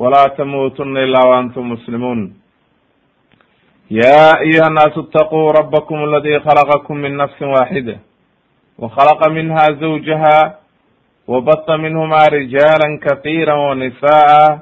ولا 0.00 0.24
تموتن 0.38 0.96
إلا 0.96 1.20
وأنتم 1.26 1.72
مسلمون 1.72 2.34
يا 3.90 4.40
أيها 4.40 4.66
الناس 4.68 4.98
اتقوا 4.98 5.50
ربكم 5.52 6.04
الذي 6.04 6.40
خلقكم 6.40 6.96
من 6.96 7.16
نفس 7.16 7.42
واحدة 7.42 7.98
وخلق 8.78 9.28
منها 9.28 9.64
زوجها 9.80 10.58
وبط 11.28 11.70
منهما 11.70 12.26
رجالا 12.32 12.88
كثيرا 13.02 13.54
ونساء 13.54 14.58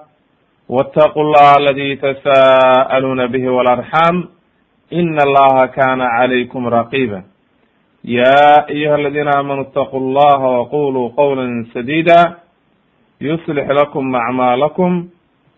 واتقوا 0.69 1.23
الله 1.23 1.57
الذي 1.59 1.97
تساءلون 1.97 3.27
به 3.27 3.49
والأرحام 3.49 4.29
إن 4.93 5.19
الله 5.27 5.67
كان 5.67 6.01
عليكم 6.01 6.67
رقيبا 6.69 7.23
يا 8.05 8.69
أيها 8.71 8.97
الذين 8.97 9.29
آمنوا 9.29 9.63
اتقوا 9.63 10.01
الله 10.01 10.39
وقولوا 10.41 11.09
قولا 11.17 11.67
سديدا 11.75 12.35
يصلح 13.21 13.67
لكم 13.69 14.15
أعمالكم 14.17 15.09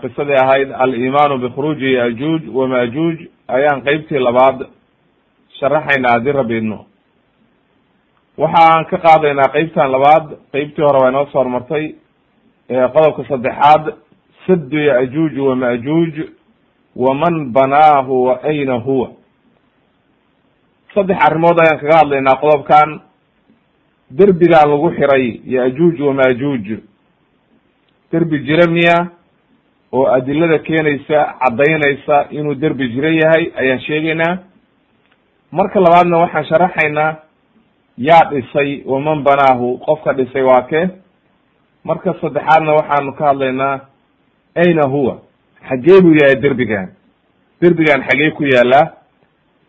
qisadii 0.00 0.36
ahayd 0.42 0.72
alimaanu 0.78 1.38
bikhuruuji 1.38 1.92
yajuuj 1.94 2.42
wamajuuj 2.54 3.18
ayaan 3.48 3.82
qeybtii 3.82 4.18
labaad 4.18 4.66
sharaxaynaa 5.60 6.12
haddii 6.12 6.32
rabino 6.32 6.86
waxaan 8.38 8.84
ka 8.90 8.98
qaadaynaa 8.98 9.52
qeybtan 9.52 9.90
labaad 9.90 10.26
qeybtii 10.52 10.82
hore 10.84 10.98
waa 11.02 11.08
inoo 11.10 11.26
soo 11.26 11.38
hormartay 11.42 11.94
qodobka 12.94 13.24
saddexaad 13.28 13.94
saddu 14.46 14.78
yajuuj 14.78 15.38
wamajuuj 15.38 16.14
waman 16.96 17.52
banaahu 17.52 18.24
wa 18.24 18.42
ayna 18.42 18.74
huwa. 18.74 19.10
Saddex 20.94 21.16
arrimood 21.26 21.58
ayaan 21.60 21.78
kaga 21.80 21.96
hadlaynaa 21.98 22.36
qodobkan. 22.40 23.00
Derbigaan 24.18 24.70
lagu 24.70 24.90
xiray 24.90 25.40
yajuuj 25.46 26.00
wamajuuj 26.00 26.66
derbi 28.12 28.38
jira 28.46 28.66
miya 28.70 28.96
oo 29.92 30.06
adilada 30.06 30.58
keenaysa 30.58 31.34
caddaynaysa 31.40 32.26
inuu 32.30 32.54
derbi 32.54 32.88
jiro 32.88 33.08
yahay 33.08 33.52
ayaan 33.56 33.80
sheegaynaa. 33.80 34.38
Marka 35.52 35.80
labaadna 35.80 36.18
waxaan 36.18 36.44
sharaxaynaa 36.44 37.14
yaa 37.98 38.30
dhisay 38.30 38.82
waman 38.86 39.22
banaahu? 39.22 39.78
Qofka 39.78 40.12
dhisay 40.14 40.42
waa 40.42 40.62
kee? 40.62 40.88
Marka 41.84 42.14
saddexaadna 42.20 42.72
waxaanu 42.72 43.12
ka 43.12 43.24
hadlaynaa 43.26 43.80
ayna 44.54 44.86
huwa? 44.88 45.18
Xagee 45.68 46.00
buu 46.02 46.14
yahay 46.14 46.36
derbigan. 46.42 46.88
Derbigan 47.60 48.02
xagee 48.08 48.30
ku 48.30 48.44
yaalaa 48.44 48.92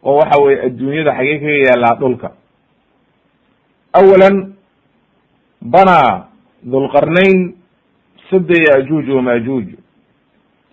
oo 0.03 0.17
waxa 0.17 0.41
weye 0.43 0.61
adduunyada 0.65 1.15
xagee 1.17 1.39
kaga 1.39 1.57
yaalaa 1.67 1.95
dhulka. 1.99 2.31
Awala 3.93 4.29
banaa 5.61 6.27
dhulqarnayn 6.63 7.53
sada 8.29 8.55
yajuuj 8.69 9.09
wamajuuj 9.09 9.65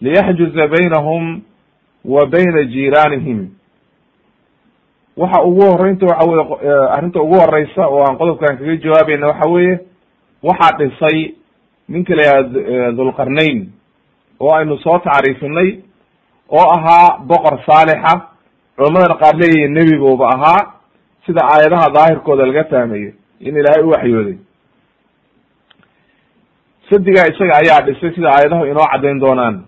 liyaxjuza 0.00 0.66
baynahum 0.69 1.42
wa 2.04 2.26
bayna 2.26 2.62
jiiraanihim 2.64 3.48
waxa 5.16 5.42
ugu 5.42 5.62
horeynta 5.70 6.06
waxa 6.06 6.26
weye 6.31 6.88
arrinta 6.97 7.20
ugu 7.22 7.34
horeysa 7.41 7.86
oo 7.88 8.03
aan 8.06 8.16
qodobkan 8.19 8.58
kaga 8.58 8.76
jawaabayna 8.76 9.26
waxa 9.26 9.50
weeye 9.50 9.78
waxaa 10.42 10.76
dhisay 10.78 11.34
ninka 11.88 12.14
la 12.14 12.22
yihahdo 12.22 12.92
dhulqarnayn 12.97 13.69
oo 14.41 14.54
aynu 14.54 14.78
soo 14.78 14.98
tacriifinay 14.98 15.78
oo 16.50 16.66
ahaa 16.76 17.19
boqor 17.26 17.58
saalixa. 17.66 18.14
Culamadana 18.76 19.14
qaar 19.19 19.34
leeyihiin 19.37 19.72
nebi 19.75 19.98
buuba 19.98 20.26
ahaa 20.34 20.72
sida 21.26 21.42
aayadaha 21.44 21.91
daahirkooda 21.94 22.47
laga 22.47 22.64
fahmayo 22.64 23.10
in 23.41 23.56
ilaahay 23.56 23.82
u 23.82 23.91
waxyooday. 23.91 24.37
Sadigaa 26.91 27.26
isaga 27.32 27.54
ayaa 27.56 27.81
dhisay 27.87 28.14
sida 28.14 28.28
aayadahu 28.31 28.64
inoo 28.66 28.87
caddayn 28.92 29.19
doonaan 29.20 29.64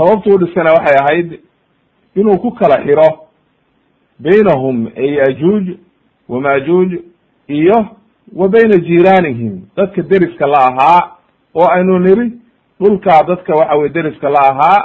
sababtuu 0.00 0.38
dhisana 0.38 0.72
waxay 0.72 0.96
ahayd 1.02 1.40
inuu 2.16 2.38
ku 2.38 2.50
kala 2.50 2.76
xiro 2.86 3.08
baynahum 4.24 4.86
ay 4.96 5.10
yajuuj 5.20 5.66
wamajuuj 6.28 6.90
iyo 7.48 7.78
wa 8.36 8.48
bayna 8.48 8.76
jiiraanihim. 8.78 9.60
Dadka 9.76 10.02
deriska 10.02 10.46
la 10.46 10.58
ahaa 10.70 11.00
oo 11.54 11.66
aynu 11.76 11.98
niri 11.98 12.32
dhulkaa 12.80 13.22
dadka 13.28 13.54
waxa 13.54 13.76
weye 13.76 13.88
deriska 13.88 14.30
la 14.30 14.40
ahaa 14.50 14.78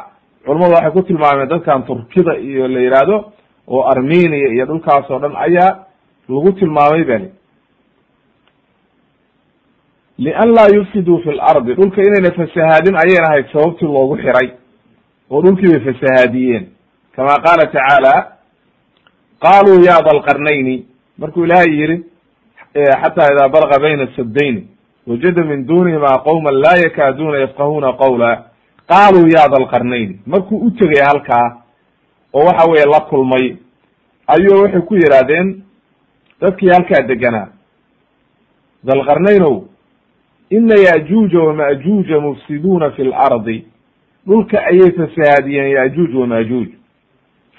culamadu 0.45 0.73
waxay 0.73 0.91
ku 0.91 1.01
tilmaameen 1.01 1.49
dadkan 1.49 1.83
turkida 1.85 2.37
iyo 2.37 2.67
la 2.67 2.79
yihahdo 2.79 3.31
oo 3.67 3.83
armenia 3.93 4.47
iyo 4.53 4.65
dhulkaas 4.65 5.09
oo 5.11 5.19
dhan 5.19 5.35
ayaa 5.35 5.85
lagu 6.29 6.51
tilmaamay 6.51 7.03
bani 7.03 7.29
lian 10.17 10.49
laa 10.55 10.67
yufsiduu 10.75 11.19
fi 11.23 11.31
lardi 11.31 11.73
dhulka 11.75 12.01
inayna 12.01 12.31
fasahaadin 12.31 12.95
ayayna 13.03 13.27
ahayd 13.29 13.45
sababtii 13.53 13.85
loogu 13.85 14.17
xiray 14.17 14.49
oo 15.31 15.41
dhulkii 15.41 15.67
bay 15.67 15.79
fasahaadiyeen. 15.93 16.65
Kama 17.15 17.35
qaala 17.45 17.65
tacaala 17.71 18.13
qaaluu 19.39 19.83
ya 19.85 20.01
da 20.05 20.11
lqarnayni 20.17 20.85
markuu 21.17 21.45
ilaahay 21.45 21.71
yihi 21.79 22.03
xataa 23.01 23.31
idaa 23.33 23.49
balga 23.49 23.79
bayna 23.79 24.07
sadayni 24.15 24.67
wajada 25.07 25.43
min 25.43 25.65
dunihima 25.67 26.17
qowma 26.23 26.51
laa 26.51 26.77
yakaaduuna 26.83 27.37
yafqahuna 27.39 27.93
qawla. 27.93 28.43
Qaaluu 28.89 29.27
ya 29.27 29.47
da 29.49 29.57
lqarnayni 29.63 30.19
markuu 30.25 30.57
u 30.67 30.71
tegay 30.71 31.03
halkaa 31.07 31.61
oo 32.33 32.45
waxa 32.45 32.69
weye 32.71 32.85
la 32.85 32.99
kulmay 33.09 33.55
ayuu 34.27 34.61
waxay 34.61 34.81
ku 34.81 34.95
yidhaahdeen 34.95 35.63
dadkii 36.41 36.69
halkaa 36.69 37.07
deganaa 37.07 37.47
dalqarnaynow 38.83 39.63
ina 40.49 40.75
yajuuja 40.79 41.39
wamajuuja 41.39 42.19
mufsiduuna 42.19 42.91
fi 42.91 43.03
lardi 43.03 43.67
dhulka 44.27 44.57
ayay 44.59 44.91
fasahaadiyeen 44.97 45.69
yajuuj 45.71 46.15
wamajuuj 46.15 46.69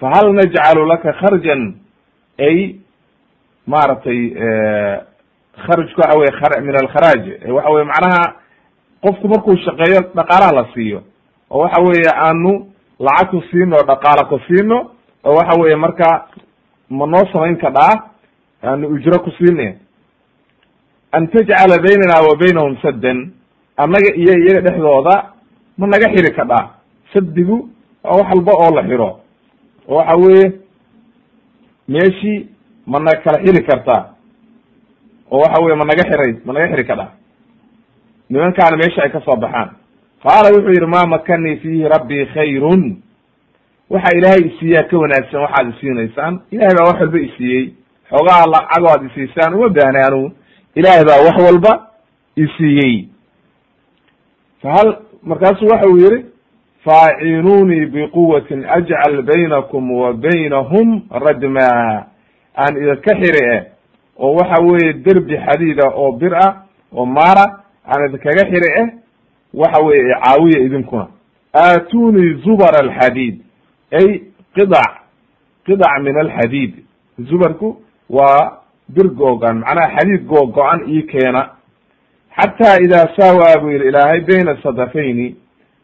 fahal 0.01 0.33
najcalu 0.33 0.87
laka 0.87 1.13
kharjan? 1.13 1.75
Ay 2.39 2.77
maaragtay 3.67 4.35
kharajku 5.57 6.01
waxa 6.01 6.19
weye 6.19 6.61
min 6.61 6.75
alkharaaj. 6.77 7.25
Waxa 7.49 7.71
weye 7.73 7.85
macnaha 7.85 8.35
qofku 9.03 9.29
markuu 9.29 9.57
shaqeeyo 9.57 10.01
dhaqaalaha 10.15 10.53
la 10.53 10.69
siiyo. 10.75 11.03
Oo 11.51 11.61
waxa 11.63 11.83
weeye 11.83 12.11
aanu 12.15 12.67
lacag 13.01 13.31
ku 13.31 13.41
siino 13.51 13.77
dhaqaala 13.77 14.29
ku 14.29 14.39
siino. 14.49 14.91
Oo 15.25 15.35
waxa 15.37 15.61
weye 15.61 15.77
marka 15.77 16.27
ma 16.91 17.07
noo 17.07 17.25
samayn 17.33 17.57
kadhaa 17.57 18.11
aanu 18.63 18.89
ujro 18.89 19.19
ku 19.25 19.31
siine. 19.39 19.79
An 21.13 21.29
tajcala 21.29 21.79
baynana 21.79 22.21
wa 22.29 22.37
baynahum 22.37 22.77
saddan. 22.83 23.33
Annaga 23.77 24.13
iyo 24.15 24.33
iyaga 24.33 24.61
dhexdooda 24.61 25.36
ma 25.79 25.87
naga 25.87 26.09
xiri 26.15 26.31
kadhaa 26.37 26.71
saddigu 27.13 27.69
waa 28.05 28.17
wax 28.19 28.29
walba 28.35 28.53
oo 28.53 28.71
la 28.75 28.83
xiro. 28.89 29.21
Oo 29.89 29.97
waxa 29.97 30.17
weeye 30.17 30.53
meeshii 31.89 32.47
ma 32.87 32.99
na 33.01 33.11
kala 33.25 33.39
xiri 33.45 33.63
kartaa. 33.67 34.15
Oo 35.31 35.39
waxa 35.41 35.63
weye 35.65 35.75
ma 35.77 35.85
naga 35.85 36.05
xiray 36.11 36.33
ma 36.45 36.53
naga 36.53 36.69
xiri 36.75 36.85
kadhaa 36.87 37.11
nimankaana 38.31 38.77
meesha 38.77 39.03
ay 39.03 39.11
ka 39.11 39.21
soo 39.21 39.37
baxaan. 39.37 39.71
Qaala 40.23 40.51
wuxuu 40.55 40.73
yidhi 40.75 40.87
ma 40.87 41.07
makanii 41.07 41.57
fiihi 41.57 41.89
rabbii 41.89 42.27
khayrun? 42.35 42.97
Waxa 43.91 44.17
ilaahay 44.19 44.43
isiiyaa 44.51 44.83
ka 44.91 44.99
wanaagsan 44.99 45.41
waxaad 45.41 45.67
isiinaysaan 45.75 46.41
ilahay 46.51 46.75
baa 46.79 46.87
wax 46.91 47.01
walba 47.01 47.19
isiiyey 47.21 47.65
xoogaha 48.11 48.47
lacagoo 48.55 48.91
ad 48.95 49.03
isiisaan 49.11 49.55
uma 49.55 49.69
baahna 49.69 50.07
anugu 50.07 50.33
ilaahay 50.75 51.05
baa 51.05 51.23
wax 51.27 51.37
walba 51.47 51.73
isiiyey 52.37 53.09
fahal 54.63 54.89
markaasuu 55.23 55.67
waxa 55.69 55.89
uu 55.89 55.99
yihi 55.99 56.25
faacinuunii 56.85 57.87
biquwatin 57.87 58.65
ajcal 58.65 59.23
baynakum 59.23 59.91
wa 59.93 60.13
baynahum 60.13 61.03
radma. 61.11 62.07
Aan 62.59 62.77
idinka 62.77 63.15
xiri 63.21 63.43
eh 63.57 63.63
oo 64.19 64.35
waxa 64.35 64.63
weeye 64.65 64.93
derbi 64.93 65.37
xadiida 65.37 65.89
oo 65.95 66.13
bir 66.13 66.35
ah 66.35 66.63
oo 66.93 67.07
maara 67.07 67.61
aan 67.87 68.07
idinkaga 68.09 68.45
xiri 68.51 68.71
eh 68.83 68.89
waxa 69.55 69.83
weye 69.85 70.15
caawiya 70.25 70.61
idinkuna. 70.67 71.07
Aatunii 71.55 72.35
zubar 72.45 72.75
alxadiid 72.83 73.41
ay 73.93 74.23
qidac 74.55 74.93
qidac 75.67 76.03
min 76.03 76.17
alxadiid. 76.17 76.75
Zubarku 77.29 77.77
waa 78.11 78.53
bir 78.89 79.09
googan 79.09 79.59
macnaha 79.59 79.97
xadiid 79.97 80.27
googo-an 80.27 80.81
ii 80.89 81.03
keena 81.03 81.51
xataa 82.41 82.77
idaa 82.87 83.07
saawaa 83.17 83.61
buu 83.61 83.71
yihi 83.71 83.89
ilaahay 83.89 84.21
bayna 84.21 84.57
sadafayni 84.63 85.37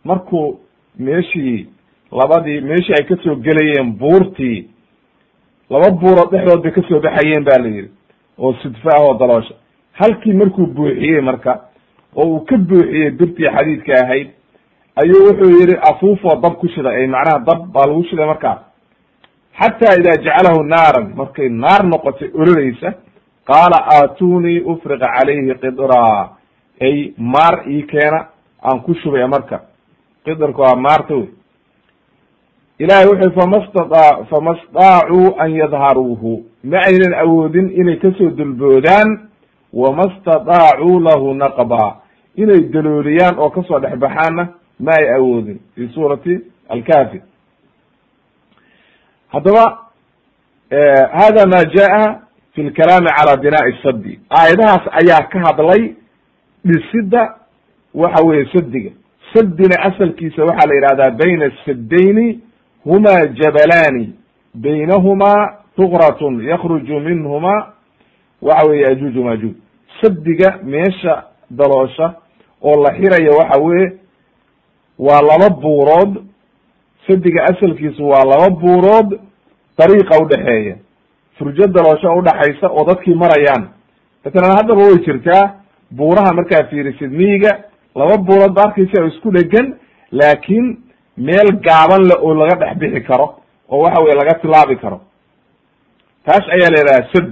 markuu 0.05 0.61
meeshii 0.99 1.67
labadii 2.13 2.61
meeshii 2.61 2.95
ay 2.99 3.05
ka 3.09 3.17
soo 3.25 3.37
gelayeen 3.37 3.93
buurtii 3.99 4.69
laba 5.71 5.91
buurood 5.91 6.31
dhexdood 6.33 6.63
bay 6.63 6.73
ka 6.73 6.83
soo 6.89 7.01
baxayeen 7.01 7.45
ba 7.45 7.59
la 7.63 7.69
yidhi 7.69 7.91
oo 8.39 8.53
sidfa 8.63 8.91
ah 8.97 9.03
oo 9.03 9.15
daloosha. 9.19 9.55
Halkii 9.93 10.33
markuu 10.33 10.67
buuxiyey 10.67 11.21
marka 11.21 11.61
oo 12.17 12.25
uu 12.27 12.41
ka 12.45 12.57
buuxiyey 12.57 13.11
birtii 13.11 13.49
xadiidka 13.57 13.93
ahayd 14.05 14.29
ayuu 15.03 15.25
wuxuu 15.29 15.51
yihi 15.59 15.77
afuufoo 15.91 16.37
dab 16.43 16.55
ku 16.61 16.69
shiday 16.69 16.97
ay 17.01 17.07
macnaha 17.07 17.39
dab 17.39 17.61
baa 17.73 17.87
lagu 17.87 18.05
shiday 18.05 18.27
markaa 18.27 18.59
xataa 19.61 19.95
idaa 20.01 20.17
jacalahu 20.25 20.63
naaran 20.73 21.13
markay 21.17 21.49
naar 21.49 21.83
noqotay 21.93 22.31
ololeysa 22.35 22.93
qaala 23.51 23.79
aatunii 23.97 24.61
ufriqa 24.73 25.07
calayhi 25.17 25.55
qidraa 25.63 26.31
ay 26.87 27.15
maar 27.19 27.65
ii 27.69 27.83
keena 27.87 28.21
aan 28.63 28.81
ku 28.83 28.95
shubaya 28.95 29.29
marka. 29.29 29.61
Qidarka 30.25 30.59
waa 30.63 30.77
maarta 30.77 31.15
wey. 31.15 31.29
Ilahay 32.79 33.07
wuxuu 33.07 33.33
famasta 33.41 33.81
fama 34.31 34.57
staacuu 34.63 35.35
an 35.39 35.51
yadharuuhu. 35.61 36.45
Ma 36.65 36.79
aynan 36.87 37.15
awoodin 37.15 37.71
inay 37.81 37.97
ka 37.99 38.11
soo 38.19 38.31
dulboodaan 38.31 39.29
wama 39.73 40.05
stadaacuu 40.21 41.01
lahu 41.01 41.35
naqba 41.35 41.97
inay 42.37 42.61
dalooliyaan 42.73 43.39
oo 43.39 43.51
ka 43.51 43.63
soo 43.69 43.79
dhexbaxaanna 43.81 44.49
ma 44.81 44.93
ay 44.99 45.07
awoodin. 45.17 45.59
Fi 45.75 45.89
suurati 45.95 46.41
alkafi 46.69 47.21
haddaba 49.33 49.79
hada 51.13 51.47
ma 51.47 51.61
jaa 51.75 52.21
fi 52.55 52.63
lkalaami 52.63 53.11
cala 53.17 53.37
binaa'i 53.37 53.73
sadi 53.83 54.21
aayadahaas 54.31 54.85
ayaa 55.01 55.29
ka 55.33 55.39
hadlay 55.47 55.95
dhisidda 56.65 57.35
waxa 57.95 58.25
weye 58.27 58.47
sadiga 58.53 58.91
sadina 59.35 59.77
asalkiisa 59.83 60.45
waxaa 60.45 60.69
la 60.69 60.75
yidhahdaa 60.75 61.11
bayna 61.11 61.45
asadayni 61.53 62.41
huma 62.85 63.27
jabalani 63.27 64.13
baynahumaa 64.55 65.55
tuqratun 65.77 66.45
yakruju 66.49 67.01
minhuma 67.01 67.73
waxa 68.43 68.67
weye 68.69 68.83
yajuuj 68.83 69.17
majuuj 69.17 69.55
sadiga 70.03 70.59
meesha 70.63 71.25
daloosha 71.51 72.15
oo 72.63 72.83
la 72.83 72.91
xirayo 72.95 73.33
waxa 73.39 73.61
weye 73.63 73.93
waa 74.99 75.21
laba 75.23 75.49
buurood 75.51 76.23
sadiga 77.09 77.43
asalkiisu 77.45 78.09
waa 78.09 78.25
laba 78.25 78.51
buurood 78.51 79.21
dariiqa 79.79 80.19
udhexeeya 80.25 80.77
furjo 81.39 81.67
daloosho 81.67 82.15
udhaxaysa 82.19 82.67
oo 82.71 82.85
dadkii 82.85 83.15
marayaan 83.15 83.69
matalan 84.25 84.57
haddaba 84.57 84.83
way 84.83 84.99
jirtaa 85.07 85.55
buuraha 85.99 86.33
markaa 86.39 86.63
fiirisid 86.71 87.11
miyiga 87.21 87.53
laba 88.01 88.17
buurood 88.29 88.53
ba 88.57 88.63
arkaysa 88.67 89.03
oo 89.03 89.09
isku 89.13 89.29
dhegan 89.37 89.67
laakiin 90.21 90.67
meel 91.27 91.49
gaaban 91.67 92.03
le 92.11 92.15
oo 92.27 92.35
laga 92.41 92.55
dhex 92.63 92.75
bixi 92.83 93.01
karo 93.09 93.27
oo 93.73 93.83
waxa 93.85 94.03
weye 94.05 94.15
laga 94.21 94.35
tilaabi 94.43 94.77
karo. 94.83 94.99
Taas 96.27 96.45
ayaa 96.55 96.71
la 96.75 96.79
yidhaha 96.81 97.03
sad 97.13 97.27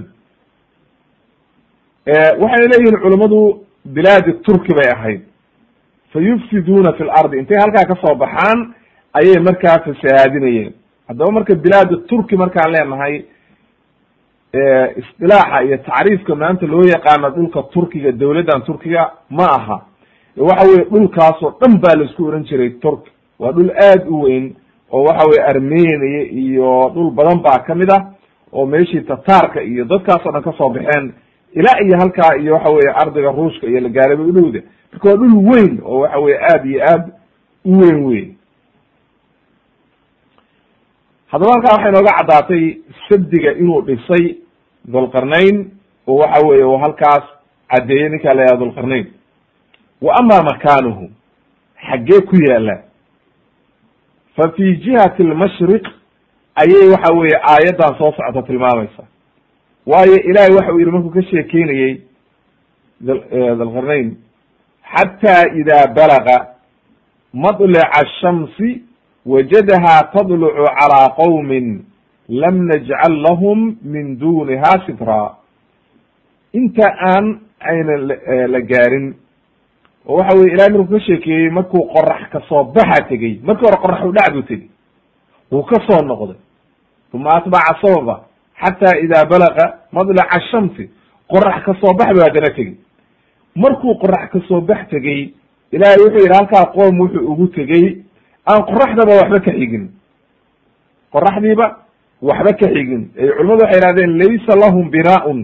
waxay 2.41 2.65
leeyihiin 2.71 2.97
culammadu 3.03 3.39
bilaadi 3.95 4.31
turki 4.45 4.73
bay 4.77 4.89
ahayd. 4.95 5.21
Fa 6.13 6.19
yufsiduuna 6.19 6.91
fi 6.97 7.03
lardi 7.03 7.37
intay 7.41 7.57
halkaa 7.63 7.85
ka 7.91 7.95
soo 8.03 8.15
baxaan 8.23 8.59
ayay 9.19 9.39
markaa 9.47 9.77
fasahaadinayeen 9.85 10.73
haddaba 11.07 11.31
marka 11.37 11.53
bilaadi 11.65 11.95
turki 12.09 12.35
markaan 12.43 12.71
leenahay 12.75 13.15
isdilaaxa 14.53 15.63
iyo 15.63 15.77
tacriifka 15.77 16.35
maanta 16.35 16.65
loo 16.67 16.83
yaqaano 16.83 17.29
dhulka 17.29 17.63
turkiga 17.73 18.11
dowladdan 18.11 18.61
turkiga 18.65 19.11
ma 19.29 19.45
aha. 19.45 19.77
Waxa 20.37 20.67
weye 20.67 20.85
dhulkaasoo 20.91 21.53
dhan 21.61 21.79
baa 21.81 21.95
la 21.95 22.03
isku 22.05 22.25
oran 22.27 22.43
jiray 22.43 22.69
turk. 22.79 23.05
Waa 23.39 23.51
dhul 23.51 23.71
aad 23.71 24.07
u 24.09 24.21
weyn 24.21 24.55
oo 24.91 25.03
waxa 25.03 25.27
weye 25.27 25.43
armenia 25.43 26.23
iyo 26.31 26.91
dhul 26.93 27.11
badan 27.11 27.39
baa 27.41 27.59
ka 27.67 27.75
mid 27.75 27.89
ah 27.91 28.11
oo 28.53 28.65
meeshii 28.65 29.01
tataarka 29.01 29.61
iyo 29.63 29.85
dadkaasoo 29.85 30.31
dhan 30.31 30.43
ka 30.43 30.53
soo 30.57 30.69
baxeen. 30.69 31.13
Ilaa 31.53 31.79
iyo 31.85 31.97
halkaa 31.99 32.35
iyo 32.39 32.53
waxa 32.53 32.69
weye 32.69 32.91
ardiga 32.95 33.31
ruushka 33.31 33.67
iyo 33.67 33.79
la 33.79 33.89
gaaraba 33.89 34.23
udhowda 34.23 34.61
marka 34.91 35.09
waa 35.09 35.15
dhul 35.15 35.35
weyn 35.51 35.79
oo 35.85 35.99
waxa 35.99 36.19
weye 36.19 36.37
aad 36.51 36.65
iyo 36.65 36.79
aad 36.83 37.03
u 37.65 37.79
weyn 37.79 38.05
wey 38.05 38.27
haddaba 41.27 41.51
halkaa 41.53 41.75
waxay 41.75 41.91
nooga 41.91 42.13
caddaatay 42.17 42.77
sadiga 43.09 43.51
inuu 43.53 43.81
dhisay 43.81 44.35
dhulqarnayn 44.87 45.71
oo 46.07 46.15
waxa 46.19 46.45
weye 46.47 46.63
u 46.63 46.77
halkaas 46.77 47.23
caddeeyey 47.71 48.09
ninkaa 48.09 48.33
la 48.33 48.41
yihahda 48.43 48.65
dhulqarnayn. 48.65 49.05
Wa 50.01 50.15
ama 50.19 50.43
makaanuhu 50.43 51.09
xaggee 51.89 52.21
ku 52.21 52.35
yaalla 52.35 52.81
fa 54.35 54.49
fi 54.55 54.75
jihati 54.77 55.23
almashriq 55.23 55.85
ayay 56.55 56.89
waxa 56.89 57.13
weye 57.13 57.35
aayaddan 57.37 57.97
soo 57.97 58.11
socota 58.11 58.41
tilmaamaysa. 58.47 59.03
Waayo 59.85 60.15
ilahay 60.29 60.51
waxa 60.55 60.73
uu 60.73 60.79
yihi 60.79 60.91
markuu 60.91 61.09
ka 61.11 61.21
sheekeynayey 61.23 62.01
dhulqarnayn 63.01 64.15
xataa 64.95 65.43
ida 65.59 65.87
balaga 65.87 66.47
madlica 67.33 67.91
ashamsi 68.01 68.81
wajadaha 69.25 70.03
tadlucu 70.13 70.65
calaa 70.79 71.09
qowmin 71.15 71.85
lam 72.31 72.65
najcal 72.67 73.13
lahum 73.27 73.75
min 73.83 74.15
duniha 74.19 74.71
sitra 74.85 75.35
inta 76.53 76.87
aan 77.11 77.25
aynan 77.59 78.01
la 78.53 78.59
gaarin 78.71 79.13
oo 80.07 80.17
waxa 80.17 80.37
weye 80.37 80.53
ilahay 80.53 80.71
markuu 80.73 80.93
ka 80.97 80.99
sheekeeyey 81.05 81.49
markuu 81.49 81.83
qorax 81.93 82.29
ka 82.31 82.39
soo 82.49 82.63
baxa 82.63 83.03
tegey 83.09 83.39
markii 83.43 83.65
hore 83.67 83.77
qorax 83.83 84.01
u 84.09 84.11
dhac 84.17 84.33
buu 84.33 84.41
tegey 84.43 84.69
wuu 85.51 85.63
ka 85.63 85.77
soo 85.87 86.01
noqday 86.05 86.37
uma 87.13 87.29
atbaca 87.37 87.73
sababa 87.81 88.15
xata 88.61 88.97
ida 89.03 89.25
balaga 89.25 89.65
madlaca 89.91 90.31
ashamsi 90.37 90.89
qorax 91.27 91.63
ka 91.65 91.73
soo 91.81 91.93
bax 91.99 92.09
bu 92.15 92.19
haddana 92.25 92.49
tegey 92.55 92.75
markuu 93.55 93.95
qorax 94.01 94.29
ka 94.31 94.39
soo 94.47 94.61
bax 94.61 94.87
tegey 94.89 95.33
ilahay 95.71 95.97
wuxuu 96.03 96.23
yidhi 96.23 96.35
halkaa 96.39 96.65
qoom 96.75 96.99
wuxuu 96.99 97.27
ugu 97.31 97.47
tegey 97.47 97.85
aan 98.49 98.61
qoraxdaba 98.69 99.13
waxba 99.21 99.39
ka 99.39 99.51
xigin 99.51 99.85
qoraxdiiba 101.11 101.67
waxba 102.21 102.53
ka 102.59 102.67
xigin. 102.73 103.03
Culamadu 103.37 103.63
waxay 103.63 103.79
yihahdeen 103.81 104.11
laysa 104.21 104.53
lahum 104.63 104.89
binaaun. 104.91 105.39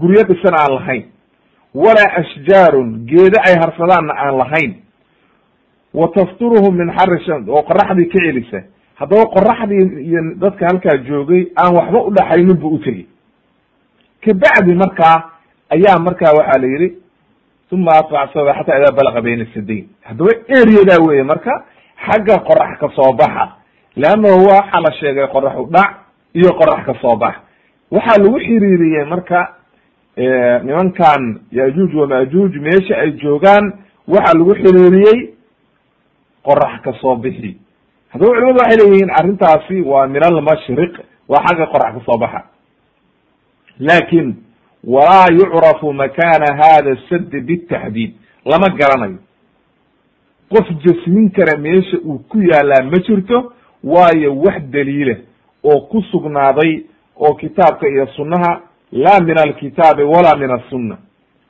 Guryo 0.00 0.22
dhisan 0.28 0.54
aan 0.54 0.72
lahayn. 0.78 1.04
Walaa 1.74 2.10
ashjaarun 2.20 3.06
geedo 3.06 3.38
ay 3.48 3.54
harsadaanna 3.62 4.12
aan 4.24 4.36
lahayn. 4.38 4.72
Wa 5.94 6.08
tafturuhum 6.14 6.74
min 6.76 6.88
xari 6.96 7.18
shams 7.26 7.48
oo 7.48 7.62
qoraxdii 7.62 8.08
ka 8.12 8.18
celisa. 8.24 8.60
Haddaba 8.94 9.24
qoraxdii 9.34 10.06
iyo 10.08 10.20
dadka 10.42 10.66
halkaa 10.70 10.96
joogay 11.08 11.42
aan 11.56 11.74
waxba 11.76 11.98
udhaxaynin 12.08 12.56
bu 12.60 12.68
utegey 12.76 13.06
kabacdi 14.24 14.74
markaa 14.74 15.16
ayaa 15.74 15.98
markaa 15.98 16.32
waxaa 16.38 16.60
la 16.62 16.66
yidhi 16.66 16.88
uma 17.72 17.92
atbac 17.98 18.32
sababa 18.32 18.54
xata 18.58 18.78
idaa 18.78 18.94
balaga 18.96 19.20
bayna 19.22 19.44
sadayn. 19.54 19.84
Haddaba 20.02 20.30
ereyadaa 20.48 21.02
weye 21.06 21.22
marka 21.22 21.64
xagga 22.06 22.38
qorax 22.48 22.78
ka 22.80 22.88
soo 22.96 23.12
baxa 23.12 23.44
leannahu 23.96 24.46
waxaa 24.46 24.80
la 24.80 24.92
sheegay 25.00 25.26
qorax 25.32 25.54
u 25.58 25.66
dhac 25.70 25.90
iyo 26.34 26.50
qorax 26.58 26.84
ka 26.86 26.94
soo 27.00 27.16
bax. 27.16 27.34
Waxaa 27.90 28.18
lagu 28.22 28.38
xiriiriyey 28.40 29.04
marka 29.04 29.54
nimankan 30.64 31.40
yajuuj 31.52 31.94
wamajuuj 31.94 32.56
meesha 32.58 32.94
ay 32.98 33.10
joogaan 33.22 33.72
waxaa 34.08 34.38
lagu 34.38 34.54
xiriiriyey 34.54 35.34
qorax 36.42 36.82
ka 36.84 36.92
soo 37.00 37.16
bixi. 37.16 37.56
Haddaba 38.10 38.30
culimadu 38.34 38.58
waxay 38.58 38.76
leeyihiin 38.78 39.10
arrintaasi 39.18 39.80
waa 39.82 40.06
min 40.06 40.22
almashriq 40.24 40.92
waa 41.28 41.44
xagga 41.46 41.66
qorax 41.66 41.94
ka 41.94 42.00
soo 42.06 42.18
baxa. 42.18 42.42
Lakin 43.78 44.36
walaa 44.84 45.26
yucrafu 45.32 45.92
makana 45.92 46.46
hada 46.60 46.96
sad 47.08 47.30
bitaxdiid 47.46 48.12
lama 48.44 48.68
garanayo. 48.78 49.18
Qof 50.52 50.66
jasmin 50.84 51.30
kara 51.30 51.56
meesha 51.58 51.96
uu 52.04 52.18
ku 52.28 52.38
yaalaa 52.38 52.82
ma 52.84 52.98
jirto 53.06 53.52
waayo 53.84 54.36
wax 54.36 54.62
daliila 54.70 55.16
oo 55.64 55.80
ku 55.80 56.02
sugnaaday 56.02 56.82
oo 57.16 57.34
kitaabka 57.34 57.88
iyo 57.88 58.06
sunnaha 58.06 58.60
laa 58.92 59.20
min 59.20 59.38
alkitaabi 59.38 60.02
walaa 60.02 60.36
min 60.36 60.50
asunna 60.50 60.96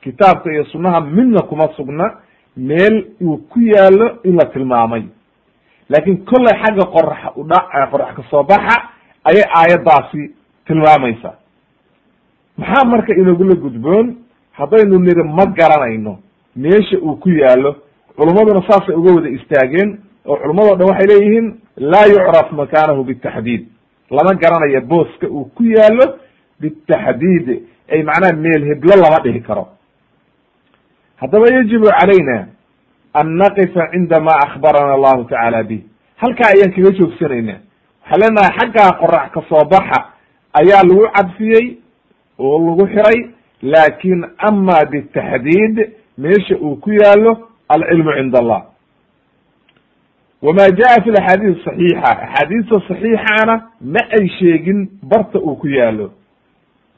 kitaabka 0.01 0.51
iyo 0.53 0.65
sunnaha 0.65 1.01
midna 1.01 1.41
kuma 1.41 1.69
sugna 1.75 2.17
meel 2.57 3.05
uu 3.21 3.37
ku 3.37 3.59
yaallo 3.59 4.19
in 4.23 4.35
la 4.35 4.45
tilmaamay. 4.45 5.03
Laakiin 5.89 6.25
kollay 6.25 6.55
xagga 6.63 6.85
qorax 6.93 7.19
udha 7.35 7.87
qorax 7.91 8.15
ka 8.15 8.23
soo 8.29 8.43
baxa 8.43 8.75
ayay 9.23 9.43
aayaddaasi 9.59 10.35
tilmaamaysa 10.65 11.33
maxaa 12.57 12.85
marka 12.85 13.13
inagula 13.15 13.55
gudboon? 13.55 14.15
Haddaynu 14.51 14.99
niri 14.99 15.23
ma 15.23 15.45
garanayno 15.45 16.19
meesha 16.55 16.97
uu 16.97 17.15
ku 17.15 17.29
yaallo. 17.29 17.75
Culummaduna 18.15 18.61
saasay 18.67 18.95
uga 18.95 19.13
wada 19.15 19.29
istaageen 19.29 19.99
oo 20.27 20.37
culummadoo 20.41 20.75
dhan 20.79 20.87
waxay 20.89 21.07
leeyihiin 21.11 21.47
laa 21.77 22.05
yucraf 22.13 22.51
makaanahu 22.51 23.03
bitaxdiid 23.03 23.63
lama 24.11 24.33
garanayo 24.41 24.81
booska 24.81 25.27
uu 25.27 25.45
ku 25.55 25.63
yaallo 25.63 26.05
bitaxdiid 26.61 27.47
ay 27.93 28.03
macnaha 28.03 28.33
meel 28.43 28.63
heblo 28.69 28.95
lama 29.03 29.19
dhihi 29.23 29.41
karo. 29.41 29.67
Haddaba 31.21 31.45
yajibu 31.55 31.85
calayna 31.99 32.47
an 33.13 33.27
naqifa 33.37 33.89
cinda 33.91 34.19
ma 34.19 34.33
akhbarana 34.45 34.93
allahu 34.97 35.23
tacaala 35.29 35.63
bih. 35.63 35.81
Halkaa 36.17 36.49
ayaan 36.55 36.71
kaga 36.75 36.91
joogsanayna. 36.97 37.55
Waxaan 38.03 38.19
leenahay 38.21 38.51
xaggaa 38.59 38.91
qorax 39.01 39.31
ka 39.33 39.41
soo 39.49 39.63
baxa 39.69 39.99
ayaa 40.53 40.83
lagu 40.83 41.07
cadfiyey 41.15 41.77
oo 42.39 42.57
lagu 42.67 42.87
xiray 42.93 43.19
laakin 43.61 44.25
ama 44.37 44.77
bitaxdiid 44.91 45.75
meesha 46.17 46.55
uu 46.61 46.75
ku 46.83 46.91
yaallo 46.91 47.49
alcilmu 47.69 48.11
cinda 48.17 48.39
allah 48.39 48.61
wama 50.45 50.65
jaa 50.79 51.01
fi 51.03 51.09
axaadiis 51.09 51.63
saxiixa 51.65 52.03
axaadiista 52.11 52.81
saxiixaana 52.87 53.55
ma 53.81 53.99
ay 54.19 54.27
sheegin 54.39 54.79
barta 55.03 55.39
uu 55.39 55.55
ku 55.55 55.67
yaalo 55.67 56.11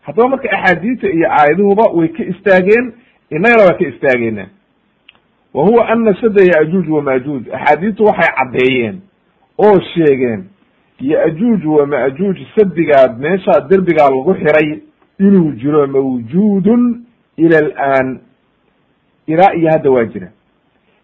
haddaba 0.01 0.29
marka 0.29 0.49
axaadiista 0.57 1.07
iyo 1.09 1.27
aayaduhuba 1.31 1.83
way 1.97 2.07
ka 2.07 2.23
istaageen 2.23 2.93
innagana 3.29 3.63
waa 3.63 3.77
ka 3.79 3.87
istaageena 3.87 4.47
wa 5.53 5.63
huwa 5.65 5.87
ana 5.89 6.13
sada 6.21 6.43
yaajuuj 6.43 6.89
wamajuuj 6.89 7.43
axaadiistu 7.53 8.03
waxay 8.05 8.31
caddeeyeen 8.37 8.99
oo 9.57 9.79
sheegeen 9.93 10.43
yaajuuj 10.99 11.65
wamajuuj 11.65 12.37
sadigaa 12.55 13.07
meesha 13.19 13.59
derbigaa 13.69 14.09
lagu 14.09 14.33
xiray 14.33 14.79
inuu 15.19 15.51
jiro 15.51 15.87
mawjuudun 15.87 17.03
ila 17.37 17.57
alaan 17.57 18.19
ilaa 19.27 19.53
iyo 19.53 19.69
hadda 19.71 19.91
waa 19.91 20.05
jira 20.05 20.31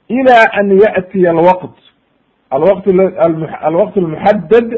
ila 0.08 0.54
an 0.54 0.72
ya'tiya 0.80 1.32
alwaqt 1.32 1.83
alwaqt 2.56 2.86
alwaqt 3.68 3.98
almuxadad 3.98 4.70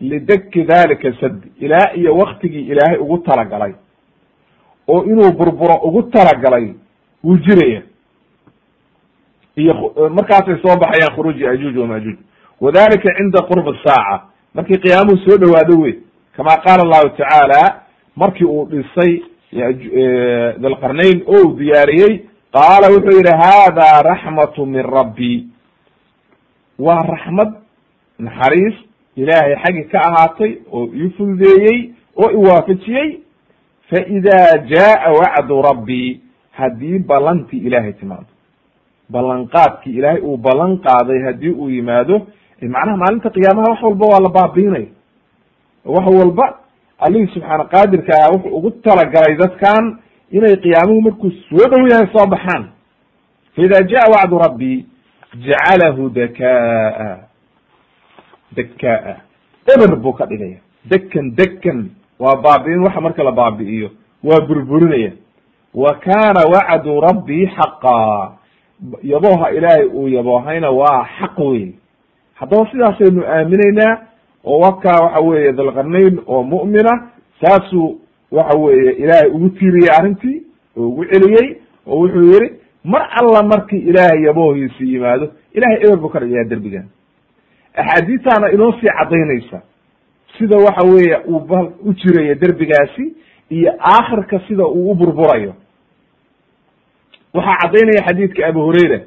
lidaki 0.00 0.64
dalika 0.64 1.12
sad 1.20 1.36
ilaa 1.60 1.92
iyo 1.94 2.16
waktigii 2.16 2.68
ilaahay 2.72 2.98
ugu 2.98 3.18
talagalay. 3.18 3.72
oo 4.88 5.04
inuu 5.04 5.32
burburo 5.38 5.74
ugu 5.86 6.02
talagalay 6.02 6.66
wuu 7.24 7.36
jiraya. 7.38 7.82
Iyo 9.56 9.74
markaasay 10.10 10.56
soo 10.62 10.76
baxayaan 10.82 11.14
khuruuji 11.16 11.46
ajuuj 11.46 11.76
wamajuuj 11.76 12.16
wadalika 12.60 13.14
cinda 13.16 13.40
qurb 13.50 13.66
saaca 13.84 14.22
markii 14.54 14.78
qiyaamuhu 14.78 15.18
soo 15.24 15.36
dhawaado 15.42 15.80
wey 15.82 15.94
kama 16.36 16.56
qaala 16.64 16.82
allahu 16.82 17.08
tacaala 17.16 17.82
markii 18.16 18.44
uu 18.44 18.66
dhisay 18.70 19.12
dalqarnayn 20.62 21.22
oo 21.26 21.52
diyaariyey. 21.58 22.14
qaala 22.52 22.88
wuxuu 22.94 23.16
yidhi 23.18 23.34
hada 23.44 24.02
raxmatu 24.02 24.66
min 24.66 24.82
rabbi 24.82 25.51
waa 26.86 27.02
raxmad 27.12 27.50
naxariis 28.26 28.76
ilaahay 29.16 29.54
xaggi 29.64 29.84
ka 29.92 29.98
ahaatay 30.08 30.52
oo 30.72 30.86
ii 31.02 31.10
fududeeyey 31.16 31.78
oo 32.22 32.30
iwaafajiyey 32.38 33.08
fa 33.90 33.98
ida 34.16 34.38
jaa 34.72 35.12
wacdu 35.20 35.62
rabbi 35.68 36.20
haddii 36.58 36.98
ballantii 36.98 37.58
ilaahay 37.66 37.92
timaado. 37.92 38.26
Ballanqaadkii 39.10 39.96
ilaahay 39.98 40.20
uu 40.22 40.36
ballan 40.36 40.78
qaaday 40.86 41.20
haddii 41.26 41.50
uu 41.62 41.68
yimaado 41.70 42.16
macnaha 42.62 42.96
maalinta 42.96 43.30
qiyaamaha 43.30 43.70
wax 43.70 43.82
walba 43.82 44.06
waa 44.12 44.20
la 44.20 44.28
baabiinaya 44.28 44.86
wax 45.84 46.06
walba 46.18 46.46
allihii 46.98 47.32
subxaana 47.34 47.64
qaadirka 47.64 48.12
ah 48.24 48.30
wuxuu 48.34 48.56
ugu 48.56 48.70
talagalay 48.70 49.34
dadkan 49.36 49.98
inay 50.30 50.56
qiyaamuhu 50.64 51.00
markuu 51.06 51.30
soo 51.48 51.66
dhow 51.70 51.82
yahay 51.90 52.06
soo 52.14 52.26
baxaan. 52.34 52.64
Fa 53.54 53.62
ida 53.62 53.82
jaa 53.92 54.06
wacdu 54.14 54.38
rabbi 54.38 54.86
jacalahu 55.40 56.10
dakaa 56.10 57.18
dakaa 58.56 59.16
eber 59.74 59.96
buu 59.96 60.12
ka 60.12 60.26
dhigaya 60.26 60.58
dekan 60.90 61.30
dekan 61.36 61.90
waa 62.18 62.36
baabi'in 62.36 62.82
waxa 62.84 63.00
marka 63.00 63.22
la 63.24 63.32
baabi'iyo 63.32 63.90
waa 64.24 64.40
burburinaya 64.46 65.12
wa 65.74 65.94
kaana 66.04 66.44
wacdu 66.54 67.00
rabbi 67.00 67.46
xaqaa 67.46 68.32
yabooha 69.02 69.50
ilaahay 69.50 69.86
uu 69.86 70.08
yaboohayna 70.08 70.70
waa 70.70 71.06
xaq 71.18 71.38
wey 71.38 71.72
haddaba 72.34 72.66
sidaasaynu 72.70 73.24
aaminaynaa 73.24 73.96
oo 74.44 74.58
wakaa 74.60 75.00
waxa 75.04 75.20
weeye 75.20 75.52
dalqarnayn 75.52 76.20
oo 76.26 76.42
mu'mina 76.42 77.08
saasuu 77.40 78.00
waxa 78.32 78.58
weeye 78.58 78.92
ilaahay 78.92 79.30
ugu 79.30 79.48
tiiriyey 79.48 79.90
arrintii 79.98 80.42
oo 80.76 80.88
ugu 80.88 81.04
celiyey 81.04 81.56
oo 81.86 81.96
wuxuu 82.00 82.20
yihi 82.32 82.50
mar 82.84 83.08
alla 83.20 83.42
markii 83.42 83.78
ilaahay 83.78 84.22
yaboohiisi 84.26 84.92
yimaado 84.92 85.32
ilahay 85.54 85.76
eber 85.84 85.96
buu 85.96 86.08
ka 86.08 86.20
dhigayaa 86.20 86.44
derbigan. 86.48 86.86
Axaadiistaana 87.76 88.50
inoo 88.52 88.72
sii 88.72 88.88
caddaynaysa. 88.98 89.62
Sida 90.38 90.56
waxa 90.56 90.86
weeye 90.86 91.16
uu 91.28 91.40
ba 91.40 91.62
u 91.84 91.92
jiraya 91.94 92.34
derbigaasi 92.34 93.14
iyo 93.50 93.72
aakhirka 93.80 94.40
sida 94.48 94.64
uu 94.66 94.90
u 94.90 94.94
burburayo. 94.94 95.54
Waxaa 97.34 97.56
caddaynaya 97.62 98.06
xadiidka 98.06 98.46
abu 98.46 98.60
hurayra. 98.60 99.00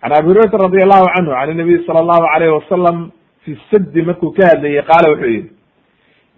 Can 0.00 0.12
abi 0.12 0.28
hurayrata 0.28 0.58
radi 0.58 0.82
allahu 0.82 1.06
canhu 1.14 1.32
can 1.32 1.50
inabiy 1.50 1.78
sala 1.86 2.00
allahu 2.00 2.26
alayh 2.34 2.52
wasalam 2.54 3.10
fi 3.44 3.56
sadi 3.70 4.02
markuu 4.02 4.30
ka 4.36 4.46
hadlayay 4.50 4.82
qaala 4.82 5.10
wuxuu 5.12 5.30
yihi 5.30 5.50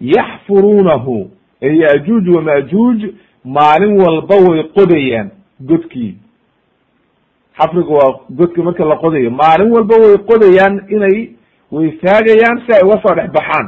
yaxfuruunahu 0.01 1.31
ee 1.61 1.75
yajuuj 1.75 2.27
wamajuuj 2.35 3.03
maalin 3.43 3.97
walba 4.01 4.35
way 4.35 4.63
qodayaan 4.63 5.29
godkii 5.59 6.15
xafriga 7.57 7.93
waa 7.93 8.19
godka 8.29 8.63
marka 8.63 8.85
la 8.85 8.95
qodayo. 8.97 9.29
Maalin 9.31 9.71
walba 9.71 9.95
way 10.03 10.17
qodayaan 10.29 10.75
inay 10.89 11.17
way 11.71 11.91
faagayaan 12.01 12.61
si 12.65 12.71
ay 12.73 12.81
uga 12.85 13.01
soo 13.01 13.15
dhex 13.15 13.29
baxaan. 13.31 13.67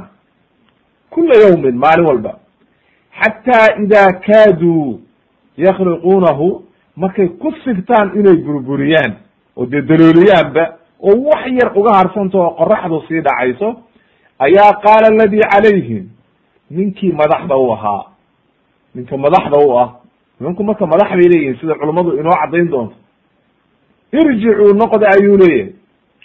Kula 1.10 1.36
yawmin 1.44 1.76
maalin 1.76 2.06
walba. 2.06 2.40
Xataa 3.20 3.82
ida 3.84 4.14
kaaduu 4.26 5.00
yakhriquunahu 5.58 6.64
markay 6.96 7.28
ku 7.42 7.52
sigtaan 7.64 8.12
inay 8.20 8.38
burburiyaan 8.46 9.14
oo 9.58 9.66
dee 9.66 9.82
dalooliyaanba 9.82 10.64
oo 11.02 11.16
wax 11.30 11.44
yar 11.60 11.72
uga 11.78 11.92
harsanto 11.98 12.38
oo 12.40 12.56
qoraxdu 12.60 13.02
sii 13.08 13.22
dhacayso 13.22 13.70
ayaa 14.40 14.74
qaala 14.84 15.08
aladi 15.12 15.40
calayhim 15.52 16.06
ninkii 16.72 17.12
madaxda 17.12 17.58
u 17.58 17.72
ahaa. 17.74 18.04
Ninka 18.96 19.18
madaxda 19.18 19.58
u 19.58 19.78
ah. 19.80 19.90
Nimanku 20.40 20.64
marka 20.64 20.86
madax 20.86 21.10
bay 21.10 21.28
leeyihiin 21.32 21.58
sida 21.60 21.76
culummadu 21.76 22.18
inoo 22.20 22.36
caddayn 22.42 22.70
doonto 22.70 22.96
irjicuu 24.12 24.74
noqda 24.82 25.06
ayuu 25.16 25.38
leeyahay. 25.38 25.74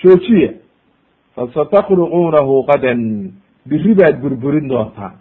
Joojiya. 0.03 0.51
Fasatakhluquunahu 1.37 2.67
qadan. 2.71 3.01
Biri 3.67 3.95
baad 3.95 4.21
burburin 4.23 4.69
doontaan 4.69 5.15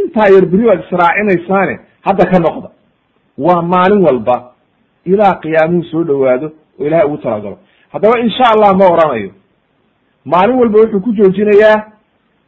intaa 0.00 0.28
yar 0.34 0.44
biri 0.52 0.64
baad 0.68 0.80
israacinaysaane 0.84 1.74
hadda 2.06 2.24
ka 2.30 2.38
noqda. 2.46 2.68
Waa 3.44 3.62
maalin 3.62 4.00
walba 4.06 4.36
ilaa 5.04 5.34
qiyaamuhu 5.42 5.84
soo 5.90 6.04
dhowaado 6.04 6.46
oo 6.80 6.86
ilahay 6.86 7.06
ugu 7.06 7.18
talagalo 7.18 7.58
haddaba 7.92 8.20
insha 8.24 8.44
allah 8.54 8.70
ma 8.80 8.86
oranayo. 8.94 9.30
Maalin 10.24 10.56
walba 10.60 10.78
wuxuu 10.82 11.00
ku 11.00 11.12
joojinayaa 11.18 11.78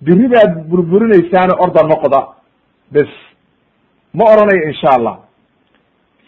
biri 0.06 0.28
baad 0.28 0.50
burburinaysaane 0.70 1.54
orda 1.64 1.82
noqda. 1.92 2.20
Bes. 2.92 3.12
Ma 4.14 4.24
oranayo 4.32 4.62
insha 4.70 4.88
allah. 4.96 5.16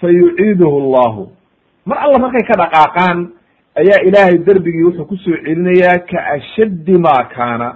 Fa 0.00 0.08
yuciiduhu 0.20 0.76
allahu 0.82 1.22
mar 1.86 1.98
alla 2.04 2.18
markay 2.18 2.42
ka 2.48 2.54
dhaqaaqaan 2.62 3.18
ayaa 3.80 4.00
ilaahay 4.08 4.38
derbigii 4.46 4.84
wuxuu 4.88 5.04
ku 5.10 5.16
soo 5.16 5.36
celinayaa 5.44 5.98
ka 6.10 6.18
ashaddi 6.36 6.98
ma 6.98 7.14
kaana. 7.34 7.68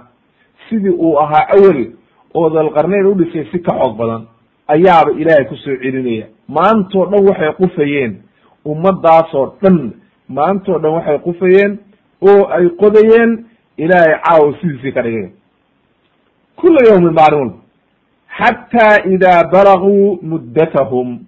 Sidii 0.69 0.89
uu 1.05 1.17
ahaa 1.19 1.47
awel 1.55 1.79
oo 2.33 2.49
dalqarnayn 2.49 3.05
u 3.05 3.13
dhisay 3.15 3.45
si 3.51 3.59
ka 3.59 3.71
xoog 3.79 3.97
badan 3.97 4.27
ayaaba 4.67 5.11
ilaahay 5.21 5.45
ku 5.45 5.55
soo 5.55 5.75
celinaya 5.81 6.25
maantoo 6.47 7.05
dhan 7.11 7.25
waxay 7.27 7.51
qufayeen 7.59 8.13
ummadaasoo 8.65 9.45
dhan 9.61 9.77
maantoo 10.29 10.79
dhan 10.79 10.91
waxay 10.97 11.17
qufayeen 11.27 11.79
oo 12.21 12.41
ay 12.55 12.65
qodayeen 12.81 13.45
ilaahay 13.77 14.15
caawa 14.23 14.53
sidiisii 14.61 14.91
ka 14.91 15.01
dhigay 15.01 15.29
kula 16.55 16.79
yawmin 16.89 17.13
maalin 17.13 17.39
walba 17.39 17.57
xataa 18.37 18.95
idaa 19.13 19.43
balaguu 19.53 20.19
muddatahum 20.31 21.19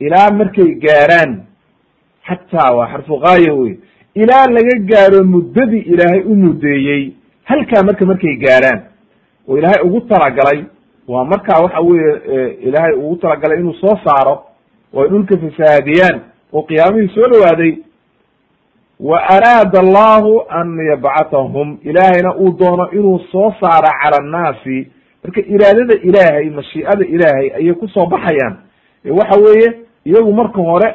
ilaa 0.00 0.30
markay 0.30 0.74
gaaraan 0.84 1.32
xataa 2.28 2.74
waa 2.76 2.88
xarfu 2.92 3.16
gaaya 3.24 3.52
wey 3.54 3.74
ilaa 4.14 4.46
laga 4.56 4.74
gaaro 4.90 5.24
muddadii 5.24 5.84
ilaahay 5.92 6.20
u 6.22 6.34
muddeeyey 6.34 7.12
halkaa 7.44 7.82
marka 7.82 8.04
markay 8.06 8.36
gaaraan 8.36 8.80
oo 9.48 9.58
ilaahay 9.58 9.82
ugu 9.86 10.00
talagalay 10.00 10.64
waa 11.08 11.24
markaa 11.24 11.62
waxa 11.62 11.80
weye 11.80 12.12
ilaahay 12.68 12.92
ugu 12.92 13.16
talagalay 13.16 13.58
inuu 13.60 13.74
soo 13.74 13.96
saaro 14.04 14.34
oo 14.94 15.02
ay 15.02 15.08
dhulka 15.08 15.36
fasahaadiyaan 15.44 16.20
oo 16.52 16.62
qiyaamihii 16.62 17.14
soo 17.14 17.28
dhawaaday 17.32 17.72
wa 19.00 19.18
araada 19.28 19.78
allahu 19.80 20.42
an 20.48 20.78
yabcatahum. 20.90 21.78
Ilaahayna 21.84 22.34
uu 22.36 22.50
doono 22.58 22.90
inuu 22.92 23.18
soo 23.32 23.52
saaro 23.60 23.88
cala 24.02 24.16
annaasi 24.22 24.88
marka 25.24 25.40
iraadada 25.54 25.94
ilaahay 26.08 26.50
mashii'ada 26.50 27.04
ilaahay 27.06 27.48
ayay 27.58 27.74
ku 27.74 27.88
soo 27.88 28.06
baxayaan. 28.06 28.56
Waxa 29.18 29.38
weeye 29.40 29.68
iyagu 30.04 30.32
marka 30.32 30.58
hore 30.62 30.88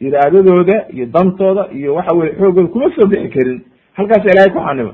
iraadadooda 0.00 0.76
iyo 0.94 1.06
dantooda 1.06 1.68
iyo 1.72 1.94
waxa 1.94 2.14
weye 2.16 2.32
xoogooda 2.38 2.68
kuma 2.68 2.90
soo 2.96 3.06
bixi 3.06 3.28
karin. 3.34 3.60
Halkaas 3.96 4.24
ilahay 4.24 4.50
ku 4.52 4.60
xanima 4.66 4.92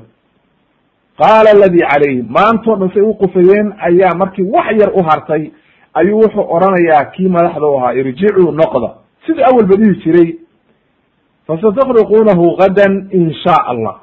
qaala 1.21 1.49
aladii 1.55 1.85
calayhim 1.91 2.25
maantao 2.29 2.75
dhan 2.75 2.89
say 2.93 3.01
u 3.01 3.13
qufayeen 3.21 3.73
ayaa 3.87 4.13
markii 4.21 4.43
wax 4.55 4.67
yar 4.81 4.91
u 4.99 5.03
hartay 5.09 5.51
ayuu 5.93 6.19
wuxuu 6.23 6.45
odhanayaa 6.55 7.05
kii 7.13 7.27
madaxda 7.29 7.67
u 7.67 7.77
ahaa 7.77 7.93
irjicuu 7.93 8.51
noqda. 8.51 8.89
Siduu 9.25 9.43
awalba 9.49 9.75
dhihi 9.75 9.95
jiray 10.03 10.29
fasatakriquunahu 11.47 12.55
gadan 12.59 13.07
in 13.11 13.33
sha 13.43 13.55
allah. 13.71 13.95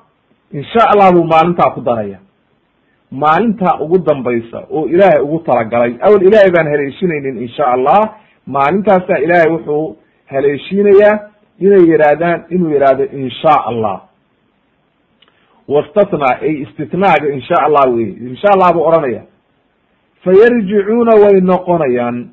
In 0.52 0.62
sha 0.72 0.82
allah 0.92 1.12
buu 1.12 1.24
maalintaa 1.24 1.70
ku 1.74 1.80
daraya 1.80 2.18
maalintaa 3.10 3.78
ugu 3.80 3.98
dambaysa 3.98 4.66
oo 4.70 4.86
ilaahay 4.88 5.20
ugu 5.22 5.38
talagalay. 5.46 5.96
Awel 6.00 6.22
ilaahay 6.28 6.50
baan 6.50 6.66
haleeshinaynin 6.72 7.38
in 7.42 7.48
sha 7.56 7.64
allah 7.74 8.00
maalintaasaa 8.46 9.18
ilaahay 9.24 9.50
wuxuu 9.52 9.96
haleeshiinayaa 10.30 11.18
inay 11.60 11.82
yidhaahdaan 11.90 12.44
inuu 12.50 12.70
yidhaahdo 12.72 13.04
in 13.12 13.30
sha 13.30 13.54
allah. 13.70 14.00
Wastatna 15.68 16.26
ay 16.40 16.62
istitnaaga 16.64 17.28
in 17.32 17.40
sha 17.42 17.54
allah 17.66 17.84
wey 17.94 18.08
in 18.26 18.36
sha 18.36 18.48
allah 18.54 18.72
buu 18.74 18.86
odhanaya 18.88 19.22
fayarjicuuna 20.24 21.14
way 21.22 21.40
noqonayaan. 21.40 22.28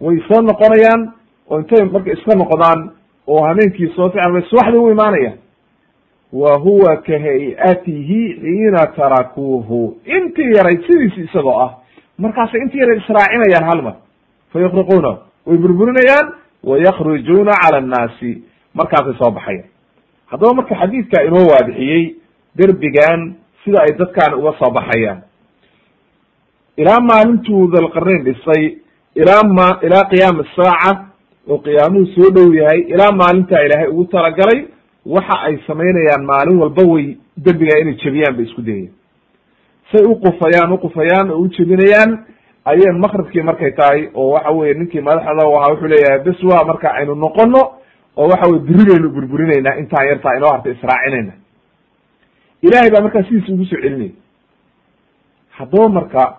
Way 0.00 0.16
soo 0.28 0.42
noqonayaan 0.42 1.12
oo 1.50 1.58
intay 1.60 1.84
marka 1.84 2.12
iska 2.12 2.34
noqdaan 2.34 2.90
oo 3.26 3.42
hameenkii 3.46 3.92
soo 3.96 4.10
fiican 4.10 4.32
bay 4.32 4.42
subaxdii 4.50 4.78
u 4.78 4.90
imaanayaan. 4.90 5.38
Wa 6.32 6.58
huwa 6.58 6.96
ka 6.96 7.18
hay'atihi 7.18 8.20
xiina 8.42 8.86
tarakuuhu. 8.96 9.98
Intii 10.04 10.54
yaray 10.56 10.76
sidiisi 10.86 11.20
isagoo 11.20 11.58
ah. 11.60 11.70
Markaasay 12.18 12.60
intii 12.60 12.80
yaray 12.80 12.98
israacinayaan 12.98 13.64
hal 13.70 13.82
mar. 13.82 13.94
Fa 14.52 14.60
yakriquuna 14.60 15.18
way 15.46 15.56
burburinayaan 15.58 16.26
wa 16.68 16.78
yakrujuuna 16.86 17.52
cala 17.62 17.78
annaasi 17.82 18.42
markaasay 18.74 19.14
soo 19.18 19.30
baxayaan 19.30 19.68
haddaba 20.30 20.54
marka 20.54 20.74
xadiidka 20.80 21.22
inoo 21.28 21.46
waadixiyey 21.52 22.02
derbigan 22.56 23.34
sida 23.64 23.78
ay 23.82 23.92
dadkaan 23.98 24.34
uga 24.40 24.52
soo 24.58 24.70
baxayaan 24.78 25.20
ilaa 26.76 27.00
maalintuu 27.10 27.68
dalqarnayn 27.74 28.24
dhisay 28.24 28.64
ilaa 29.14 29.42
ma 29.56 29.66
ilaa 29.86 30.04
qiyaami 30.12 30.44
saaca 30.56 30.92
oo 31.48 31.58
qiyaamuhu 31.58 32.06
soo 32.14 32.30
dhow 32.36 32.48
yahay 32.60 32.80
ilaa 32.94 33.12
maalintaa 33.20 33.62
ilaahay 33.66 33.88
ugu 33.88 34.04
talagalay 34.04 34.60
waxa 35.06 35.36
ay 35.46 35.58
samaynayaan 35.66 36.24
maalin 36.30 36.58
walba 36.62 36.82
way 36.92 37.16
dembigaa 37.46 37.78
inay 37.82 37.94
jebiyaan 38.04 38.36
bay 38.36 38.44
isku 38.48 38.62
dayayaan 38.62 38.92
say 39.92 40.02
uqufayaan 40.12 40.72
uqufayaan 40.72 41.30
oo 41.30 41.38
u 41.44 41.48
jebinayaan 41.56 42.10
ayay 42.64 42.92
makribkii 43.04 43.42
markay 43.42 43.70
tahay 43.72 44.08
oo 44.14 44.30
waxa 44.34 44.50
weye 44.50 44.74
ninkii 44.74 45.00
madaxda 45.00 45.30
ahaa 45.46 45.70
wuxuu 45.72 45.86
leeyahay 45.88 46.18
bes 46.24 46.42
waa 46.42 46.64
marka 46.64 46.94
aynu 46.94 47.14
noqono 47.14 47.60
oo 48.16 48.28
waxa 48.28 48.50
weye 48.50 48.62
beri 48.68 48.84
baynu 48.90 49.08
burburinaynaa 49.10 49.76
intaan 49.80 50.08
yartaa 50.08 50.36
inoo 50.36 50.50
harta 50.52 50.70
israacinayna. 50.70 51.32
Ilahay 52.62 52.90
baa 52.90 53.02
markaa 53.02 53.22
sidiisa 53.22 53.52
ugu 53.52 53.64
soo 53.64 53.80
celinaya 53.82 54.10
haddaba 55.58 55.88
marka 55.88 56.36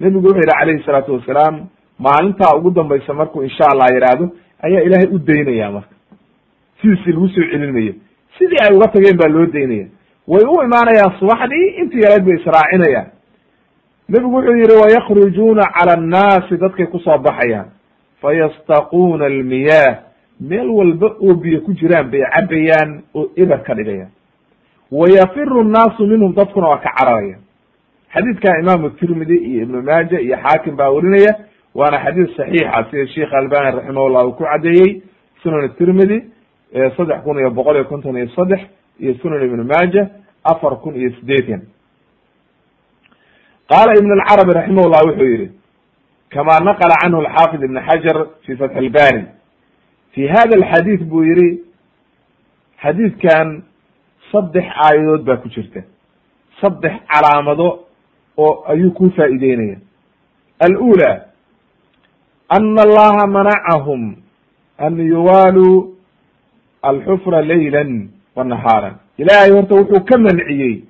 nebigu 0.00 0.26
wuxuu 0.26 0.40
yihi 0.40 0.52
calayhi 0.58 0.84
salaatu 0.86 1.14
wasalaam 1.14 1.66
maalintaa 1.98 2.56
ugu 2.56 2.70
dambaysa 2.70 3.14
markuu 3.14 3.42
insha 3.42 3.64
allah 3.72 3.86
yidhaahdo 3.94 4.28
ayaa 4.62 4.82
ilaahay 4.86 5.08
u 5.14 5.18
daynaya 5.18 5.70
marka. 5.70 5.94
Sidiisi 6.82 7.12
lagu 7.12 7.28
soo 7.28 7.44
celinmayo 7.52 7.94
sidii 8.38 8.60
ay 8.64 8.76
uga 8.76 8.88
tageen 8.88 9.16
baa 9.16 9.28
loo 9.28 9.46
daynaya 9.46 9.86
way 10.28 10.44
u 10.52 10.62
imaanayaan 10.66 11.18
subaxdii 11.18 11.66
intii 11.80 12.02
yarayd 12.04 12.24
bay 12.24 12.36
israacinayaan 12.40 13.06
nebigu 14.08 14.34
wuxuu 14.36 14.56
yihi 14.56 14.76
wayakrujuuna 14.82 15.62
cala 15.74 15.92
annaasi 15.92 16.56
dadkay 16.56 16.86
ku 16.86 16.98
soo 16.98 17.18
baxayaan. 17.18 17.66
Fayastaquuna 18.22 19.24
almiyaah 19.26 19.98
meel 20.40 20.68
walba 20.70 21.06
oo 21.20 21.34
biyo 21.34 21.60
ku 21.60 21.72
jiraan 21.74 22.10
bay 22.10 22.22
cabayaan 22.34 23.02
oo 23.14 23.30
eber 23.36 23.62
ka 23.62 23.74
dhigayaan. 23.74 24.10
Wayafiru 24.92 25.64
nnaasu 25.64 26.06
minhum 26.06 26.34
dadkuna 26.34 26.68
waa 26.68 26.78
ka 26.78 26.90
cararaya 26.98 27.36
xadiidkan 28.14 28.60
imaamu 28.60 28.90
tirmidi 28.90 29.36
iyo 29.36 29.62
ibnu 29.62 29.82
maaja 29.82 30.20
iyo 30.20 30.36
xaakim 30.36 30.76
baa 30.76 30.90
werinaya 30.90 31.32
waana 31.74 31.98
xadiis 32.04 32.36
saxiixa 32.36 32.84
sida 32.90 33.06
sheikh 33.06 33.32
albani 33.34 33.76
raximahullah 33.76 34.26
uu 34.26 34.32
ku 34.32 34.44
caddeeyey 34.44 35.02
sunan 35.42 35.68
tirmidi 35.78 36.20
saddex 36.96 37.22
kun 37.24 37.38
iyo 37.38 37.50
boqol 37.50 37.74
iyo 37.76 37.84
konton 37.84 38.16
iyo 38.16 38.28
saddex 38.36 38.60
iyo 39.00 39.14
sunan 39.14 39.40
ibnu 39.44 39.64
maaja 39.64 40.08
afar 40.44 40.76
kun 40.84 40.94
iyo 40.94 41.10
sideetan 41.20 41.62
qaala 43.72 43.92
ibn 44.00 44.10
alcarabi 44.18 44.52
raximahullah 44.58 45.00
wuxuu 45.08 45.28
yihi 45.34 45.48
kama 46.34 46.54
naqla 46.68 46.94
canhu 47.02 47.18
alxaafid 47.24 47.62
ibn 47.68 47.76
xajar 47.88 48.16
fi 48.44 48.56
fatx 48.60 48.76
albari 48.84 49.22
fi 50.14 50.22
hada 50.34 50.54
alxadiid 50.60 51.00
buu 51.10 51.24
yihi 51.30 51.48
xadiidkan 52.82 53.48
saddex 54.32 54.66
aayadood 54.86 55.22
baa 55.28 55.36
ku 55.42 55.48
jirta 55.54 55.80
saddex 56.60 56.94
calaamado 57.12 57.68
oo 58.44 58.54
ayuu 58.72 58.90
ku 58.98 59.10
faa'ideynaya 59.16 59.76
alأulى 60.66 61.10
ana 62.48 62.82
allaha 62.86 63.26
manacahum 63.26 64.16
an 64.78 64.94
yuwaaluu 65.12 65.96
alxufra 66.82 67.42
layla 67.42 67.82
wa 68.36 68.44
nahaara 68.44 68.90
ilaahay 69.18 69.50
horta 69.50 69.74
wuxuu 69.74 70.04
ka 70.04 70.18
manciyey 70.18 70.84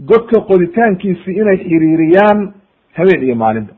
godka 0.00 0.40
qoditaankiisi 0.40 1.30
inay 1.40 1.56
xiriiriyaan 1.56 2.54
habeen 2.96 3.22
iyo 3.22 3.34
maalinba. 3.34 3.72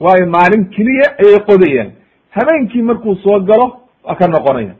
Waayo 0.00 0.26
maalin 0.26 0.64
keliya 0.74 1.06
ayay 1.22 1.40
qodayaan. 1.48 1.90
Habeenkii 2.30 2.82
markuu 2.82 3.14
soo 3.16 3.40
galo 3.40 3.66
waa 4.04 4.14
ka 4.16 4.26
noqonaya 4.28 4.74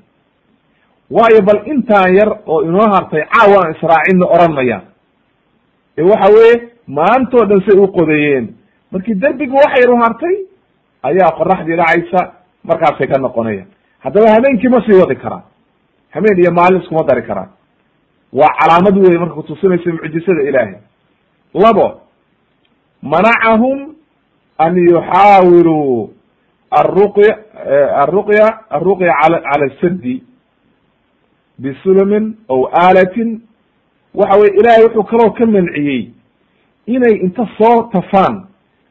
waayo 1.11 1.41
bal 1.43 1.61
intaan 1.67 2.15
yar 2.15 2.31
oo 2.47 2.63
inoo 2.63 2.89
hartay 2.95 3.23
caawa 3.33 3.71
israacinna 3.75 4.27
oran 4.27 4.53
mayaan. 4.55 4.83
Ee 5.99 6.03
waxa 6.03 6.33
weeye 6.33 6.55
maantoo 6.87 7.45
dhan 7.49 7.61
say 7.67 7.79
u 7.79 7.87
qodayeen. 7.93 8.55
Markii 8.93 9.15
derbiga 9.15 9.55
waxa 9.55 9.81
yar 9.83 9.91
u 9.91 9.97
hartay 9.97 10.37
ayaa 11.03 11.31
qoraxdii 11.39 11.77
dhacaysa 11.77 12.21
markaasay 12.65 13.07
ka 13.07 13.19
noqonayaan. 13.19 13.69
Haddaba 14.05 14.31
habeenkii 14.35 14.69
ma 14.69 14.81
sii 14.87 15.01
wadi 15.01 15.17
karaan. 15.17 15.43
Habeen 16.11 16.39
iyo 16.41 16.51
maalin 16.53 16.81
iskuma 16.83 17.03
dari 17.05 17.23
karaan 17.23 17.49
waa 18.33 18.49
calaamad 18.61 18.97
wey 18.99 19.19
marka 19.19 19.35
kutusinaysa 19.35 19.91
mucjisada 19.93 20.43
ilaahay. 20.49 20.75
Labo 21.55 22.01
manacahum 23.03 23.95
an 24.59 24.77
yuxaawiluu 24.77 26.11
aruqya 26.71 27.33
aruqya 28.03 28.47
aruqya 28.71 29.13
al 29.25 29.35
cala 29.43 29.69
sadi 29.81 30.23
bisulamin 31.59 32.37
aw 32.49 32.61
aalatin. 32.73 33.41
Waxa 34.15 34.39
weye 34.41 34.53
ilaahay 34.61 34.85
wuxuu 34.85 35.05
kaloo 35.05 35.31
ka 35.33 35.47
manciyey 35.47 36.11
inay 36.87 37.15
inta 37.25 37.47
soo 37.59 37.89
tafaan 37.93 38.47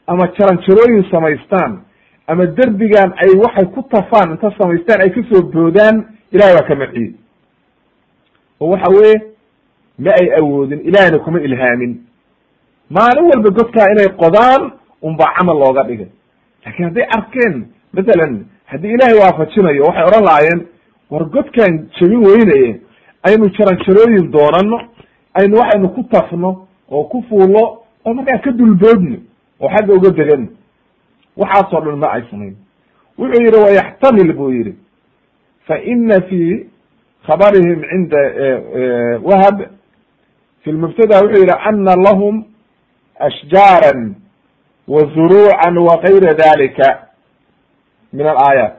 ama 0.07 0.27
jaranjarooyin 0.37 1.05
samaystaan 1.11 1.81
ama 2.27 2.45
derbigan 2.45 3.13
ay 3.23 3.31
waxay 3.43 3.65
ku 3.73 3.81
tafaan 3.89 4.31
inta 4.31 4.49
samaystaan 4.57 5.01
ay 5.01 5.09
ka 5.09 5.21
soo 5.29 5.41
boodaan 5.53 6.05
ilahay 6.31 6.53
waa 6.55 6.67
ka 6.67 6.75
manciyey. 6.75 7.13
Oo 8.59 8.69
waxa 8.73 8.89
weye 8.91 9.30
ma 9.99 10.11
ay 10.21 10.27
awoodin 10.39 10.79
ilahayna 10.79 11.19
kuma 11.19 11.39
ilhaamin. 11.41 11.91
Maalin 12.89 13.25
walba 13.31 13.49
godkaa 13.49 13.87
inay 13.93 14.09
qodaan 14.23 14.71
unbaa 15.01 15.33
camal 15.37 15.57
looga 15.59 15.83
dhigay. 15.83 16.07
Laakiin 16.65 16.85
hadday 16.89 17.05
arkeen 17.17 17.55
mathalan 17.93 18.45
haddii 18.65 18.93
ilaahay 18.95 19.17
waafajinayo 19.19 19.83
waxay 19.85 20.05
odhan 20.09 20.23
lahaayeen 20.25 20.61
war 21.11 21.25
godkaan 21.35 21.73
jebin 21.99 22.21
weynaye 22.27 22.79
aynu 23.27 23.49
jaranjarooyin 23.57 24.31
doonano 24.31 24.77
aynu 25.39 25.57
waxaynu 25.61 25.89
ku 25.95 26.03
tafno 26.03 26.67
oo 26.91 27.03
ku 27.03 27.23
fuullo 27.29 27.63
oo 28.05 28.13
markaa 28.13 28.37
ka 28.37 28.51
dulboodno 28.51 29.17
oo 29.61 29.69
xagga 29.69 29.93
uga 29.93 30.09
degano 30.09 30.47
waxaasoo 31.37 31.81
dhan 31.85 31.95
ma 31.99 32.07
ay 32.15 32.23
samayn 32.31 32.55
wuxuu 33.17 33.41
yihi 33.43 33.63
wayaxtamil 33.65 34.33
buu 34.33 34.51
yihi 34.51 34.73
fa 35.67 35.75
ina 35.79 36.21
fi 36.29 36.65
khabarihim 37.27 37.81
cinda 37.89 38.21
wahab 39.29 39.57
fi 40.63 40.71
lmubtada 40.71 41.21
wuxuu 41.23 41.41
yihi 41.43 41.55
ana 41.69 41.95
lahum 41.95 42.43
ashjaaran 43.19 44.15
wa 44.87 44.99
zuruucan 45.15 45.77
wa 45.77 45.97
gayra 46.03 46.33
dalika 46.33 46.99
min 48.13 48.25
alaayaat 48.27 48.73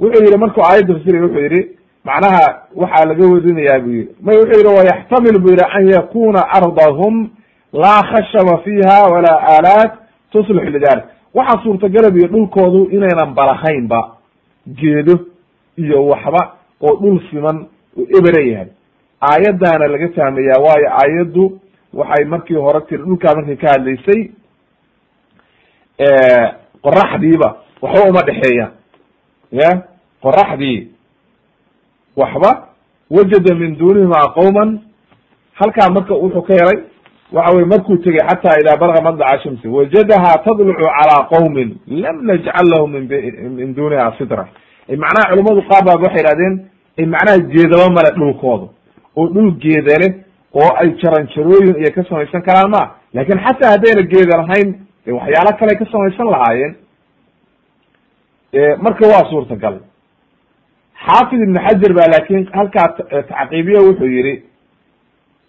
wuxuu 0.00 0.24
yihi 0.24 0.36
markuu 0.38 0.62
aayadda 0.64 0.94
fasiraya 0.94 1.22
wuxuu 1.24 1.40
yihi 1.48 1.62
macnaha 2.04 2.62
waxaa 2.76 3.04
laga 3.10 3.24
werinayaa 3.32 3.78
bu 3.84 3.90
yihi 3.90 4.08
may 4.22 4.36
wuxuu 4.36 4.58
yihi 4.60 4.76
wayaxtamil 4.78 5.38
bu 5.42 5.48
yihi 5.50 5.64
an 5.76 5.84
yakuna 5.94 6.40
ardahum 6.58 7.30
laa 7.72 8.02
khashaba 8.10 8.58
fiha 8.64 8.98
walaa 9.12 9.38
aalaat 9.54 9.92
tuslix 10.32 10.64
lidalik 10.74 11.04
waxaa 11.34 11.62
suurtagalab 11.62 12.16
iyo 12.16 12.28
dhulkoodu 12.28 12.88
inaynan 12.96 13.34
balahaynba 13.34 14.00
geedo 14.80 15.18
iyo 15.76 16.06
waxba 16.06 16.42
oo 16.80 16.96
dhul 17.00 17.20
siman 17.30 17.66
uu 17.96 18.06
ebera 18.18 18.42
yahay 18.50 18.68
aayaddaana 19.30 19.86
laga 19.94 20.08
fahmaya 20.16 20.56
waayo 20.64 20.88
aayaddu 21.02 21.44
waxay 22.00 22.24
markii 22.24 22.54
hore 22.64 22.80
tiri 22.88 23.02
dhulkaa 23.04 23.34
markay 23.38 23.56
ka 23.62 23.68
hadlaysay 23.74 24.20
qoraxdiiba 26.84 27.48
waxba 27.82 28.08
uma 28.10 28.22
dhexeeyaan 28.28 28.72
ya 29.60 29.70
qoraxdii 30.22 30.88
waxba 32.16 32.50
wajada 33.10 33.54
min 33.54 33.76
duunihimaa 33.78 34.32
qowman 34.38 34.70
halkaa 35.60 35.90
marka 35.96 36.14
wuxuu 36.14 36.42
ka 36.42 36.54
helay 36.54 36.78
waxa 37.32 37.52
weye 37.54 37.66
markuu 37.66 37.96
tegey 38.04 38.20
xata 38.28 38.58
idaa 38.60 38.76
balaga 38.80 39.00
madlaca 39.08 39.42
shamsi 39.42 39.68
wajadahaa 39.68 40.42
tadlucu 40.44 40.84
calaa 40.96 41.22
qowmin 41.32 41.76
lam 41.86 42.16
najcal 42.26 42.66
lahu 42.72 42.86
min 42.88 43.74
duniha 43.74 44.12
sitra 44.18 44.48
macnaha 45.02 45.30
culamadu 45.30 45.62
qaar 45.70 45.82
baa 45.86 45.96
waxay 46.04 46.22
ihahdeen 46.24 46.54
macnaha 47.14 47.38
geedaba 47.52 47.86
male 47.96 48.10
dhulkooda 48.18 48.66
oo 49.16 49.26
dhul 49.34 49.50
geeda 49.62 49.98
leh 50.02 50.12
oo 50.54 50.70
ay 50.80 50.88
jaranjarooyin 51.02 51.76
iyo 51.80 51.90
ka 51.94 52.02
samaysan 52.08 52.42
karaan 52.42 52.70
ma 52.70 52.82
laakiin 53.14 53.40
xataa 53.46 53.70
haddayna 53.74 54.02
geeda 54.12 54.36
lahayn 54.42 54.68
de 55.06 55.12
waxyaalo 55.12 55.52
kale 55.58 55.72
ka 55.78 55.84
samaysan 55.92 56.26
lahaayeen 56.34 56.74
marka 58.82 59.06
waa 59.12 59.30
suurtagal. 59.30 59.76
Xaafid 61.06 61.40
ibn 61.42 61.56
xajar 61.66 61.92
ba 61.98 62.04
laakin 62.12 62.48
halkaa 62.52 62.88
tacqiibiye 63.28 63.78
wuxuu 63.88 64.06
yihi 64.16 64.34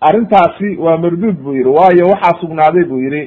arrintaasi 0.07 0.77
waa 0.77 0.97
marduud 0.97 1.35
buu 1.43 1.53
yihi 1.53 1.69
waayo 1.77 2.05
waxaa 2.13 2.39
sugnaaday 2.41 2.83
buu 2.83 2.99
yihi 3.05 3.23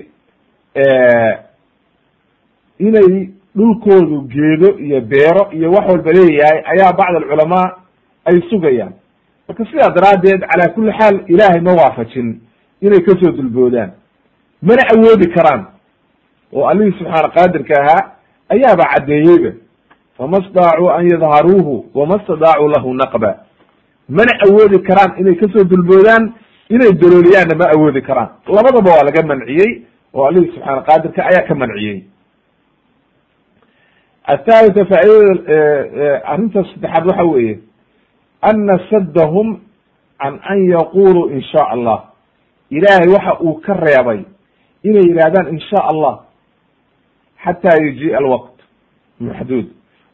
inay 2.79 3.29
dhulkoodu 3.57 4.20
geedo 4.35 4.68
iyo 4.79 5.01
beero 5.01 5.42
iyo 5.53 5.70
wax 5.72 5.87
walba 5.90 6.12
leeyahay 6.12 6.59
ayaa 6.72 6.92
bacd 6.92 7.14
alculamaa 7.16 7.66
ay 8.25 8.40
sugayaan 8.51 8.92
marka 9.48 9.64
sidaa 9.70 9.90
daraaddeed 9.96 10.40
calaa 10.50 10.74
kulli 10.74 10.92
xaal 10.98 11.16
ilaahay 11.28 11.61
ma 11.61 11.72
waafajin 11.80 12.28
inay 12.80 13.00
ka 13.06 13.12
soo 13.20 13.32
dulboodaan 13.32 13.90
mana 14.62 14.82
awoodi 14.94 15.26
karaan. 15.35 15.66
Oo 16.52 16.66
allihii 16.70 16.98
subxaana 16.98 17.28
qaadirka 17.37 17.74
ahaa 17.82 18.02
ayaaba 18.54 18.85
caddeeyeyba 18.92 19.50
fama 20.16 20.38
staacuu 20.48 20.88
an 20.90 21.04
yadharuuhu 21.12 21.85
wama 21.94 22.20
stadaacuu 22.24 22.68
lahu 22.68 22.94
naqba. 22.94 23.30
Mana 24.09 24.32
awoodi 24.46 24.78
karaan 24.88 25.18
inay 25.20 25.35
ka 25.35 25.46
soo 25.52 25.64
dulboodaan 25.64 26.32
inay 26.70 26.92
dalooliyaanna 27.02 27.54
ma 27.61 27.66
awoodi 27.76 28.00
karaan. 28.02 28.28
Labadaba 28.46 28.90
waa 28.90 29.04
laga 29.09 29.22
manciyey 29.26 29.82
oo 30.14 30.24
allihii 30.28 30.52
subxaana 30.54 30.82
qaadirka 30.88 31.20
ayaa 31.30 31.46
ka 31.48 31.54
manciyey. 31.54 32.04
Athalitha 34.35 34.85
faaidada 34.90 36.22
arrinta 36.32 36.64
saddexaad 36.70 37.06
waxa 37.06 37.24
weeye 37.24 37.59
ana 38.42 38.79
saddahum 38.90 39.61
can 40.20 40.40
an 40.49 40.59
yaquluu 40.70 41.31
in 41.33 41.42
sha 41.42 41.64
allah 41.70 42.05
ilaahay 42.70 43.09
waxa 43.09 43.40
uu 43.42 43.61
ka 43.61 43.75
reebay 43.75 44.20
inay 44.85 45.03
yidhahdaan 45.09 45.49
in 45.55 45.61
sha 45.61 45.81
allah 45.90 46.20
xataa 47.44 47.77
yujiia 47.85 48.18
alwaqt 48.18 48.57
maxduud 49.20 49.66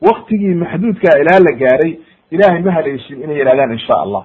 waktigii 0.02 0.54
maxduudkaa 0.54 1.18
ilaa 1.22 1.40
la 1.46 1.52
gaaray 1.58 1.98
ilahay 2.30 2.62
ma 2.62 2.72
haleeshin 2.72 3.22
inay 3.22 3.36
yihahdaan 3.38 3.72
in 3.72 3.78
sha 3.78 3.94
allah 4.04 4.24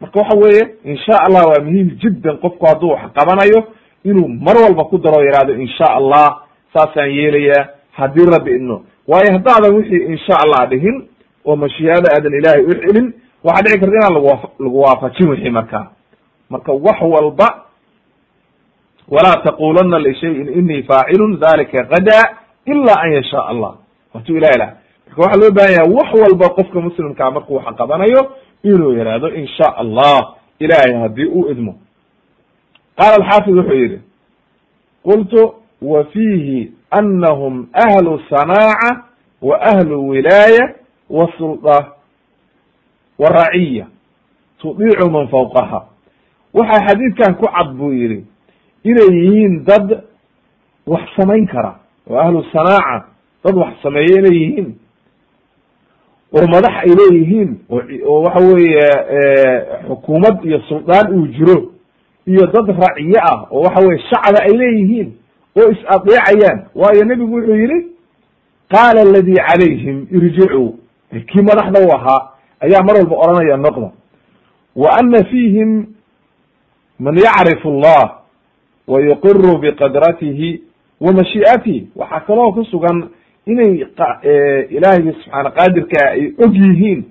marka 0.00 0.20
waxa 0.20 0.36
weeye 0.38 0.64
in 0.84 0.96
sha 0.96 1.16
allah 1.26 1.42
waa 1.50 1.62
muhiim 1.64 1.88
jiddan 2.02 2.36
qofku 2.38 2.66
hadduu 2.66 2.90
wax 2.90 3.12
qabanayo 3.14 3.60
inuu 4.04 4.28
mar 4.28 4.56
walba 4.56 4.84
ku 4.84 4.98
daro 4.98 5.22
yihahdo 5.24 5.52
in 5.54 5.68
sha 5.68 5.86
allah 6.00 6.42
saasaan 6.74 7.10
yeelayaa 7.10 7.68
haddii 7.92 8.26
rabbi 8.34 8.50
idno 8.56 8.82
waayo 9.08 9.32
haddaadan 9.32 9.74
wixii 9.76 10.04
in 10.10 10.18
sha 10.18 10.34
allah 10.44 10.68
dhihin 10.70 11.08
oo 11.46 11.56
mashiiada 11.56 12.08
aadan 12.14 12.34
ilaahay 12.34 12.64
u 12.64 12.74
celin 12.74 13.12
waxaa 13.44 13.62
dhici 13.62 13.80
karta 13.80 13.96
inaan 13.96 14.14
lagu 14.14 14.48
lagu 14.58 14.80
waafajin 14.80 15.28
wixii 15.30 15.50
markaa 15.50 15.86
marka 16.50 16.72
wax 16.72 17.00
walba 17.02 17.48
walaa 19.08 19.36
taqulana 19.44 19.98
lishayin 19.98 20.48
inii 20.58 20.82
faacilun 20.82 21.38
dalika 21.40 21.82
gada 21.82 22.36
ila 22.64 22.92
an 23.02 23.12
yasha 23.12 23.46
allah 23.46 23.74
watuu 24.14 24.36
ilah 24.36 24.50
lah 24.58 24.70
marka 25.06 25.22
waxaa 25.22 25.40
loo 25.40 25.50
baahan 25.50 25.72
yaha 25.72 25.92
wax 25.94 26.08
walba 26.22 26.48
qofka 26.48 26.80
muslimkaa 26.80 27.30
markuu 27.30 27.54
wax 27.54 27.76
qabanayo 27.76 28.32
inuu 28.62 28.92
yihahdo 28.92 29.28
in 29.28 29.48
allah 29.76 30.34
ilahay 30.58 30.92
haddii 31.00 31.24
uu 31.26 31.50
idmo 31.50 31.74
qaala 32.96 33.14
alxaafid 33.14 33.54
wuxuu 33.56 33.74
yihi 33.74 34.00
qultu 35.02 35.54
wa 35.82 36.04
fiihi 36.04 36.72
anahum 36.90 37.66
ahlu 37.72 38.20
sanaaca 38.30 39.04
wa 39.42 39.60
ahlu 39.60 40.08
wilaaya 40.08 40.74
wa 41.10 41.28
sulda 41.38 41.92
wa 43.18 43.28
raciya 43.28 43.86
tudiicu 44.58 45.10
man 45.10 45.28
fawqaha. 45.28 45.84
Waxaa 46.54 46.86
xadiidkan 46.88 47.34
ku 47.36 47.46
cad 47.46 47.76
buu 47.76 47.92
yihi 47.92 48.24
inay 48.84 49.10
yihiin 49.12 49.64
dad 49.64 50.02
wax 50.86 51.02
samayn 51.16 51.46
kara 51.46 51.76
oo 52.10 52.16
ahlu 52.18 52.44
sanaaca 52.52 53.08
dad 53.44 53.54
wax 53.56 53.74
sameeya 53.82 54.18
inay 54.18 54.36
yihiin 54.40 54.74
oo 56.32 56.46
madax 56.46 56.74
ay 56.84 56.92
leeyihiin 56.98 57.50
oo 58.06 58.22
waxa 58.22 58.40
weeye 58.46 58.88
xukuumad 59.88 60.44
iyo 60.44 60.60
suldaan 60.68 61.12
uu 61.18 61.26
jiro 61.26 61.72
iyo 62.26 62.46
dad 62.46 62.66
raciye 62.78 63.18
ah 63.22 63.46
oo 63.50 63.60
waxa 63.62 63.86
weye 63.86 63.98
shacba 64.10 64.38
ay 64.42 64.52
leeyihiin 64.58 65.08
oo 65.58 65.70
is 65.70 65.78
adeecayaan 65.88 66.66
waayo 66.74 67.04
nebigu 67.04 67.34
wuxuu 67.36 67.54
yihi 67.54 67.78
qaala 68.70 69.00
aladi 69.02 69.34
calayhim 69.34 70.06
irjicuu 70.10 70.78
kii 71.10 71.42
madaxda 71.42 71.80
u 71.86 71.90
ahaa 71.96 72.28
ayaa 72.60 72.82
mar 72.82 72.96
walba 72.96 73.16
odhanaya 73.16 73.56
noqda 73.56 73.90
wa 74.76 74.90
ana 74.98 75.24
fiihim 75.24 75.86
man 76.98 77.16
yacrifu 77.18 77.68
allah 77.68 78.18
wa 78.88 79.00
yuqiru 79.00 79.58
biqadratihi 79.58 80.60
wa 81.00 81.12
mashii'atihi 81.12 81.88
waxaa 81.96 82.20
kaloo 82.20 82.52
ku 82.52 82.64
sugan 82.64 83.08
inay 83.46 83.86
ilaahigi 84.70 85.12
subxaana 85.12 85.50
qaadirkaa 85.50 86.08
ay 86.10 86.32
og 86.44 86.54
yihiin 86.54 87.04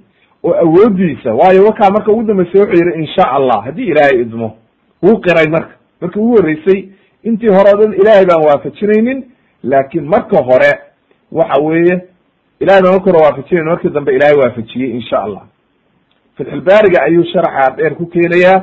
oo 0.43 0.53
awoodiisa 0.53 1.33
waayo 1.33 1.65
wakaa 1.65 1.89
marka 1.89 2.11
ugu 2.11 2.23
dambeysay 2.23 2.61
wuxuu 2.61 2.85
yihi 2.85 2.99
in 2.99 3.07
sha 3.07 3.31
allah 3.31 3.63
haddii 3.65 3.85
ilaahay 3.87 4.21
idmo 4.21 4.57
wuu 5.03 5.17
qiray 5.21 5.47
marka. 5.47 5.73
Markii 6.01 6.19
ugu 6.19 6.35
horreysay 6.37 6.89
intii 7.23 7.47
hore 7.49 7.69
o 7.73 7.77
dhan 7.77 7.93
ilaahay 7.93 8.25
baan 8.25 8.43
waafajinaynin 8.45 9.23
laakin 9.63 10.05
marka 10.05 10.37
hore 10.43 10.71
waxa 11.31 11.61
weeye 11.61 12.01
ilahay 12.65 12.81
baan 12.85 12.99
hore 13.05 13.17
waafajinayn 13.25 13.65
markii 13.71 13.89
dambe 13.97 14.11
ilahay 14.17 14.35
waafajiyey 14.41 14.89
in 14.95 15.01
sha 15.09 15.17
allah 15.25 15.43
fatxulbaariga 16.37 16.99
ayuu 17.07 17.23
sharaxa 17.33 17.75
dheer 17.77 17.93
ku 17.99 18.05
keenayaa 18.13 18.57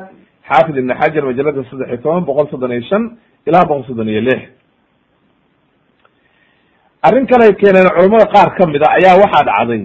xaafid 0.48 0.76
ibn 0.82 0.90
xajar 1.00 1.22
majalada 1.28 1.62
saddex 1.70 1.88
iyo 1.88 1.98
toban 2.04 2.24
boqol 2.28 2.46
soddon 2.50 2.72
iyo 2.72 2.82
shan 2.90 3.02
ilaa 3.46 3.64
boqol 3.68 3.84
soddon 3.88 4.08
iyo 4.08 4.20
lix. 4.28 4.40
Arrin 7.06 7.26
kalay 7.26 7.52
keeneen 7.60 7.88
culamada 7.96 8.26
qaar 8.34 8.48
ka 8.58 8.66
mid 8.66 8.82
a 8.86 8.88
ayaa 8.98 9.16
waxaa 9.22 9.44
dhacday 9.48 9.82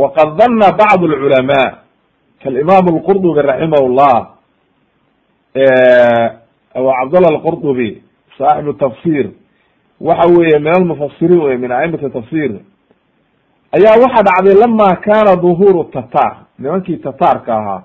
waqad 0.00 0.28
danna 0.38 0.68
bacd 0.80 1.00
alculamaa 1.10 1.68
kaalimaam 2.42 2.86
alqurdubi 2.94 3.40
raximah 3.50 3.82
llah 3.98 4.18
abu 6.78 6.88
cabdallah 6.98 7.30
alqurdubi 7.36 8.02
saaxibu 8.38 8.72
tafsir 8.84 9.26
waxa 10.00 10.26
weeye 10.36 10.58
min 10.64 10.72
almufasiriin 10.78 11.40
wey 11.46 11.56
min 11.56 11.70
aimati 11.72 12.10
tafsir 12.18 12.50
ayaa 13.72 13.96
waxaa 14.02 14.22
dhacday 14.22 14.54
lama 14.54 14.96
kana 14.96 15.36
duhuru 15.36 15.84
tatar. 15.84 16.36
Nimankii 16.58 16.96
tataarka 16.96 17.54
ahaa 17.56 17.82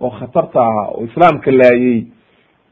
oo 0.00 0.10
khatarta 0.10 0.60
ahaa 0.60 0.88
oo 0.94 1.04
islaamka 1.04 1.50
laayey 1.50 2.06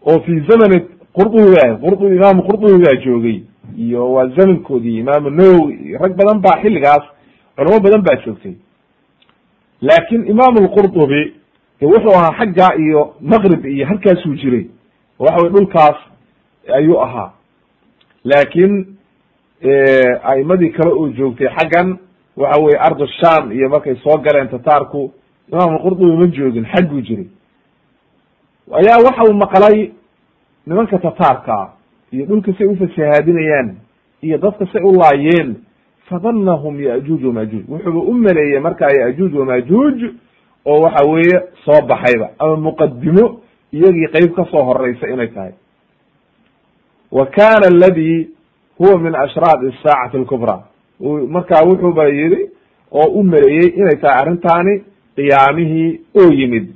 oo 0.07 0.21
fi 0.21 0.41
zamani 0.49 0.81
qurdubiga 1.17 1.77
qurdubi 1.77 2.17
imaamu 2.17 2.43
qurdubi 2.43 2.85
baa 2.85 2.97
joogay 3.05 3.43
iyo 3.79 4.13
waa 4.13 4.27
zamankoodii 4.27 4.99
imaamu 4.99 5.31
nawowi 5.31 5.75
iyo 5.75 5.99
rag 5.99 6.17
badan 6.17 6.41
baa 6.41 6.61
xilligaas 6.63 7.03
culamo 7.57 7.81
badan 7.81 8.03
baa 8.03 8.17
joogtay. 8.27 8.55
Laakin 9.81 10.27
imaamu 10.27 10.61
lqurdubi 10.67 11.33
wuxuu 11.83 12.15
ahaa 12.17 12.33
xaggaa 12.39 12.75
iyo 12.79 13.15
maqrib 13.21 13.65
iyo 13.67 13.87
halkaasuu 13.87 14.35
jiray 14.35 14.67
waxa 15.19 15.43
wey 15.43 15.51
dhulkaas 15.51 15.97
ayuu 16.77 17.01
ahaa. 17.03 17.33
Laakin 18.25 18.87
a'imadii 20.31 20.71
kale 20.71 20.91
oo 20.93 21.09
joogtay 21.09 21.49
xaggan 21.49 21.99
waxa 22.37 22.61
weye 22.63 22.79
ardu 22.79 23.07
sham 23.07 23.53
iyo 23.53 23.69
markay 23.69 23.97
soo 23.97 24.19
galeen 24.19 24.49
tataarku 24.49 25.13
imaam 25.53 25.79
qurdubi 25.79 26.17
ma 26.17 26.27
joogin 26.27 26.65
xagguu 26.67 27.01
jiray. 27.01 27.27
Ayaa 28.73 28.99
waxa 29.05 29.23
uu 29.31 29.35
maqlay 29.35 29.91
nimanka 30.67 30.99
tataarkaa 30.99 31.73
iyo 32.13 32.27
dhulka 32.27 32.53
say 32.59 32.67
ufasahaadinayaan 32.67 33.77
iyo 34.23 34.39
dadka 34.39 34.67
say 34.73 34.83
u 34.83 34.93
laayeen 34.93 35.57
fadanahum 36.09 36.81
yajuuj 36.81 37.25
wamajuuj 37.25 37.65
wuxuuba 37.69 37.99
u 38.01 38.13
maleeyey 38.15 38.61
markaa 38.61 38.91
yajuuj 38.91 39.35
wamajuuj 39.35 40.03
oo 40.65 40.81
waxa 40.81 41.05
weeye 41.07 41.41
soo 41.65 41.87
baxayba 41.87 42.31
ama 42.39 42.57
muqadimo 42.57 43.41
iyagii 43.73 44.09
qeyb 44.13 44.35
ka 44.37 44.45
soo 44.51 44.65
horeysa 44.65 45.09
inay 45.09 45.29
tahay. 45.29 45.53
Wa 47.13 47.27
kana 47.27 47.67
aladi 47.67 48.29
huwa 48.79 48.99
min 48.99 49.15
ashraad 49.15 49.73
saacati 49.83 50.17
alkubra 50.17 50.63
markaa 51.29 51.65
wuxuuba 51.69 52.05
yidhi 52.09 52.51
oo 52.93 53.07
u 53.21 53.23
maleeyey 53.25 53.69
inay 53.81 53.97
tahay 54.03 54.21
arrintaani 54.23 54.75
qiyaamihii 55.17 56.01
oo 56.21 56.33
yimid. 56.33 56.67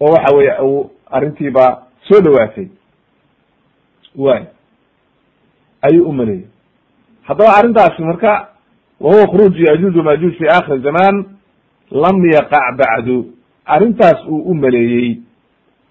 Oo 0.00 0.12
waxa 0.12 0.36
weye 0.36 0.52
uu 0.62 0.90
arrintiiba 1.10 1.82
soo 2.08 2.20
dhawaatay. 2.20 2.66
Way 4.16 4.42
ayuu 5.82 6.08
u 6.08 6.12
maleeyey. 6.12 6.46
Haddaba 7.22 7.56
arrintaasi 7.58 8.02
marka 8.02 8.48
wa 9.00 9.12
huwa 9.12 9.26
khuruuj 9.26 9.60
yajuuj 9.60 9.96
wamajuuj 9.96 10.34
fi 10.38 10.48
akhir 10.48 10.78
zaman 10.82 11.24
lam 11.90 12.24
yaqac 12.32 12.76
bacdu. 12.78 13.32
Arrintaas 13.64 14.24
uu 14.28 14.42
u 14.50 14.54
maleeyey. 14.54 15.20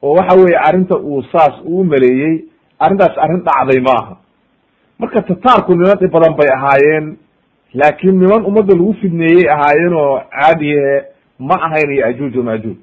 Oo 0.02 0.14
waxa 0.14 0.36
weye 0.38 0.58
arrinta 0.58 0.96
uu 0.98 1.24
saas 1.32 1.62
uu 1.66 1.80
u 1.80 1.84
maleeyey 1.84 2.46
arrintaas 2.80 3.18
arrin 3.18 3.42
dhacday 3.44 3.80
ma 3.82 3.92
aha 4.02 4.18
marka 5.00 5.22
tataarku 5.22 5.74
dhib 5.76 6.12
badan 6.12 6.36
bay 6.36 6.50
ahaayeen 6.58 7.18
laakiin 7.80 8.20
niman 8.20 8.46
ummadda 8.46 8.74
lagu 8.76 8.94
fidneeyey 9.02 9.46
ahaayeen 9.56 9.94
oo 9.94 10.20
caadiyahe 10.36 10.96
ma 11.40 11.56
ahayn 11.68 11.92
yajuuj 12.02 12.36
wamajuuj 12.38 12.78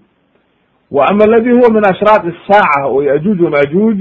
wa 0.90 1.06
ama 1.10 1.24
aladi 1.24 1.50
huwa 1.50 1.70
min 1.76 1.84
ashraaq 1.92 2.22
isaaca 2.32 2.86
oo 2.86 3.02
yajuuj 3.02 3.40
wamajuuj 3.40 4.00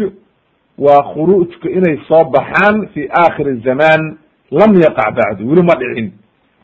waa 0.77 1.03
khuruujka 1.13 1.69
inay 1.69 1.97
soo 2.07 2.23
baxaan 2.35 2.87
fi 2.93 3.07
aakhir 3.23 3.55
zaman 3.65 4.17
lam 4.51 4.71
yaqac 4.81 5.15
bacdu 5.15 5.47
weli 5.49 5.63
ma 5.63 5.75
dhicin. 5.79 6.11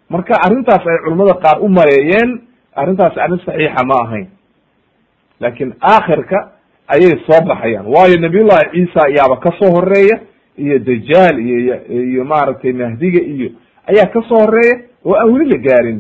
Marka 0.10 0.34
arrintaas 0.46 0.84
ay 0.88 0.98
culamada 1.04 1.34
qaar 1.44 1.62
u 1.62 1.70
maleeyeen 1.70 2.42
arrintaas 2.76 3.18
arrin 3.18 3.40
saxiixa 3.46 3.84
ma 3.86 3.96
ahayn. 4.04 4.28
Laakiin 5.40 5.74
aakhirka 5.82 6.52
ayay 6.88 7.16
soo 7.28 7.42
baxayaan. 7.48 7.86
Waayo 7.88 8.18
nabiyullahi 8.20 8.70
ciisa 8.74 9.00
ayaaba 9.08 9.38
ka 9.40 9.52
soo 9.60 9.72
horreeya 9.76 10.20
iyo 10.58 10.80
dajaal 10.80 11.40
iyo 11.40 11.76
iyo 12.04 12.24
maaragtay 12.26 12.74
mahdiga 12.74 13.22
iyo 13.22 13.50
ayaa 13.91 14.12
ka 14.13 14.21
soo 14.30 14.39
horreeya 14.43 14.76
oo 15.06 15.15
aan 15.15 15.32
weli 15.34 15.50
la 15.52 15.58
gaarin. 15.67 16.00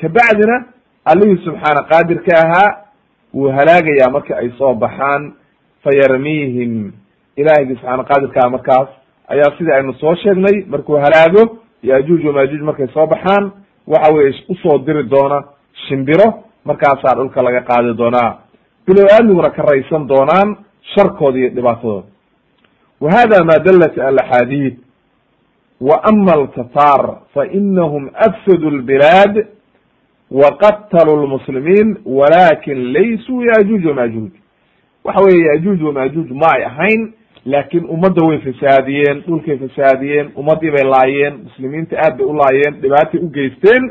Kabacdina 0.00 0.56
allihii 1.04 1.44
subxaana 1.44 1.82
qaadirka 1.90 2.32
ahaa 2.44 2.70
wuu 3.34 3.50
halaagayaa 3.52 4.10
marka 4.10 4.36
ay 4.36 4.50
soo 4.58 4.74
baxaan. 4.74 5.32
Fayarmiihim 5.84 6.92
ilaahigii 7.36 7.76
subxaana 7.76 8.04
qaadirka 8.10 8.40
ah 8.44 8.50
markaas 8.50 8.88
ayaa 9.28 9.56
sidii 9.58 9.72
aynu 9.76 9.92
soo 10.00 10.14
sheegnay 10.22 10.64
markuu 10.72 10.96
halaago 11.04 11.58
yajuuj 11.82 12.24
wamajuuj 12.26 12.60
markay 12.68 12.88
soo 12.94 13.06
baxaan 13.06 13.52
waxa 13.86 14.12
weye 14.14 14.32
u 14.48 14.54
soo 14.62 14.78
diri 14.78 15.02
doona 15.04 15.44
shimbiro 15.88 16.28
markaasaa 16.64 17.14
dhulka 17.16 17.42
laga 17.42 17.60
qaadi 17.60 17.94
doonaa. 18.00 18.38
Bilow 18.86 19.06
aadmiguna 19.12 19.50
ka 19.50 19.62
raysan 19.62 20.06
doonaan 20.08 20.56
sharkooda 20.94 21.38
iyo 21.38 21.48
dhibaatadooda. 21.50 22.06
Wa 23.00 23.08
hada 23.12 23.44
ma 23.44 23.56
dalat 23.66 23.98
alaxaadiid 23.98 24.76
wa 25.80 26.04
ama 26.04 26.32
altatar 26.32 27.16
fainahum 27.34 28.10
afsadu 28.14 28.70
lbilaad 28.70 29.46
waqataluu 30.30 31.16
lmuslimiin 31.26 31.96
walakin 32.04 32.92
laysuu 32.92 33.42
yajuuj 33.42 33.86
wamajuuj 33.86 34.30
waxa 35.04 35.20
weye 35.24 35.46
yajuuj 35.46 35.82
wamajuuj 35.82 36.30
ma 36.30 36.46
ay 36.56 36.64
ahayn 36.64 37.12
laakiin 37.46 37.84
ummadda 37.84 38.26
way 38.26 38.38
fasaadiyeen 38.38 39.20
dhulkay 39.26 39.58
fasaadiyeen 39.58 40.30
ummaddii 40.36 40.70
bay 40.70 40.84
laayeen 40.84 41.34
muslimiinta 41.44 41.96
aad 41.98 42.16
bay 42.18 42.26
u 42.26 42.32
laayeen 42.34 42.80
dhibaatay 42.80 43.20
u 43.20 43.28
geysteen. 43.28 43.90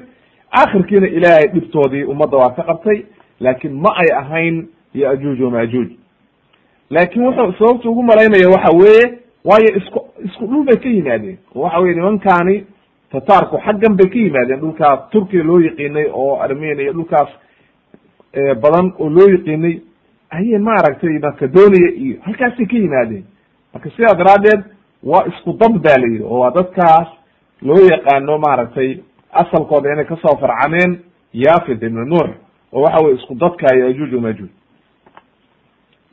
Akhirkiina 0.51 1.07
ilaahay 1.07 1.47
dhibtoodii 1.53 2.03
ummadda 2.03 2.37
waa 2.37 2.49
ka 2.49 2.63
qabtay 2.63 3.03
laakiin 3.39 3.73
ma 3.73 3.89
ay 3.95 4.07
ahayn 4.17 4.67
yajuuj 4.93 5.41
wamajuuj 5.41 5.87
laakin 6.89 7.23
wuxuu 7.25 7.53
sababta 7.59 7.89
ugu 7.89 8.03
malaynaya 8.03 8.49
waxa 8.49 8.77
weeye 8.77 9.17
waayo 9.45 9.69
isku 9.77 9.99
isku 10.25 10.47
dhul 10.47 10.63
bay 10.65 10.77
ka 10.77 10.89
yimaadeen. 10.89 11.37
Oo 11.55 11.61
waxa 11.63 11.79
weye 11.79 11.93
nimankaani 11.95 12.65
tataarku 13.11 13.57
xaggan 13.65 13.95
bay 13.97 14.09
ka 14.09 14.17
yimaadeen 14.19 14.59
dhulkaas 14.59 15.09
turkiya 15.11 15.43
loo 15.43 15.59
yiqiinay 15.59 16.07
oo 16.13 16.39
armenia 16.41 16.91
dhulkaas 16.93 17.29
badan 18.61 18.93
oo 18.99 19.09
loo 19.09 19.29
yiqiinay 19.29 19.81
ayay 20.29 20.59
maaragtay 20.59 21.19
macedonia 21.19 21.89
iyo 21.95 22.15
halkaasay 22.21 22.65
ka 22.65 22.77
yimaadeen. 22.77 23.25
Marka 23.73 23.89
sidaa 23.89 24.15
daraaddeed 24.17 24.61
waa 25.03 25.25
isku 25.27 25.53
dad 25.59 25.73
ba 25.83 25.97
la 26.01 26.07
yidhi 26.07 26.23
oo 26.23 26.39
waa 26.39 26.51
dadkaas 26.51 27.07
loo 27.61 27.81
yaqaano 27.91 28.37
maaragtay 28.37 28.97
asalkooda 29.31 29.93
inay 29.93 30.05
ka 30.05 30.15
soo 30.21 30.37
farcameen 30.41 30.99
yafid 31.33 31.83
ibn 31.83 31.99
nuux 32.09 32.29
oo 32.73 32.81
waxa 32.81 33.03
weye 33.05 33.15
isku 33.15 33.35
dadka 33.35 33.75
yajuuj 33.75 34.13
wamajuuj 34.13 34.49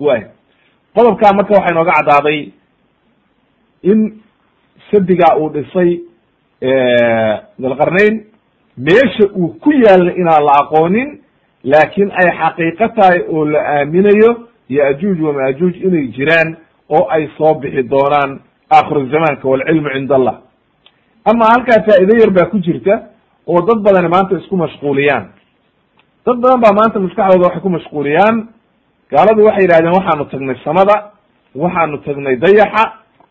way 0.00 0.22
qodobkaa 0.94 1.32
marka 1.36 1.54
waxaa 1.54 1.72
inooga 1.74 1.92
caddaaday 1.92 2.52
in 3.82 4.20
sadigaa 4.90 5.36
uu 5.40 5.48
dhisay 5.54 6.00
dalqarnayn 7.58 8.14
meesha 8.76 9.24
uu 9.36 9.48
ku 9.62 9.70
yaalna 9.72 10.12
inaan 10.20 10.44
la 10.48 10.52
aqoonin 10.62 11.08
laakiin 11.64 12.10
ay 12.20 12.28
xaqiiqo 12.40 12.88
tahay 12.96 13.18
oo 13.28 13.44
la 13.44 13.60
aaminayo 13.76 14.30
yajuuj 14.68 15.18
wamajuuj 15.26 15.74
inay 15.86 16.06
jiraan 16.16 16.56
oo 16.88 17.06
ay 17.10 17.28
soo 17.38 17.54
bixi 17.54 17.82
doonaan 17.82 18.40
aakhiru 18.76 19.06
zamaanka 19.14 19.48
walcilmu 19.48 19.88
cind 19.94 20.10
allah 20.12 20.36
ama 21.24 21.44
halkaa 21.52 21.82
faa'ido 21.86 22.14
yar 22.20 22.30
baa 22.30 22.50
ku 22.52 22.58
jirta 22.58 22.94
oo 23.46 23.60
dad 23.66 23.78
badani 23.86 24.08
maanta 24.08 24.36
isku 24.38 24.56
mashquuliyaan. 24.56 25.24
Dad 26.26 26.36
badan 26.42 26.60
baa 26.64 26.72
maanta 26.78 27.00
maskaxdooda 27.00 27.44
waxay 27.46 27.60
ku 27.62 27.68
mashquuliyaan. 27.76 28.36
Gaaladu 29.10 29.40
waxay 29.46 29.62
yidhahdeen 29.64 29.94
waxaanu 29.98 30.24
tagnay 30.32 30.56
samada 30.64 30.96
waxaanu 31.62 31.96
tagnay 32.06 32.36
dayaxa 32.36 32.82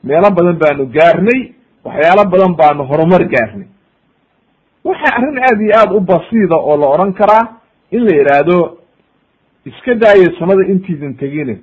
meelo 0.04 0.30
badan 0.38 0.58
baanu 0.64 0.86
gaarnay 0.96 1.42
waxyaalo 1.86 2.24
badan 2.32 2.54
baanu 2.56 2.84
horumar 2.90 3.24
gaarnay. 3.34 3.68
Waxa 4.84 5.10
arrin 5.16 5.38
aad 5.40 5.62
iyo 5.62 5.74
aad 5.80 5.92
u 5.98 6.00
basiida 6.00 6.56
oo 6.58 6.78
la 6.78 6.88
odhan 6.94 7.14
karaa 7.14 7.44
in 7.92 8.04
la 8.08 8.14
yidhaahdo 8.18 8.78
iska 9.66 9.94
daayo 9.96 10.28
samada 10.40 10.64
intiidan 10.72 11.14
tegine 11.16 11.56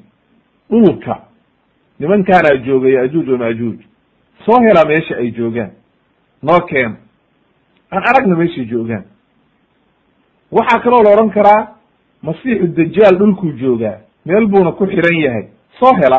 dhulka 0.71 1.15
nimankaanaa 1.99 2.57
jooga 2.67 2.89
yajuuj 2.89 3.29
wamajuuj 3.29 3.79
soo 4.45 4.61
hela 4.67 4.85
meesha 4.85 5.17
ay 5.17 5.31
joogaan 5.31 5.71
noo 6.43 6.61
keena 6.69 6.97
aan 7.93 8.03
aragna 8.09 8.37
meeshay 8.37 8.65
joogaan. 8.65 9.05
Waxaa 10.53 10.81
kaloo 10.83 11.03
la 11.03 11.11
odhan 11.15 11.31
karaa 11.31 11.63
masiixu 12.23 12.67
dajaal 12.67 13.17
dhulkuu 13.19 13.53
joogaa 13.63 13.99
meel 14.27 14.47
buuna 14.47 14.73
ku 14.73 14.87
xiran 14.87 15.17
yahay. 15.25 15.47
Soo 15.79 15.93
hela 16.01 16.19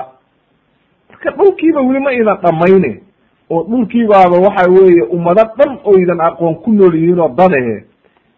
marka 1.17 1.32
dhulkiiba 1.38 1.82
weli 1.82 1.99
ma 1.99 2.12
idan 2.13 2.38
dhamayne 2.41 3.01
oo 3.49 3.63
dhulkiibaaba 3.63 4.38
waxa 4.39 4.69
weeye 4.71 5.01
ummado 5.03 5.43
dhan 5.58 5.80
oydan 5.84 6.21
aqoon 6.21 6.56
ku 6.56 6.71
nool 6.73 6.95
yihiin 6.95 7.19
oo 7.19 7.30
dadahe 7.30 7.84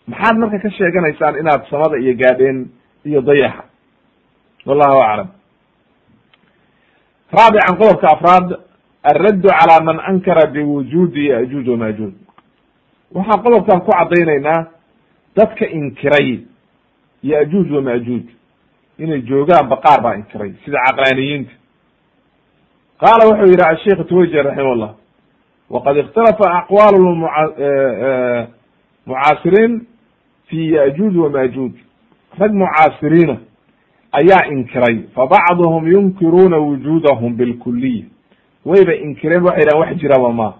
maxaad 0.07 0.37
marka 0.37 0.59
ka 0.59 0.69
sheeganaysaan 0.69 1.35
inaad 1.39 1.65
samada 1.69 1.97
iyo 1.99 2.13
gaadheen 2.15 2.69
iyo 3.05 3.21
dayaxa 3.21 3.63
wallahu 4.65 5.01
aclam. 5.01 5.27
Raabican 7.31 7.77
qodobka 7.77 8.07
afraad 8.11 8.47
alraddu 9.03 9.47
calaa 9.49 9.83
man 9.83 9.99
ankara 9.99 10.47
biwujuudi 10.47 11.27
yajuuj 11.29 11.67
wamajuuj 11.69 12.13
waxaan 13.13 13.43
qodobkan 13.43 13.81
ku 13.81 13.91
caddaynaynaa 13.91 14.65
dadka 15.35 15.65
inkiray 15.67 16.39
yajuuj 17.23 17.71
wamajuuj 17.71 18.25
inay 18.97 19.21
joogaan 19.21 19.69
baqaar 19.69 20.01
baa 20.01 20.15
inkiray 20.15 20.53
sida 20.65 20.77
caqlaaniyiinta 20.87 21.51
qaala 23.01 23.27
wuxuu 23.29 23.49
yidhi 23.51 23.63
asheikh 23.73 24.07
twayjir 24.07 24.43
raximah 24.45 24.75
llah 24.77 24.93
waqad 25.69 25.97
ikhtalafa 25.97 26.45
aqwaal 26.59 26.95
mucaasiriin 29.05 29.81
fi 30.47 30.71
yajuuj 30.73 31.15
wamajuuj 31.17 31.71
rag 32.39 32.53
mucaasiriina 32.53 33.37
ayaa 34.11 34.45
inkiray 34.51 34.97
fabacduhum 35.15 35.87
yunkiruuna 35.87 36.57
wujuudahum 36.57 37.35
bilkuliya 37.37 38.05
wayba 38.65 38.93
inkireen 38.95 39.43
waxay 39.43 39.61
yidhahan 39.63 39.79
wax 39.81 39.97
jiraba 40.01 40.31
ma. 40.33 40.53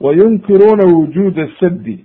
Wa 0.00 0.12
yunkiruuna 0.12 0.84
wujuuda 0.84 1.48
saddi 1.60 2.04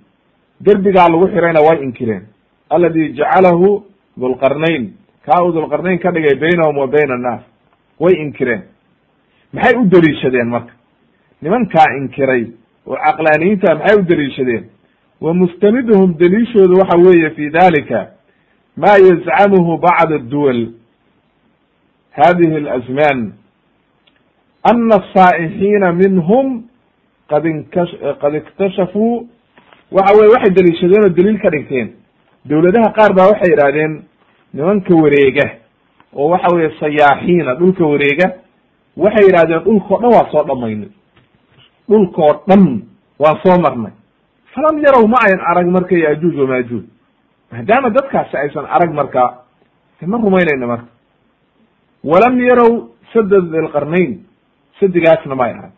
derbigaa 0.62 1.10
lagu 1.10 1.28
xirayna 1.28 1.60
way 1.62 1.84
inkireen. 1.84 2.24
Aladi 2.70 3.14
jacalahu 3.14 3.84
dulqarnayn 4.18 4.94
kaa 5.26 5.44
uu 5.44 5.52
dulqarnayn 5.52 6.00
ka 6.00 6.12
dhigay 6.12 6.36
baynahum 6.40 6.78
wa 6.78 6.88
bayna 6.88 7.14
annaas. 7.14 7.42
Way 8.00 8.14
inkireen 8.22 8.62
maxay 9.54 9.76
u 9.82 9.86
deliishadeen 9.86 10.48
marka? 10.56 10.74
Nimankaa 11.42 11.88
inkiray 12.00 12.44
oo 12.88 12.96
caqlaaniyiinta 13.06 13.76
maxay 13.76 13.96
u 14.00 14.04
deliishadeen 14.12 14.64
wa 15.22 15.34
mustaniduhum 15.34 16.14
deliishooda 16.22 16.74
waxa 16.82 16.98
weeye 17.06 17.30
fi 17.30 17.50
dalika 17.50 18.00
ma 18.78 18.92
yazcamuhu 19.08 19.78
bacd 19.78 20.12
adduwal. 20.20 20.62
Hadihi 22.12 22.56
alazman 22.56 23.34
ana 24.72 24.96
asaa'ixiina 25.02 25.92
minhum 26.02 26.64
qad 27.30 27.46
inka 27.46 27.84
qad 28.22 28.34
iktashafuu 28.36 29.28
waxa 29.92 30.18
weye 30.18 30.30
waxay 30.36 30.52
deliishadeen 30.58 31.04
oo 31.04 31.10
daliil 31.18 31.40
ka 31.42 31.50
dhigteen. 31.50 31.88
Dowladaha 32.46 32.94
qaar 32.98 33.14
baa 33.18 33.28
waxay 33.32 33.50
yidhahdeen 33.54 33.94
nimanka 34.54 34.94
wareega 35.04 35.48
oo 36.14 36.30
waxa 36.34 36.56
weye 36.56 36.70
sayaaxiina 36.80 37.56
dhulka 37.60 37.84
wareega 37.86 38.28
waxay 39.04 39.26
yidhahdeen 39.28 39.62
dhulkao 39.66 39.98
dhan 40.02 40.12
waa 40.16 40.30
soo 40.32 40.44
dhamaynay 40.50 40.90
dhulkoo 41.90 42.32
dhan 42.48 42.64
waan 43.20 43.38
soo 43.44 43.58
marnay. 43.62 43.92
Falam 44.54 44.76
yarow 44.86 45.06
ma 45.08 45.18
ayn 45.28 45.40
arag 45.52 45.68
marka 45.76 45.96
yajuuj 45.96 46.36
wamajuuj 46.42 46.86
maadaama 47.52 47.90
dadkaasi 47.90 48.38
aysan 48.38 48.66
arag 48.66 48.92
marka 48.94 49.24
ma 50.12 50.18
rumaynayno 50.18 50.68
marka. 50.68 50.88
Walam 52.04 52.36
yarow 52.42 52.90
sada 53.14 53.38
dilqarnayn 53.42 54.12
sadigaasna 54.80 55.36
may 55.36 55.52
arag. 55.52 55.72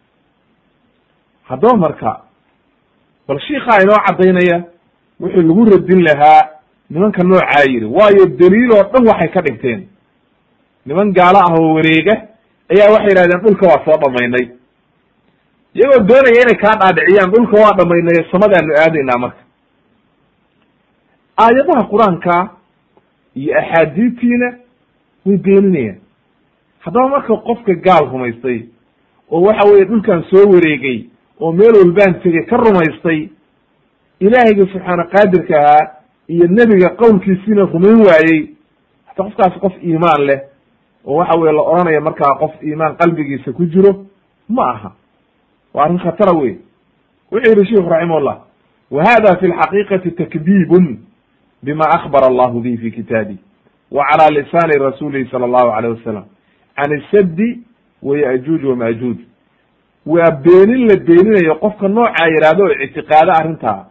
Haddaba 1.49 1.77
marka 1.77 2.11
bal 3.27 3.39
shiikaa 3.47 3.81
inoo 3.83 3.99
caddaynaya 4.07 4.57
wixii 5.19 5.43
lagu 5.49 5.63
radin 5.71 6.01
lahaa 6.07 6.41
nimanka 6.89 7.23
noocaa 7.23 7.63
yidhi 7.71 7.85
waayo 7.97 8.25
daliil 8.39 8.71
oo 8.77 8.83
dhan 8.91 9.03
waxay 9.09 9.29
ka 9.35 9.41
dhigteen. 9.41 9.87
Niman 10.85 11.13
gaalo 11.13 11.39
ah 11.39 11.53
oo 11.59 11.73
wareega 11.75 12.15
ayaa 12.73 12.91
waxay 12.93 13.09
yidhahdeen 13.11 13.41
dhulka 13.43 13.65
waa 13.71 13.83
soo 13.85 13.97
dhamaynay. 14.03 14.45
Iyagoo 15.75 16.03
doonaya 16.09 16.41
inay 16.43 16.57
kaa 16.63 16.75
dhaadhiciyaan 16.81 17.31
dhulka 17.33 17.55
waa 17.63 17.73
dhamaynay 17.79 18.17
samadaanu 18.31 18.71
aadaynaa 18.83 19.17
marka. 19.23 19.41
Aayadaha 21.43 21.83
qur'aanka 21.91 22.35
iyo 23.35 23.53
axaadiidtiina 23.61 24.47
way 25.25 25.37
beeninayaan 25.45 25.99
haddaba 26.83 27.07
marka 27.09 27.33
qofka 27.47 27.73
gaal 27.85 28.05
rumaystay 28.11 28.59
oo 29.31 29.41
waxa 29.47 29.69
weeye 29.71 29.85
dhulkan 29.85 30.23
soo 30.31 30.45
wareegay 30.53 30.99
oo 31.39 31.51
meel 31.51 31.73
walbaan 31.81 32.13
tegay 32.23 32.43
ka 32.49 32.57
rumaystay 32.57 33.29
ilaahayga 34.19 34.65
subxaana 34.73 35.03
qaadirka 35.13 35.55
ahaa 35.59 35.85
iyo 36.27 36.47
nebiga 36.47 36.89
qowlkiisiina 37.01 37.63
rumayn 37.73 38.01
waayey 38.07 38.39
hata 39.05 39.23
qofkaasi 39.23 39.59
qof 39.59 39.73
iimaan 39.83 40.25
leh 40.27 40.39
oo 41.05 41.15
waxa 41.15 41.39
weye 41.39 41.53
la 41.53 41.61
odhanaya 41.61 42.01
markaa 42.01 42.35
qof 42.39 42.51
iimaan 42.63 42.95
qalbigiisa 42.95 43.51
ku 43.53 43.65
jiro 43.65 44.05
ma 44.49 44.69
aha. 44.71 44.91
Waa 45.73 45.83
arrin 45.85 45.99
khatara 45.99 46.33
wey 46.39 46.55
wuxuu 47.31 47.59
yihi 47.59 47.65
sheikhu 47.75 47.89
raximahullah 47.89 48.37
wa 48.91 49.03
hada 49.03 49.35
fi 49.39 49.47
lxaqiiqati 49.47 50.11
takdiibun 50.11 50.97
bima 51.63 51.85
akbara 51.89 52.27
allahu 52.27 52.59
bihi 52.61 52.77
fi 52.77 52.91
kitaabi 52.91 53.37
wa 53.91 54.05
cala 54.09 54.29
lisani 54.29 54.79
rasulihi 54.79 55.29
sala 55.31 55.45
allahu 55.45 55.69
alayh 55.71 55.91
wasalam 55.97 56.23
can 56.75 56.97
isaddi 56.99 57.59
wa 58.03 58.17
yajuuj 58.17 58.63
wamajuuj 58.65 59.17
waa 60.05 60.31
beenin 60.31 60.87
la 60.89 60.95
beeninayo 60.95 61.55
qofka 61.55 61.87
noocaa 61.87 62.27
yidhaahdo 62.27 62.63
oo 62.63 62.83
ictiqaado 62.83 63.31
arrintaa. 63.31 63.85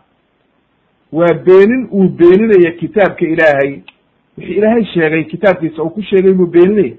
Waa 1.13 1.35
beenin 1.47 1.89
uu 1.93 2.09
beeninaya 2.09 2.73
kitaabka 2.73 3.25
ilaahay 3.27 3.81
wixii 4.39 4.55
ilaahay 4.59 4.85
sheegay 4.85 5.25
kitaabkiisa 5.25 5.83
uu 5.83 5.91
ku 5.91 6.03
sheegay 6.03 6.33
buu 6.33 6.47
beeninaya 6.47 6.95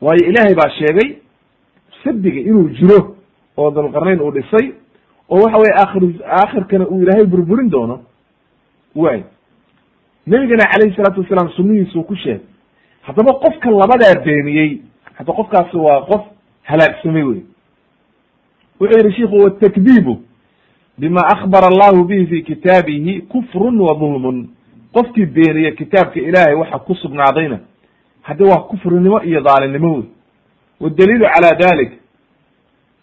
waayo 0.00 0.26
ilaahay 0.30 0.54
baa 0.54 0.70
sheegay 0.78 1.08
sadiga 2.04 2.40
inuu 2.40 2.68
jiro 2.68 3.16
oo 3.56 3.70
dulqarnayn 3.70 4.20
uu 4.20 4.30
dhisay 4.30 4.72
oo 5.30 5.40
waxa 5.42 5.58
weye 5.58 5.74
akhir 5.84 6.02
aakhirkana 6.26 6.86
uu 6.88 7.02
ilaahay 7.02 7.24
burburin 7.26 7.70
doono. 7.70 8.00
Waay 8.94 9.22
nebigana 10.26 10.64
calayhi 10.72 10.96
salaatu 10.96 11.20
wasalaam 11.20 11.50
sunnihiisuu 11.56 12.02
ku 12.02 12.16
sheegay 12.16 12.40
haddaba 13.02 13.32
qofka 13.32 13.70
labadaa 13.70 14.20
beeniyey 14.24 14.80
hadda 15.14 15.32
qofkaasi 15.32 15.76
waa 15.76 16.00
qof 16.10 16.22
halaagsamay 16.62 17.22
wey 17.22 17.40
wuxuu 18.80 18.98
yihi 19.06 19.16
shiku 19.16 19.36
watakdiibu 19.44 20.20
bima 20.98 21.20
akbara 21.34 21.66
allahu 21.72 22.04
bihi 22.04 22.26
fi 22.26 22.42
kitaabihi 22.42 23.20
kufrun 23.20 23.80
wa 23.80 23.94
dulmun 23.94 24.48
qofkii 24.94 25.26
beeniye 25.26 25.72
kitaabka 25.72 26.20
ilaahay 26.20 26.54
waxa 26.54 26.78
ku 26.78 26.94
sugnaadayna. 26.94 27.58
Haddi 28.22 28.44
waa 28.44 28.56
kufrinimo 28.60 29.22
iyo 29.22 29.40
daalimnimo 29.40 29.94
wey 29.94 30.04
wadaliilu 30.80 31.26
cala 31.34 31.54
dalik 31.54 31.92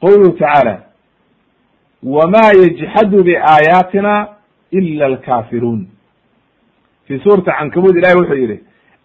qowluhu 0.02 0.32
tacaala 0.38 0.82
wma 2.04 2.45
yajxadu 2.62 3.23
biaayaatina 3.23 4.28
ila 4.71 5.06
alkaafiruun. 5.06 5.88
Fi 7.08 7.19
suurati 7.19 7.52
cankabud 7.60 7.97
ilahi 7.97 8.15
wuxuu 8.19 8.36
yihi 8.36 8.60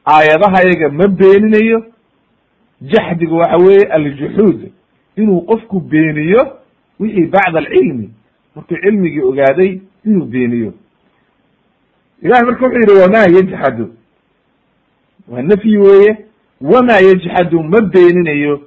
aayadaha 0.07 0.63
yaga 0.69 0.89
ma 0.89 1.09
beeninayo. 1.09 1.85
Jaxdigu 2.83 3.37
waxa 3.37 3.57
weeye 3.57 3.87
aljuxuud 3.93 4.71
inuu 5.17 5.41
qofku 5.41 5.81
beeniyo 5.81 6.59
wixii 7.01 7.27
bacda 7.27 7.59
alcilmi. 7.59 8.11
Markuu 8.57 8.77
cilmigii 8.77 9.21
ogaaday 9.21 9.81
inuu 10.07 10.25
beeniyo 10.27 10.73
ilahi 12.23 12.45
marka 12.47 12.65
wuxuu 12.67 12.81
yihi 12.91 13.01
wama 13.03 13.19
yajxadu 13.19 13.95
waa 15.29 15.43
nafyi 15.43 15.77
weeye. 15.79 16.17
Wama 16.61 16.93
yajxadu 16.93 17.63
ma 17.63 17.81
beeninayo. 17.81 18.61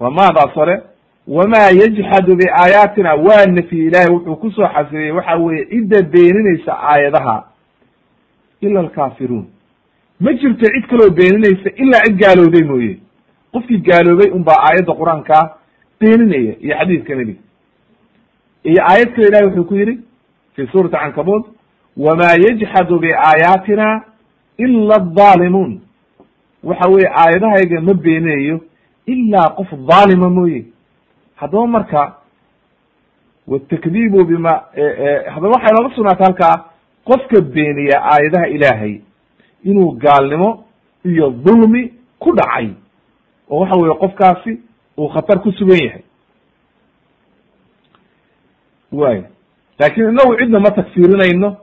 Waa 0.00 0.10
maadaas 0.10 0.54
hore 0.54 0.80
wama 1.26 1.58
yajxadu 1.58 2.36
biaayaatina. 2.36 3.14
Waa 3.14 3.46
nafyi 3.46 3.86
ilahay 3.86 4.06
wuxuu 4.14 4.36
ku 4.36 4.50
soo 4.50 4.66
xasiriyey. 4.74 5.10
Waxa 5.12 5.36
weeye 5.36 5.64
cidda 5.66 6.02
beeninaysa 6.02 6.72
aayadaha. 6.82 7.44
Ila 8.60 8.80
alkaafiruun. 8.80 9.46
Ma 10.20 10.32
jirto 10.32 10.66
cid 10.66 10.86
kaloo 10.90 11.10
beeninaysa 11.10 11.70
ilaa 11.76 12.04
cid 12.04 12.16
gaalowday 12.18 12.62
mooye. 12.64 12.98
Qofkii 13.52 13.78
gaaloobay 13.78 14.30
un 14.30 14.44
baa 14.44 14.58
aayadda 14.68 14.92
qur'aankaa 14.94 15.44
beeninaya 16.00 16.54
iyo 16.60 16.74
xadiidka 16.78 17.14
nebiga. 17.14 17.40
Iyo 18.64 18.82
aayad 18.90 19.10
kale 19.14 19.28
ilahi 19.28 19.44
wuxuu 19.46 19.64
ku 19.64 19.74
yidhi 19.74 19.98
fi 20.54 20.66
suurati 20.66 20.96
cankabud 20.96 21.42
wama 21.96 22.24
yajxadu 22.24 22.98
biaayaatina 22.98 24.04
ila 24.58 24.94
adalimuun 24.96 25.80
waxa 26.64 26.88
weye 26.90 27.08
aayadahayga 27.08 27.80
ma 27.80 27.94
beeninayo 27.94 28.60
ilaa 29.06 29.48
qof 29.48 29.70
dhaalima 29.74 30.30
mooye. 30.30 30.64
haddaba 31.36 31.66
marka 31.66 32.14
watakdiibu 33.48 34.24
bima 34.24 34.50
haddaba 35.34 35.48
waxay 35.48 35.72
nooga 35.76 35.94
sugnaatay 35.94 36.26
halkaa 36.26 36.64
qofka 37.04 37.40
beeniya 37.40 38.02
aayadaha 38.04 38.46
ilaahay 38.48 39.00
inuu 39.64 39.90
gaalnimo 39.92 40.64
iyo 41.04 41.30
dulmi 41.30 41.92
ku 42.18 42.32
dhacay 42.36 42.68
oo 43.50 43.58
waxa 43.60 43.76
weye 43.76 43.94
qofkaasi 43.94 44.60
uu 44.98 45.08
khatar 45.08 45.40
ku 45.42 45.52
sugan 45.52 45.78
yahay. 45.84 46.02
way 48.92 49.22
laakin 49.78 50.08
inagu 50.08 50.36
cidna 50.38 50.60
ma 50.60 50.70
tagfiirinayno 50.70 51.56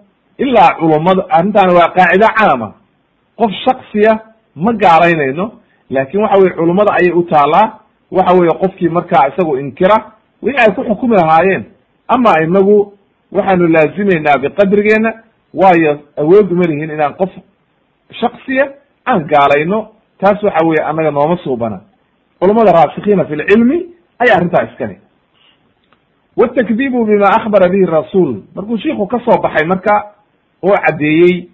ilaa 0.44 0.72
culummada 0.80 1.24
arrintaani 1.38 1.74
waa 1.80 1.90
qaacida 1.98 2.28
caama 2.40 2.68
qof 3.40 3.52
shaksiya 3.66 4.14
ma 4.56 4.72
gaalaynayno 4.84 5.46
laakin 5.90 6.22
waxa 6.24 6.40
weye 6.42 6.54
culummada 6.60 6.92
ayay 7.00 7.12
u 7.20 7.24
taalaa 7.32 7.68
waxa 8.18 8.34
weye 8.40 8.54
qofkii 8.62 8.90
markaa 8.98 9.28
isagu 9.32 9.58
inkira 9.58 9.98
wixii 10.44 10.62
ay 10.64 10.72
ku 10.76 10.84
xukumi 10.84 11.16
lahaayeen. 11.16 11.64
Ama 12.08 12.32
inagu 12.44 12.94
waxaanu 13.32 13.68
laazimaynaa 13.68 14.38
biqadrigeena 14.44 15.12
waayo 15.54 16.00
awood 16.22 16.52
uma 16.52 16.64
lihin 16.70 16.90
inaan 16.96 17.14
qof 17.22 17.30
shaksiya 18.22 18.66
aan 19.06 19.28
gaalayno 19.32 19.80
taas 20.22 20.44
waxa 20.44 20.66
weye 20.68 20.82
annaga 20.90 21.12
nooma 21.12 21.38
suubana. 21.44 21.80
Culamada 22.40 22.72
raasikiina 22.72 23.26
fi 23.26 23.36
lcilmi 23.36 23.78
ayaa 24.20 24.36
arrintaa 24.38 24.64
iskale 24.72 24.96
watakdibu 26.38 27.06
bima 27.06 27.28
akbara 27.38 27.70
bihi 27.70 27.86
rasuul. 27.86 28.42
Markuu 28.56 28.78
shiiku 28.78 29.08
ka 29.08 29.20
soo 29.26 29.42
baxay 29.42 29.66
marka 29.68 30.14
oo 30.64 30.76
caddeeyey 30.86 31.48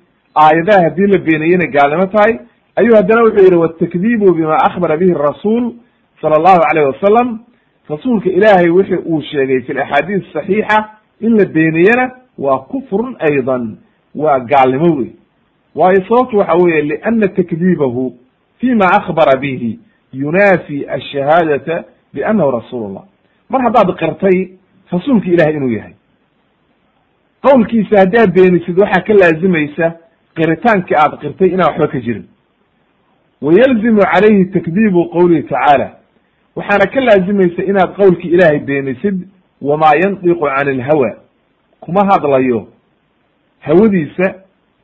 aayadaha 0.43 0.83
haddii 0.83 1.07
la 1.07 1.17
beeniyey 1.17 1.53
inay 1.55 1.67
gaalnimo 1.67 2.05
tahay 2.05 2.33
ayuu 2.75 2.95
haddana 2.95 3.21
wuxuu 3.23 3.43
yihi 3.45 3.55
watakdibu 3.55 4.33
bima 4.33 4.57
akbara 4.69 4.97
bihi 4.97 5.13
rasuul 5.13 5.73
sala 6.21 6.35
allahu 6.35 6.61
alayh 6.69 6.85
wasalam 6.93 7.39
rasuulka 7.89 8.29
ilaahay 8.29 8.69
wixi 8.69 8.95
uu 8.95 9.21
sheegay 9.21 9.61
fi 9.61 9.73
laxaadiis 9.73 10.23
saxiixa 10.33 10.77
in 11.21 11.37
la 11.37 11.45
beeniyena 11.45 12.11
waa 12.37 12.59
kufrun 12.59 13.15
aydan 13.19 13.77
waa 14.15 14.39
gaalnimo 14.39 14.95
wey 14.97 15.09
waayo 15.75 16.03
sababtu 16.09 16.37
waxa 16.37 16.53
weeye 16.53 16.81
liana 16.81 17.27
takdiibahu 17.27 18.13
fima 18.59 18.85
akbara 18.91 19.37
bihi 19.39 19.79
yunaafi 20.13 20.85
ashahaadata 20.89 21.83
biannahu 22.13 22.51
rasuul 22.51 22.99
mar 23.49 23.61
haddaad 23.61 23.95
qirtay 23.99 24.49
rasuulka 24.91 25.27
ilahay 25.27 25.53
inuu 25.55 25.71
yahay 25.71 25.93
qowlkiisa 27.45 27.99
haddaad 27.99 28.33
beenisid 28.33 28.79
waxaa 28.79 29.03
ka 29.07 29.13
laazimaysa 29.13 29.91
qiritaankii 30.35 30.95
aad 31.03 31.13
qirtay 31.21 31.47
inaan 31.47 31.69
waxba 31.69 31.87
ka 31.87 31.99
jirin. 31.99 32.25
Wayalzimu 33.41 34.01
calayhi 34.13 34.45
takdiibu 34.45 35.09
qowlihi 35.09 35.43
tacaala. 35.43 35.89
Waxaana 36.55 36.85
ka 36.93 37.01
laazimaysa 37.01 37.63
inaad 37.63 37.95
qowlkii 37.95 38.29
ilaahay 38.35 38.59
beenisid 38.59 39.27
wamaa 39.61 39.95
yandiqu 40.03 40.45
can 40.45 40.67
ilhawa 40.75 41.11
kuma 41.79 42.01
hadlayo 42.11 42.67
hawadiisa 43.59 44.33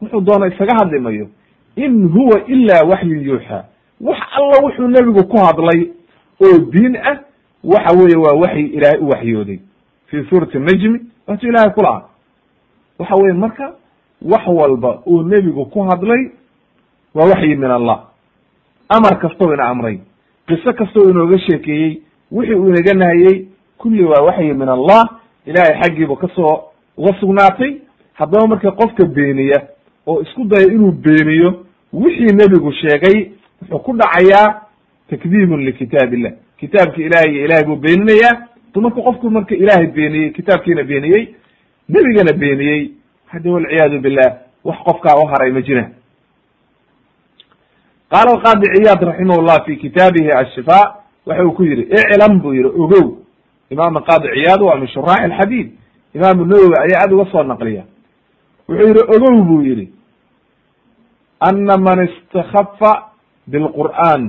wuxuu 0.01 0.21
doona 0.21 0.47
isaga 0.47 0.73
hadli 0.79 0.99
mayo. 0.99 1.27
In 1.75 2.07
huwa 2.09 2.41
ila 2.47 2.83
waxyun 2.83 3.23
yuuxa. 3.25 3.65
Wax 4.01 4.19
alla 4.37 4.63
wuxuu 4.65 4.87
nebigu 4.87 5.23
ku 5.23 5.37
hadlay 5.37 5.89
oo 6.43 6.57
diin 6.71 6.95
ah 6.97 7.17
waxa 7.63 7.97
weeye 7.97 8.15
waa 8.17 8.33
waxyi 8.33 8.65
ilaahay 8.67 8.99
u 8.99 9.09
waxyooday. 9.09 9.59
Fi 10.07 10.23
suurati 10.29 10.59
najmi 10.59 10.99
waatuu 11.27 11.47
ilahay 11.49 11.69
kulaha 11.69 12.01
waxa 13.01 13.15
weye 13.15 13.33
marka 13.33 13.73
wax 14.21 14.47
walba 14.47 15.01
uu 15.07 15.23
nebigu 15.23 15.65
ku 15.65 15.79
hadlay 15.89 16.31
waa 17.15 17.25
waxyi 17.29 17.55
min 17.55 17.71
allah. 17.71 17.99
Amar 18.89 19.19
kastoo 19.19 19.53
ina 19.53 19.65
amray. 19.69 19.99
Qiso 20.47 20.73
kastoo 20.73 21.09
inooga 21.09 21.39
sheekeeyey. 21.39 22.01
Wixii 22.31 22.55
uu 22.55 22.69
inaga 22.69 22.93
nahayey 22.93 23.45
kulli 23.77 24.03
waa 24.03 24.21
waxyi 24.23 24.53
min 24.53 24.69
allah. 24.69 25.09
Ilahay 25.45 25.81
xaggiiba 25.81 26.15
ka 26.15 26.27
soo 26.35 26.61
uga 26.97 27.13
sugnaatay 27.19 27.81
haddaba 28.13 28.47
marka 28.47 28.71
qofka 28.71 29.05
beeniya 29.05 29.61
oo 30.07 30.21
isku 30.21 30.43
daya 30.45 30.67
inuu 30.67 30.91
beeniyo 30.91 31.65
wixii 31.93 32.35
nebigu 32.35 32.71
sheegay 32.73 33.31
wuxuu 33.61 33.79
ku 33.79 33.93
dhacayaa 33.97 34.61
takdiibun 35.09 35.65
likitaab 35.65 36.13
illah 36.13 36.31
kitaabki 36.59 37.01
ilahay 37.01 37.31
iyo 37.33 37.45
ilahay 37.45 37.63
buu 37.63 37.75
beeninayaa. 37.75 38.47
Dumarku 38.73 39.03
qofku 39.03 39.29
marka 39.31 39.55
ilaahay 39.55 39.87
beeniyey 39.87 40.29
kitaabkiina 40.31 40.83
beeniyey 40.83 41.35
nebigana 41.93 42.33
beeniyey 42.41 42.91
haddi 43.31 43.49
walciyaadu 43.49 43.99
billah 43.99 44.29
wax 44.63 44.77
qofkaa 44.87 45.15
u 45.23 45.25
haray 45.31 45.51
ma 45.51 45.61
jiraan 45.61 45.91
qaala 48.11 48.29
alqaadi 48.35 48.65
ciyaad 48.75 49.01
raximah 49.09 49.37
llah 49.47 49.59
fi 49.65 49.77
kitaabihi 49.77 50.31
ashifa 50.41 50.79
waxa 51.25 51.43
uu 51.45 51.51
ku 51.57 51.63
yihi 51.63 51.81
iclam 51.99 52.39
buu 52.41 52.53
yihi 52.53 52.65
ogow. 52.83 53.17
Imaam 53.69 53.95
qaadi 54.03 54.27
ciyaad 54.35 54.61
waa 54.61 54.75
min 54.75 54.87
shuraax 54.87 55.21
alxadiid. 55.29 55.71
Imaamu 56.15 56.45
nawowi 56.45 56.75
ayaa 56.85 57.01
aad 57.03 57.11
uga 57.13 57.25
soo 57.31 57.43
naqliya. 57.43 57.83
Wuxuu 58.67 58.87
yihi 58.87 59.03
ogow 59.15 59.43
buu 59.47 59.61
yihi 59.61 59.93
ana 61.39 61.77
man 61.77 61.99
istakafa 62.07 62.91
bilqur'an 63.47 64.23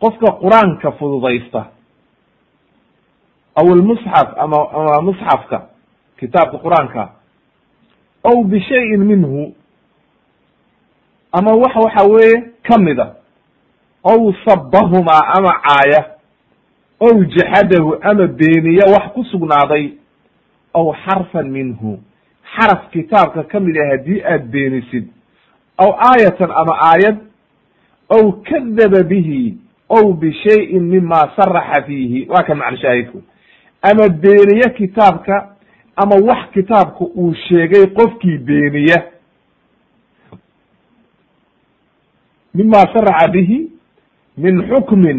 qofka 0.00 0.28
qur'aanka 0.42 0.92
fududaysta 0.98 1.60
aw 3.58 3.66
almusxaf 3.76 4.28
ama 4.38 4.58
ama 4.78 5.00
musxafka 5.02 5.58
kitaabka 6.20 6.58
qur'aanka 6.58 7.08
aw 8.24 8.44
bishayin 8.44 9.04
minhu 9.04 9.54
ama 11.32 11.52
wax 11.56 11.74
waxa 11.76 12.06
weeye 12.08 12.42
kamida 12.62 13.14
aw 14.04 14.32
sabahumaa 14.44 15.22
ama 15.38 15.52
caaya 15.66 16.00
aw 17.00 17.14
jaxadahu 17.24 17.94
ama 18.02 18.26
beeniya 18.26 18.84
wax 18.94 19.12
ku 19.14 19.24
sugnaaday 19.24 19.92
aw 20.74 20.92
xarfan 21.04 21.48
minhu. 21.50 21.98
Xaraf 22.56 22.90
kitaabka 22.90 23.42
ka 23.44 23.60
mid 23.60 23.76
ah 23.76 23.88
haddii 23.92 24.22
aad 24.24 24.50
beenisid 24.52 25.08
aw 25.78 25.90
aayatan 26.10 26.50
ama 26.50 26.74
aayad 26.90 27.16
aw 28.10 28.32
kadaba 28.48 29.02
bihi 29.02 29.58
aw 29.90 30.12
bishayin 30.12 30.82
mima 30.82 31.20
saraxa 31.36 31.82
fiihi 31.86 32.26
waa 32.28 32.42
kan 32.42 32.56
macna 32.58 32.78
shaahidku 32.78 33.22
ama 33.82 34.08
beeniye 34.08 34.70
kitaabka 34.76 35.56
ama 36.02 36.16
wax 36.28 36.50
kitaabka 36.54 37.04
uu 37.20 37.34
sheegay 37.48 37.86
qofkii 37.98 38.38
beeniya 38.38 38.98
mima 42.54 42.78
saraxa 42.94 43.28
bihi 43.32 43.58
min 44.36 44.62
xukmin. 44.70 45.18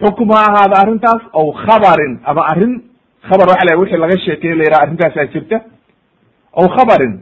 Xukm 0.00 0.28
ha 0.34 0.40
ahaada 0.48 0.76
arrintaas 0.82 1.22
aw 1.32 1.46
khabarin. 1.64 2.18
Ama 2.24 2.42
arrin 2.52 2.72
khabar 3.28 3.48
waxa 3.48 3.64
la 3.68 3.76
wixii 3.80 3.96
laga 4.02 4.18
sheekey 4.24 4.54
la 4.54 4.64
yidhaha 4.64 4.82
arrintaasaa 4.82 5.26
jirta. 5.32 5.60
Aw 6.58 6.66
khabarin. 6.76 7.14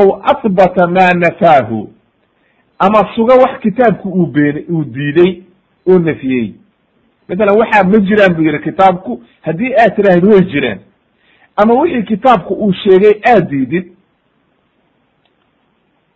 Aw 0.00 0.06
asbata 0.32 0.86
ma 0.86 1.06
nafaahu. 1.24 1.80
Ama 2.78 3.00
suga 3.14 3.34
wax 3.42 3.60
kitaabku 3.62 4.08
uu 4.08 4.26
been 4.26 4.64
uu 4.70 4.84
diiday 4.84 5.42
oo 5.88 5.98
nafiyey. 5.98 6.54
Matalan 7.28 7.58
waxaa 7.58 7.84
ma 7.84 7.98
jiraan 8.08 8.34
bu 8.36 8.42
yihi 8.42 8.58
kitaabku. 8.58 9.22
Haddii 9.42 9.72
aad 9.74 9.96
tiraahid 9.96 10.24
way 10.24 10.40
jiraan 10.52 10.78
ama 11.56 11.74
wixii 11.74 12.02
kitaabku 12.02 12.54
uu 12.54 12.72
sheegay 12.72 13.20
aad 13.32 13.48
diidid 13.50 13.92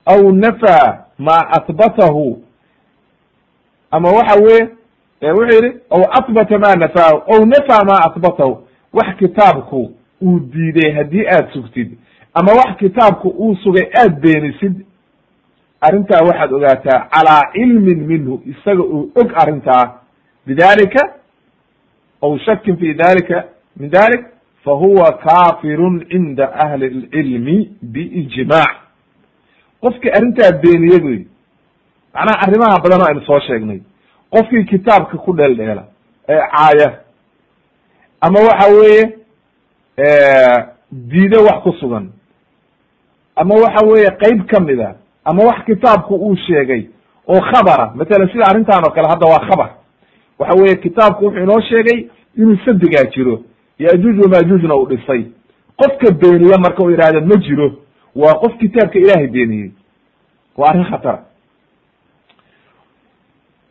aw 0.06 0.32
nafaa 0.32 1.04
ma 1.18 1.36
ahbatahu 1.58 2.42
ama 3.90 4.08
waxa 4.10 4.40
weye 4.40 4.68
wuxuu 5.32 5.64
yihi 5.64 5.76
aw 5.90 6.02
ahbata 6.18 6.58
ma 6.58 6.74
nafaahu 6.76 7.22
aw 7.32 7.44
nafaa 7.46 7.84
ma 7.84 7.98
ahbatahu 8.06 8.66
wax 8.92 9.16
kitaabku 9.18 9.92
uu 10.22 10.40
diiday 10.40 10.92
haddii 10.92 11.26
aad 11.26 11.52
sugtid 11.52 11.98
ama 12.34 12.52
wax 12.52 12.76
kitaabku 12.76 13.28
uu 13.28 13.56
sugay 13.56 13.86
aad 13.98 14.20
beenisid 14.20 14.74
arrintaa 15.80 16.24
waxaad 16.26 16.52
ogaataa 16.52 17.08
calaa 17.08 17.42
cilmin 17.52 18.00
minhu 18.06 18.42
isaga 18.46 18.82
oo 18.82 19.08
og 19.14 19.32
arrintaa. 19.34 20.00
Bidalika 20.46 21.14
aw 22.22 22.38
shakin 22.38 22.76
fi 22.76 22.94
dalika 22.94 23.44
min 23.76 23.90
dalik 23.90 24.24
fahuwa 24.64 25.12
kafirun 25.12 26.06
cinda 26.10 26.52
ahli 26.54 26.86
lcilmi 26.88 27.70
biijmac 27.82 28.70
qofkii 29.80 30.10
arrintaa 30.10 30.52
beeniye 30.62 30.98
buy 31.00 31.18
macnaha 32.14 32.40
arrimaha 32.46 32.78
badan 32.82 33.00
oo 33.02 33.06
aynu 33.08 33.22
soo 33.26 33.40
sheegnay 33.40 33.80
qofkii 34.30 34.64
kitaabka 34.64 35.18
ku 35.18 35.32
dheeldheela 35.36 35.84
ee 36.28 36.40
caaya 36.52 36.88
ama 38.20 38.38
waxa 38.40 38.68
weeye 38.74 39.02
diide 40.92 41.36
wax 41.38 41.62
ku 41.62 41.72
sugan 41.80 42.10
ama 43.36 43.54
waxa 43.54 43.86
weeye 43.86 44.10
qeyb 44.22 44.46
ka 44.46 44.60
mid 44.60 44.80
a 44.80 44.94
ama 45.24 45.44
wax 45.44 45.64
kitaabku 45.64 46.14
uu 46.14 46.36
sheegay 46.36 46.82
oo 47.28 47.40
khabara 47.40 47.92
matalan 47.94 48.28
sida 48.32 48.44
arrintan 48.50 48.84
oo 48.84 48.90
kale 48.90 49.08
hadda 49.08 49.26
waa 49.26 49.46
khabar 49.48 49.70
waxa 50.38 50.54
weeye 50.62 50.76
kitaabku 50.76 51.24
wuxuu 51.24 51.42
inoo 51.42 51.60
sheegay 51.60 52.08
inuu 52.36 52.56
sadigaa 52.64 53.04
jiro 53.14 53.42
yajuuj 53.84 54.16
wamajuujna 54.24 54.74
uu 54.76 54.86
dhisay 54.92 55.22
qofka 55.80 56.12
beeniya 56.20 56.58
marka 56.64 56.82
uu 56.84 56.90
yidhahdo 56.90 57.20
ma 57.30 57.36
jiro 57.46 57.68
waa 58.22 58.34
qof 58.42 58.52
kitaabka 58.62 58.98
ilaahay 58.98 59.26
beeniyey 59.36 59.70
waa 60.58 60.68
arrin 60.70 60.84
khatara 60.90 61.24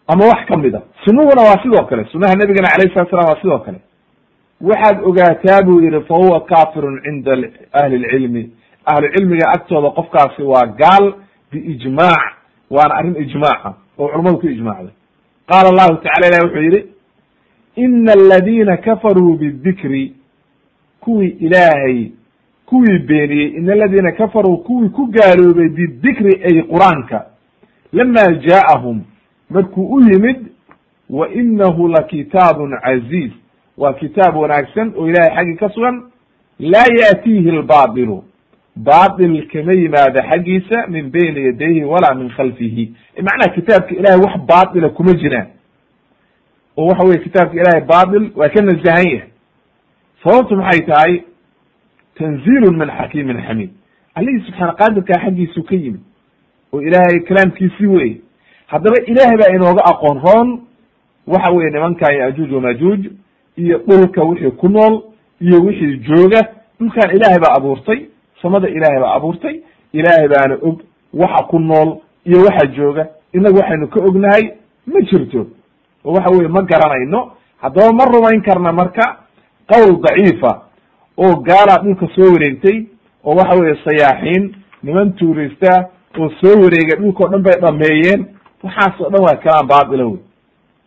ama 0.08 0.26
wax 0.26 0.46
ka 0.48 0.58
mid 0.58 0.76
a 0.76 0.82
sunuhuna 1.06 1.42
waa 1.42 1.62
sidoo 1.64 1.86
kale 1.86 2.06
sunaha 2.12 2.36
nabigana 2.36 2.68
alayh 2.76 2.94
salat 2.94 3.10
slam 3.10 3.26
waa 3.26 3.42
sidoo 3.42 3.60
kale 3.60 3.80
waxaad 4.62 4.98
ogaataa 5.04 5.62
buu 5.64 5.82
yihi 5.82 6.02
fa 6.08 6.16
huwa 6.16 6.42
kafirun 6.46 7.02
cinda 7.04 7.32
ahli 7.74 7.98
lcilmi 7.98 8.52
ahlu 8.86 9.08
cilmiga 9.16 9.50
agtooda 9.56 9.90
qofkaasi 9.90 10.42
waa 10.44 10.66
gaal 10.66 11.14
biijmaac 11.52 12.22
waana 12.70 12.96
arrin 12.96 13.16
ijmaaca 13.24 13.74
oo 14.00 14.08
culamadu 14.08 14.38
ku 14.38 14.48
ijmaacday 14.48 14.94
qaala 15.50 15.70
allahu 15.70 15.96
tacala 16.04 16.28
ilah 16.28 16.42
wuxuu 16.46 16.62
yihi 16.64 16.84
ina 17.76 18.12
aladiina 18.12 18.78
kafaruu 18.78 19.34
bidikri 19.38 20.14
kuwii 21.00 21.28
ilaahay 21.28 22.06
kuwii 22.66 23.00
beeniyey. 23.00 23.48
ina 23.48 23.74
aladiina 23.74 24.12
kafaruu 24.12 24.58
kuwii 24.58 24.90
ku 24.90 25.06
gaaloobay 25.06 25.70
bidikri 25.70 26.44
ay 26.44 26.62
qur'aanka. 26.62 27.26
lama 27.94 28.34
jaaahum 28.34 29.02
markuu 29.50 29.86
u 29.94 30.00
yimid 30.02 30.38
wa 31.10 31.30
inahu 31.34 31.88
lakitaabun 31.88 32.78
caziiz 32.84 33.32
waa 33.78 33.94
kitaab 33.94 34.36
wanaagsan 34.38 34.94
oo 34.98 35.10
ilahay 35.10 35.36
xaggii 35.36 35.56
ka 35.56 35.70
sugan. 35.70 36.02
laa 36.60 36.86
yaatiihi 37.02 37.52
lbaatilu 37.52 38.24
baatil 38.76 39.48
kama 39.48 39.74
yimaado 39.74 40.22
xaggiisa 40.22 40.88
min 40.88 41.12
bayni 41.12 41.46
yadayhi 41.46 41.84
walaa 41.84 42.14
min 42.16 42.30
khalfihi. 42.30 42.94
Macnaha 43.22 43.50
kitaabka 43.56 43.96
ilahay 43.96 44.20
wax 44.20 44.38
baatila 44.48 44.90
kuma 44.90 45.14
jiraan 45.14 45.48
oo 46.80 46.86
waxa 46.88 47.04
weye 47.08 47.20
kitaabka 47.26 47.56
ilahay 47.62 47.82
baatil 47.92 48.32
waa 48.40 48.50
ka 48.50 48.62
nazahan 48.62 49.08
yahay. 49.14 49.30
Sababtu 50.24 50.56
maxay 50.56 50.82
tahay? 50.86 51.14
Tanziilun 52.18 52.78
min 52.78 52.90
xakiimin 52.98 53.38
xamiid. 53.48 53.70
Allihii 54.16 54.44
subxaana 54.46 54.74
qaadirkaa 54.80 55.20
xaggiisu 55.26 55.64
ka 55.70 55.76
yimid 55.76 56.02
oo 56.74 56.82
ilaahay 56.82 57.20
kalaamkiisii 57.28 57.88
weye 57.88 58.18
haddaba 58.68 58.96
ilaahay 59.12 59.38
baa 59.42 59.52
inooga 59.56 59.82
aqoon 59.92 60.18
roon 60.26 60.50
waxa 61.28 61.52
weye 61.52 61.70
nimankan 61.72 62.16
yajuuj 62.20 62.52
wamajuuj 62.54 63.02
iyo 63.58 63.78
dhulka 63.88 64.24
wixii 64.24 64.52
ku 64.52 64.70
nool 64.70 64.94
iyo 65.42 65.58
wixii 65.66 65.98
jooga. 66.08 66.42
Dhulkan 66.80 67.16
ilaahay 67.16 67.40
baa 67.40 67.54
abuurtay 67.58 68.00
samada 68.42 68.68
ilaahay 68.70 69.00
baa 69.02 69.14
abuurtay. 69.16 69.56
Ilaahay 69.94 70.28
baana 70.28 70.56
og 70.62 70.82
waxa 71.14 71.44
ku 71.50 71.60
nool 71.60 71.90
iyo 72.26 72.38
waxa 72.46 72.66
jooga. 72.68 73.08
Inagu 73.34 73.58
waxaynu 73.58 73.88
ka 73.88 74.00
ognahay 74.00 74.44
ma 74.88 75.02
jirto 75.02 75.48
oo 76.06 76.14
waxa 76.14 76.32
weye 76.36 76.48
ma 76.48 76.62
garanayno. 76.62 77.32
Haddaba 77.62 77.94
ma 77.94 78.06
rumayn 78.06 78.42
karna 78.42 78.72
marka 78.72 79.18
qowl 79.72 80.00
daciifa 80.02 80.52
oo 81.18 81.36
gaalaa 81.48 81.82
dhulka 81.84 82.08
soo 82.16 82.34
wareegtay 82.34 82.86
oo 83.24 83.36
waxa 83.36 83.60
weye 83.60 83.76
sayaaxiin 83.86 84.56
niman 84.84 85.14
tuurista 85.14 85.90
oo 86.20 86.30
soo 86.42 86.62
wareegay 86.64 86.98
dhulka 87.00 87.24
o 87.24 87.28
dhan 87.28 87.42
bay 87.44 87.56
dhameeyeen 87.62 88.26
waxaas 88.64 89.02
oo 89.02 89.10
dhan 89.10 89.24
waa 89.24 89.36
kalaan 89.44 89.68
baatila 89.68 90.06
wey. 90.06 90.20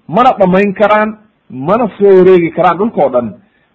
Mana 0.09 0.31
dhamayn 0.39 0.75
karaan 0.75 1.19
mana 1.51 1.89
soo 1.99 2.19
wareegi 2.19 2.51
karaan 2.51 2.79
dhulka 2.79 3.01
o 3.07 3.11
dhan. 3.11 3.29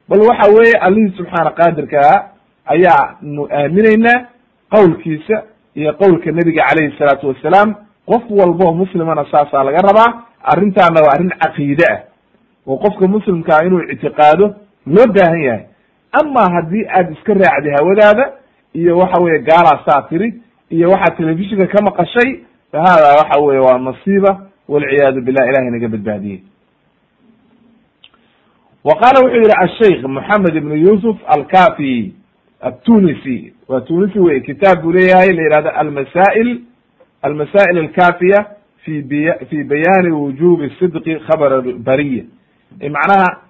Bal 0.10 0.20
waxa 0.30 0.52
weeye 0.56 0.74
allihii 0.82 1.14
subxaana 1.18 1.52
qaadirkaa 1.52 2.14
ayaanu 2.66 3.48
aaminaynaa 3.52 4.26
qowlkiisa 4.74 5.44
iyo 5.76 5.94
qowlka 5.94 6.32
nebiga 6.32 6.64
calayhi 6.70 6.98
salaatu 6.98 7.28
wasalaam. 7.28 7.76
Qof 8.10 8.24
walboo 8.30 8.74
muslimana 8.74 9.26
saasaa 9.32 9.64
laga 9.64 9.82
rabaa 9.88 10.24
arrintaana 10.52 11.02
waa 11.06 11.14
arrin 11.16 11.30
caqiide 11.44 11.86
ah 11.94 12.00
oo 12.68 12.78
qofka 12.78 13.08
muslimkaa 13.08 13.64
inuu 13.66 13.82
ictiqaado 13.94 14.56
loo 14.88 15.08
baahan 15.16 15.42
yahay. 15.44 15.64
Ama 16.12 16.44
haddii 16.56 16.86
aad 16.98 17.12
iska 17.12 17.34
raacday 17.34 17.74
hawadaada 17.80 18.32
iyo 18.74 18.98
waxa 18.98 19.24
weye 19.24 19.40
gaalaa 19.40 19.84
saa 19.86 20.02
tiri 20.10 20.34
iyo 20.70 20.90
waxaad 20.92 21.18
telefishinka 21.18 21.68
ka 21.68 21.82
maqashay 21.84 22.30
fa 22.72 22.78
hada 22.80 23.08
waxa 23.20 23.40
weye 23.42 23.60
waa 23.60 23.78
masiiba 23.80 24.32
walciyaadu 24.68 25.22
billah 25.22 25.48
ilahay 25.50 25.72
naga 25.72 25.88
badbaadiyey. 25.88 26.40
Wa 28.84 28.94
qaala 29.02 29.20
wuxuu 29.24 29.42
yihi 29.42 29.54
asheikh 29.66 30.04
moxamed 30.04 30.56
ibnu 30.56 30.76
yusuf 30.76 31.18
alkafi 31.28 32.14
atunisi 32.62 33.54
waa 33.68 33.82
tunisi 33.82 34.20
wey 34.20 34.40
kitaab 34.42 34.82
buu 34.82 34.92
leeyahay 34.92 35.34
la 35.34 35.42
yihahdo 35.44 35.70
almasail 35.70 36.60
almasail 37.22 37.78
alkafiya 37.78 38.46
fi 38.88 39.02
biy 39.02 39.32
fi 39.50 39.64
bayaani 39.64 40.12
wujubi 40.12 40.70
sidqi 40.80 41.16
khabar 41.28 41.62
bariya 41.88 42.24
macnaha 42.96 43.42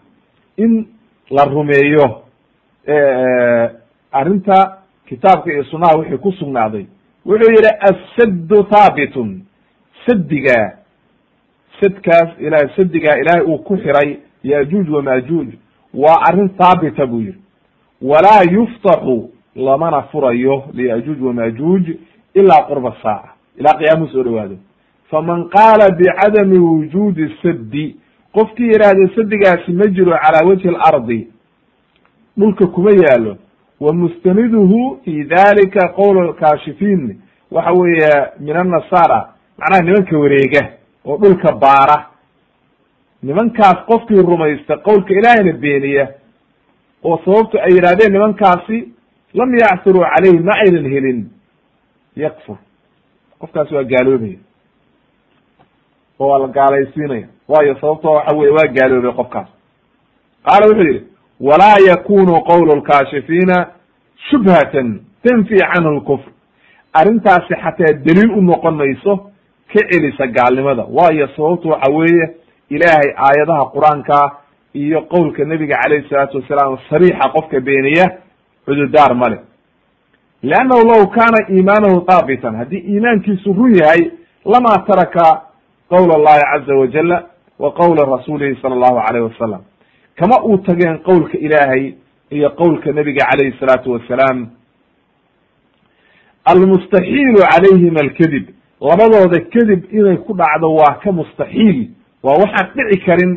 in 0.57 0.85
la 1.29 1.45
rumeeyo 1.45 2.21
arrinta 4.11 4.77
kitaabka 5.05 5.53
iyo 5.53 5.63
sunaha 5.63 5.97
wixii 5.97 6.17
ku 6.17 6.31
sugnaaday 6.31 6.85
wuxuu 7.25 7.51
yihi 7.51 7.69
assaddu 7.89 8.63
haabitun 8.63 9.41
sadigaa 10.07 10.71
sadkaas 11.81 12.29
ilahay 12.39 12.69
sadigaa 12.75 13.15
ilaahay 13.17 13.45
uu 13.45 13.57
ku 13.57 13.77
xiray 13.77 14.17
yajuuj 14.43 14.89
wamajuuj 14.89 15.47
waa 15.93 16.21
arrin 16.29 16.49
haabita 16.59 17.05
buu 17.05 17.19
yihi 17.21 17.35
walaa 18.01 18.43
yuftaxu 18.51 19.29
lamana 19.55 20.01
furayo 20.01 20.63
liyajuuj 20.73 21.21
wamajuuj 21.21 21.89
ilaa 22.33 22.61
qurba 22.67 22.95
saaca 23.03 23.29
ilaa 23.59 23.73
qiyaamuhu 23.77 24.11
soo 24.11 24.23
dhawaado 24.23 24.57
faman 25.11 25.49
qaala 25.49 25.89
bicadami 25.97 26.57
wujuudi 26.59 27.35
saddi 27.41 27.95
qofkii 28.33 28.67
yidhaahda 28.71 29.09
sadigaasi 29.15 29.71
ma 29.73 29.85
jiro 29.87 30.11
calaa 30.11 30.47
wajhi 30.47 30.67
alardi 30.69 31.27
dhulka 32.37 32.67
kuma 32.67 32.91
yaalo 32.91 33.37
wa 33.79 33.93
mustaniduhu 33.93 34.99
fi 35.05 35.23
dalika 35.23 35.87
qowl 35.87 36.33
kaashifiin 36.33 37.19
waxa 37.51 37.71
weeye 37.71 38.11
min 38.39 38.57
annasara 38.57 39.33
macnaha 39.57 39.81
nimanka 39.83 40.17
wareega 40.19 40.69
oo 41.05 41.17
dhulka 41.17 41.51
baara. 41.51 42.05
Nimankaas 43.23 43.85
qofkii 43.87 44.21
rumaysta 44.21 44.77
qowlka 44.77 45.13
ilaahayna 45.13 45.53
beeniya 45.53 46.07
oo 47.03 47.17
sababtu 47.25 47.57
ay 47.59 47.71
yidhahdeen 47.75 48.11
nimankaasi 48.13 48.93
lam 49.33 49.53
yacthuruu 49.57 50.03
calayhi 50.15 50.39
ma 50.39 50.53
aynan 50.65 50.85
helin 50.91 51.29
yakfur 52.15 52.55
qofkaasi 53.39 53.75
waa 53.75 53.83
gaaloobaya 53.83 54.37
oo 56.19 56.27
waa 56.29 56.39
la 56.39 56.47
gaalaysiinaya 56.47 57.27
waayo 57.47 57.75
sababto 57.81 58.11
waxa 58.11 58.35
weye 58.35 58.51
waa 58.51 58.67
gaaloobay 58.67 59.11
qofkaas. 59.11 59.47
Qaala 60.45 60.65
wuxuu 60.67 60.87
yihi 60.89 61.03
walaa 61.41 61.77
yakunu 61.89 62.41
qowlu 62.41 62.75
lkaashifiina 62.75 63.67
shubhatan 64.29 64.99
tanfi 65.23 65.55
canhu 65.57 65.91
lkufr 65.91 66.29
arrintaasi 66.93 67.53
xataa 67.63 67.93
daliil 68.05 68.31
u 68.37 68.41
noqon 68.41 68.75
mayso 68.75 69.15
ka 69.73 69.79
celisa 69.89 70.27
gaalnimada. 70.27 70.85
Waayo 70.97 71.27
sababtu 71.35 71.69
waxa 71.69 71.91
weeye 71.91 72.25
ilaahay 72.69 73.09
aayadaha 73.25 73.65
qur'aanka 73.75 74.31
iyo 74.73 75.01
qowlka 75.01 75.45
nebiga 75.45 75.75
calayhi 75.81 76.09
salaatu 76.09 76.37
wasalaam 76.37 76.77
sariixa 76.89 77.29
qofka 77.35 77.59
beeniya 77.59 78.05
cududaar 78.65 79.15
male 79.15 79.37
leannahu 80.43 80.83
law 80.91 81.07
kaana 81.07 81.39
iimaanahu 81.49 82.05
haabitan 82.07 82.55
haddii 82.55 82.79
iimaankiisu 82.91 83.53
run 83.53 83.75
yahay 83.75 84.11
lama 84.45 84.83
taraka 84.87 85.41
qowla 85.89 86.13
allahi 86.19 86.41
caza 86.51 86.75
wajala 86.75 87.17
wa 87.59 87.71
qowla 87.71 88.05
rasuulihi 88.17 88.61
sala 88.61 88.75
allahu 88.75 88.97
alayh 89.09 89.23
wasalam 89.31 89.61
kama 90.15 90.43
uu 90.45 90.57
tageen 90.57 90.97
qowlka 90.99 91.37
ilaahay 91.37 91.93
iyo 92.31 92.49
qowlka 92.49 92.91
nebiga 92.91 93.25
calayhi 93.31 93.57
salaatu 93.59 93.91
wasalaam 93.91 94.47
almustaxiilu 96.45 97.39
calayhim 97.51 97.95
alkadib 97.97 98.45
labadooda 98.81 99.39
kadib 99.53 99.81
inay 99.91 100.17
ku 100.17 100.33
dhacdo 100.33 100.67
waa 100.75 100.99
ka 101.03 101.11
mustaxiil 101.11 101.89
waa 102.23 102.37
waxaan 102.43 102.67
dhici 102.75 103.05
karin 103.05 103.31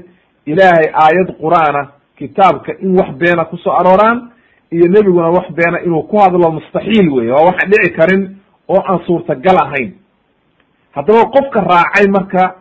ilaahay 0.46 0.86
aayad 1.04 1.28
qur'aana 1.42 1.82
kitaabka 2.18 2.72
in 2.82 2.96
wax 2.98 3.10
beena 3.18 3.44
ku 3.44 3.56
soo 3.56 3.72
arooraan 3.72 4.30
iyo 4.72 4.86
nebiguna 4.88 5.28
wax 5.30 5.46
beena 5.58 5.80
inuu 5.86 6.02
ku 6.02 6.16
hadlo 6.18 6.50
mustaxiil 6.52 7.08
weye 7.12 7.30
waa 7.32 7.44
waxaan 7.50 7.70
dhici 7.70 7.92
karin 7.98 8.22
oo 8.68 8.80
aan 8.88 9.00
suurtagal 9.06 9.56
ahayn 9.64 9.92
haddaba 10.94 11.24
qofka 11.34 11.60
raacay 11.60 12.06
marka 12.10 12.54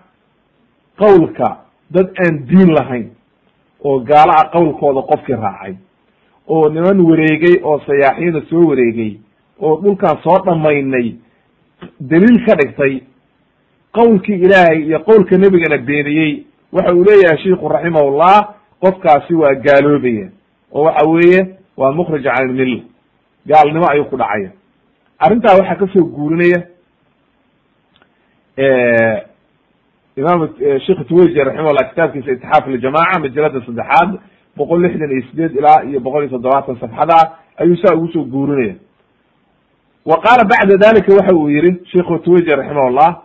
qowlka 0.99 1.57
dad 1.91 2.07
aan 2.25 2.45
diin 2.49 2.73
lahayn 2.73 3.09
oo 3.83 3.99
gaala 3.99 4.33
a 4.41 4.49
qowlkooda 4.53 5.01
qofkii 5.01 5.35
raacay 5.35 5.73
oo 6.47 6.69
niman 6.69 6.99
wareegay 7.09 7.55
oo 7.63 7.79
sayaaxiina 7.87 8.41
soo 8.49 8.67
wareegay 8.69 9.17
oo 9.61 9.75
dhulkan 9.81 10.17
soo 10.23 10.37
dhamaynay 10.45 11.15
daliil 11.99 12.45
ka 12.45 12.55
dhigtay 12.55 13.01
qowlkii 13.93 14.35
ilaahay 14.45 14.79
iyo 14.83 14.99
qowlka 14.99 15.37
nebigana 15.37 15.77
beeniyey 15.77 16.43
waxa 16.73 16.95
uu 16.95 17.03
leeyahay 17.03 17.37
shiku 17.43 17.67
raximahullah 17.69 18.53
qofkaasi 18.81 19.33
waa 19.33 19.53
gaaloobaya 19.55 20.27
oo 20.73 20.83
waxa 20.83 21.07
weeye 21.09 21.41
waa 21.77 21.91
mukhrij 21.91 22.23
can 22.23 22.49
ilmilla 22.49 22.83
gaalnimo 23.47 23.87
ayuu 23.89 24.05
ku 24.05 24.17
dhacaya. 24.17 24.51
Arrintaa 25.19 25.57
waxaa 25.57 25.75
ka 25.75 25.87
soo 25.93 26.03
guurinaya 26.05 26.59
imaam 30.17 30.49
sheikh 30.85 31.07
tuweyji 31.07 31.39
raximahullah 31.39 31.89
kitaabkiisa 31.89 32.31
itixaaf 32.31 32.67
ljamaca 32.67 33.19
majalada 33.19 33.61
saddexaad 33.65 34.19
boqol 34.57 34.81
lixdan 34.81 35.11
iyo 35.11 35.21
sideed 35.29 35.55
ilaa 35.55 35.83
iyo 35.89 35.99
boqol 35.99 36.21
iyo 36.23 36.29
toddobaatan 36.29 36.75
safxada 36.79 37.31
ayuu 37.57 37.77
saa 37.77 37.95
ugu 37.95 38.07
soo 38.13 38.23
guurinaya 38.23 38.75
wa 40.05 40.17
qaala 40.21 40.43
bacda 40.43 40.77
dalika 40.77 41.13
waxa 41.15 41.35
uu 41.35 41.49
yihi 41.49 41.71
sheikhu 41.91 42.17
tuweyji 42.19 42.49
raximahullah 42.55 43.21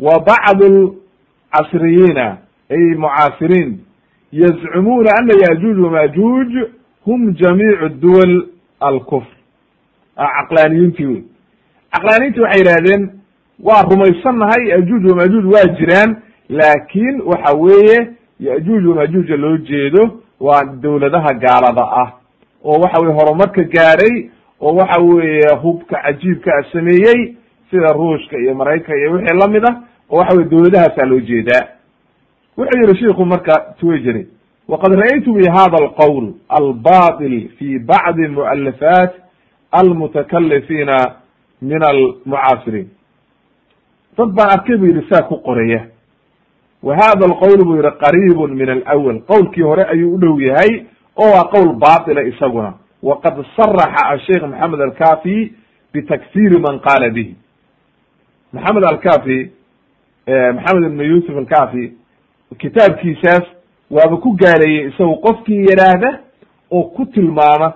wa 0.00 0.14
bacdu 0.20 0.96
casriyiina 1.52 2.36
ay 2.70 2.94
mucaasiriin 3.04 3.78
yazcumuuna 4.32 5.10
ana 5.18 5.34
yajuuj 5.48 5.78
wamajuuj 5.84 6.52
hum 7.04 7.32
jamiicu 7.34 7.88
duwal 7.88 8.46
alkufr 8.80 9.36
caqlaaniyiintii 10.16 11.06
wey 11.06 11.22
caqlaaniyiintii 11.92 12.40
waxay 12.42 12.60
yidhahdeen 12.60 13.10
waa 13.64 13.82
rumaysannahay 13.82 14.68
yajuuj 14.68 15.04
wamajuuj 15.10 15.44
waa 15.54 15.64
jiraan 15.78 16.16
laakin 16.48 17.20
waxa 17.26 17.56
weeye 17.56 18.08
yajuuj 18.40 18.86
wamajuuja 18.86 19.36
loo 19.36 19.56
jeedo 19.56 20.10
waa 20.40 20.64
dowladaha 20.64 21.34
gaalada 21.34 21.82
ah. 22.02 22.12
Oo 22.64 22.80
waxa 22.80 23.00
weye 23.00 23.14
horumarka 23.14 23.62
gaadhay 23.64 24.28
oo 24.60 24.74
waxa 24.74 25.00
weeye 25.00 25.54
hubka 25.62 25.96
cajiibka 26.02 26.50
a 26.58 26.72
sameeyey 26.72 27.36
sida 27.70 27.92
ruushka 27.92 28.38
iyo 28.38 28.54
maraykanka 28.54 28.96
iyo 28.96 29.12
wixii 29.12 29.38
la 29.38 29.48
mid 29.48 29.64
ah 29.64 29.76
oo 30.10 30.16
waxa 30.18 30.36
weye 30.36 30.48
dowladahaasaa 30.48 31.06
loo 31.06 31.20
jeedaa. 31.20 31.66
Wuxuu 32.56 32.80
yihi 32.80 32.98
shiku 32.98 33.24
marka 33.26 33.74
twejeri 33.80 34.26
waqad 34.68 34.92
ra'aytu 34.92 35.32
bi 35.32 35.46
hada 35.48 35.76
alqowl 35.78 36.32
albatil 36.48 37.48
fi 37.58 37.78
bacdi 37.78 38.28
mu'alafaat 38.28 39.12
almutakalifiina 39.72 40.96
min 41.62 41.82
almucaasiriin 41.84 42.88
dad 44.18 44.28
baan 44.36 44.50
arkay 44.50 44.76
bu 44.76 44.86
yidhi 44.86 45.06
saa 45.10 45.22
ku 45.28 45.36
qoraya 45.42 45.80
wa 46.82 46.94
hada 46.96 47.24
alqowl 47.26 47.64
buu 47.64 47.76
yihi 47.76 47.90
qariibun 48.04 48.54
min 48.54 48.68
alawal 48.70 49.20
qowlkii 49.30 49.62
hore 49.62 49.84
ayuu 49.92 50.14
u 50.14 50.18
dhow 50.18 50.40
yahay 50.40 50.84
oo 51.16 51.30
waa 51.32 51.44
qowl 51.50 51.72
batila 51.78 52.22
isaguna. 52.22 52.74
Waqad 53.02 53.44
saraxa 53.56 54.06
asheikh 54.08 54.42
maxamed 54.42 54.80
alkafi 54.80 55.52
bitakfiri 55.92 56.58
man 56.60 56.80
qaala 56.80 57.10
bihi. 57.10 57.34
Maxamed 58.52 58.84
alkafi 58.84 59.50
maxamed 60.54 60.84
ibn 60.86 61.00
yusuf 61.00 61.36
alkafi 61.36 61.92
kitaabkiisaas 62.58 63.44
waaba 63.90 64.16
ku 64.16 64.32
gaaleeyey 64.36 64.88
isagu 64.88 65.16
qofkii 65.20 65.60
yidhaahda 65.68 66.18
oo 66.70 66.82
ku 66.82 67.06
tilmaama 67.06 67.72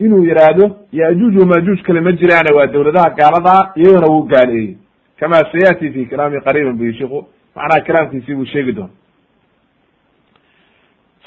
inuu 0.00 0.24
yidhaahdo 0.24 0.76
yajuuj 0.92 1.36
wamajuuj 1.40 1.80
kale 1.82 2.00
ma 2.00 2.12
jiraane 2.12 2.54
waa 2.56 2.66
dowladaha 2.66 3.10
gaaladaa 3.10 3.72
iyagona 3.76 4.06
wuu 4.06 4.22
gaaleeyey 4.22 4.76
kama 5.20 5.36
sayati 5.52 5.90
fi 5.90 6.06
kalaami 6.06 6.40
qariiban 6.40 6.76
bu 6.76 6.92
shiku 6.92 7.26
macnaha 7.56 7.80
kalaamkiisii 7.86 8.34
buu 8.34 8.44
sheegi 8.44 8.72
doona 8.72 8.90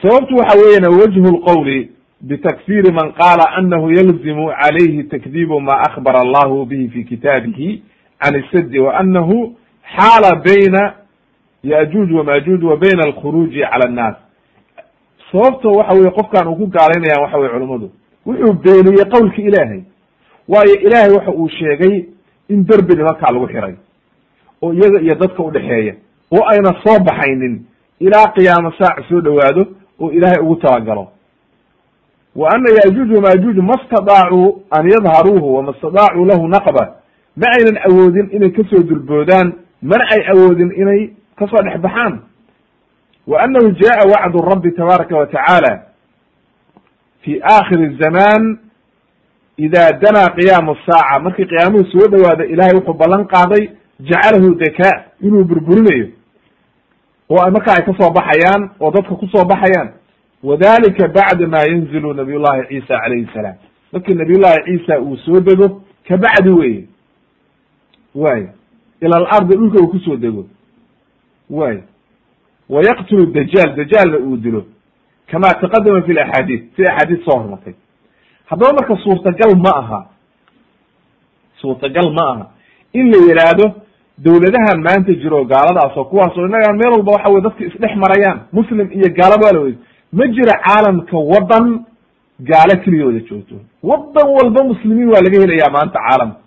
sababtu 0.01 0.35
waxa 0.35 0.57
weeyana 0.59 0.89
wajhu 0.89 1.37
lqowli 1.37 1.91
bitakfiri 2.21 2.91
man 2.91 3.11
qaala 3.13 3.49
anahu 3.57 3.91
yalzimu 3.91 4.47
calayhi 4.61 5.03
takdibu 5.03 5.59
ma 5.61 5.73
akbara 5.81 6.19
allahu 6.19 6.65
bihi 6.65 6.89
fi 6.89 7.03
kitaabihi 7.03 7.83
can 8.19 8.43
isadi 8.43 8.79
wa 8.79 8.97
anahu 8.99 9.55
xaala 9.97 10.35
bayna 10.35 10.93
yajuuj 11.63 12.11
wamajuuj 12.11 12.63
wa 12.63 12.77
bayna 12.77 13.03
alkhuruuji 13.03 13.59
cala 13.59 13.85
annaas 13.89 14.15
sababto 15.31 15.71
waxa 15.71 15.93
weye 15.93 16.11
qofkan 16.11 16.47
uu 16.47 16.55
ku 16.55 16.67
gaalaynayaan 16.67 17.21
waxa 17.23 17.37
weye 17.37 17.49
culummadu 17.49 17.91
wuxuu 18.25 18.53
beeniyey 18.53 19.05
qowlki 19.05 19.41
ilaahay 19.41 19.81
waayo 20.47 20.75
ilaahay 20.75 21.09
waxa 21.11 21.31
uu 21.31 21.49
sheegay 21.49 22.05
in 22.49 22.65
derbeni 22.65 23.03
markaa 23.03 23.33
lagu 23.33 23.47
xiray 23.47 23.75
oo 24.61 24.73
iyaga 24.73 25.01
iyo 25.01 25.15
dadka 25.15 25.43
udhexeeya 25.43 25.93
oo 26.31 26.43
ayna 26.51 26.71
soo 26.83 26.99
baxaynin 26.99 27.65
ilaa 27.99 28.27
qiyaamo 28.35 28.71
saac 28.71 28.97
soo 29.09 29.21
dhowaado 29.21 29.67
oo 29.99 30.11
ilaahay 30.11 30.41
ugu 30.43 30.55
talagalo 30.55 31.07
wa 32.35 32.49
ana 32.53 32.69
yaajuuj 32.77 33.09
wamaajuuj 33.15 33.57
ma 33.57 33.75
stadaacuu 33.85 34.61
an 34.71 34.89
yadharuuhu 34.89 35.55
wama 35.55 35.73
stadaacuu 35.73 36.25
lahu 36.25 36.47
naqba 36.47 36.83
ma 37.35 37.47
aynan 37.57 37.77
awoodin 37.89 38.29
inay 38.31 38.51
ka 38.51 38.63
soo 38.69 38.83
dulboodaan 38.83 39.53
mana 39.81 40.03
ay 40.11 40.21
awoodin 40.33 40.71
inay 40.75 41.13
ka 41.35 41.47
soo 41.47 41.63
dhex 41.63 41.79
baxaan. 41.81 42.21
Wa 43.27 43.41
annahu 43.43 43.71
jaa 43.79 44.03
wacdu 44.11 44.37
rabbi 44.41 44.71
tabaaraka 44.71 45.17
wa 45.17 45.27
fi 47.21 47.41
aakhiri 47.43 47.97
zamaan 47.99 48.59
idaa 49.65 49.91
danaa 50.01 50.29
qiyaamu 50.37 50.75
saaca 50.85 51.19
markii 51.23 51.45
qiyaamuhu 51.51 51.85
soo 51.91 52.07
dhawaado 52.13 52.43
ilahay 52.53 52.73
wuxuu 52.77 52.93
ballan 53.01 53.25
qaaday 53.33 53.63
jacalahu 54.09 54.55
daka 54.55 54.89
inuu 55.21 55.43
burburinayo 55.43 56.07
oo 57.29 57.51
marka 57.51 57.73
ay 57.77 57.83
ka 57.85 57.93
soo 57.99 58.11
baxayaan 58.17 58.69
oo 58.79 58.91
dadka 58.91 59.15
ku 59.15 59.27
soo 59.27 59.45
baxayaan 59.45 59.89
wadalika 60.43 61.07
bacda 61.07 61.47
ma 61.47 61.57
yanzilu 61.71 62.13
nabiy 62.13 62.37
llahi 62.39 62.67
ciisa 62.69 62.99
calayhi 63.03 63.27
salaam 63.33 63.55
markii 63.93 64.13
nabiy 64.21 64.37
llahi 64.43 64.63
ciisa 64.65 64.99
uu 65.01 65.17
soo 65.17 65.39
dego 65.39 65.81
kabacdi 66.07 66.49
weye 66.49 66.83
way 68.15 68.47
ila 69.01 69.15
alardi 69.17 69.55
dhulka 69.57 69.77
uu 69.83 69.87
ku 69.87 69.99
soo 69.99 70.15
dego 70.17 70.45
way 71.49 71.77
wa 72.69 72.81
yaqtulu 72.83 73.25
dajaal 73.25 73.75
dajaalna 73.75 74.17
uu 74.17 74.37
dilo 74.37 74.65
kama 75.31 75.49
taqadama 75.61 76.01
fi 76.01 76.13
laxaadiis 76.13 76.61
si 76.75 76.83
axaadiis 76.91 77.25
soo 77.25 77.37
hormartay 77.39 77.73
haddaba 78.49 78.73
marka 78.79 78.95
suurtagal 79.03 79.55
ma 79.65 79.71
aha. 79.81 79.99
Suurtagal 81.61 82.11
ma 82.13 82.25
aha. 82.33 82.45
In 82.93 83.11
la 83.11 83.17
yidhaahdo 83.27 83.65
dawladahan 84.17 84.79
maanta 84.87 85.13
jiro 85.21 85.45
gaaladaas 85.45 85.97
oo 85.97 86.05
kuwaas 86.05 86.37
oo 86.37 86.45
innagaan 86.45 86.77
meel 86.77 86.91
walba 86.91 87.11
waxa 87.11 87.29
weye 87.29 87.41
dadka 87.41 87.63
isdhex 87.65 87.95
marayaan 88.03 88.39
muslim 88.51 88.87
iyo 88.91 89.09
gaalaba 89.17 89.45
waa 89.45 89.53
la 89.53 89.59
wey 89.59 89.75
ma 90.13 90.27
jira 90.27 90.53
caalamka 90.65 91.17
waddan 91.17 91.85
gaalo 92.39 92.73
keligooda 92.83 93.19
joogto. 93.29 93.55
Waddan 93.83 94.27
walba 94.37 94.63
muslimiin 94.63 95.09
waa 95.13 95.21
laga 95.25 95.39
helayaa 95.41 95.71
maanta 95.71 95.99
caalamka 96.07 96.39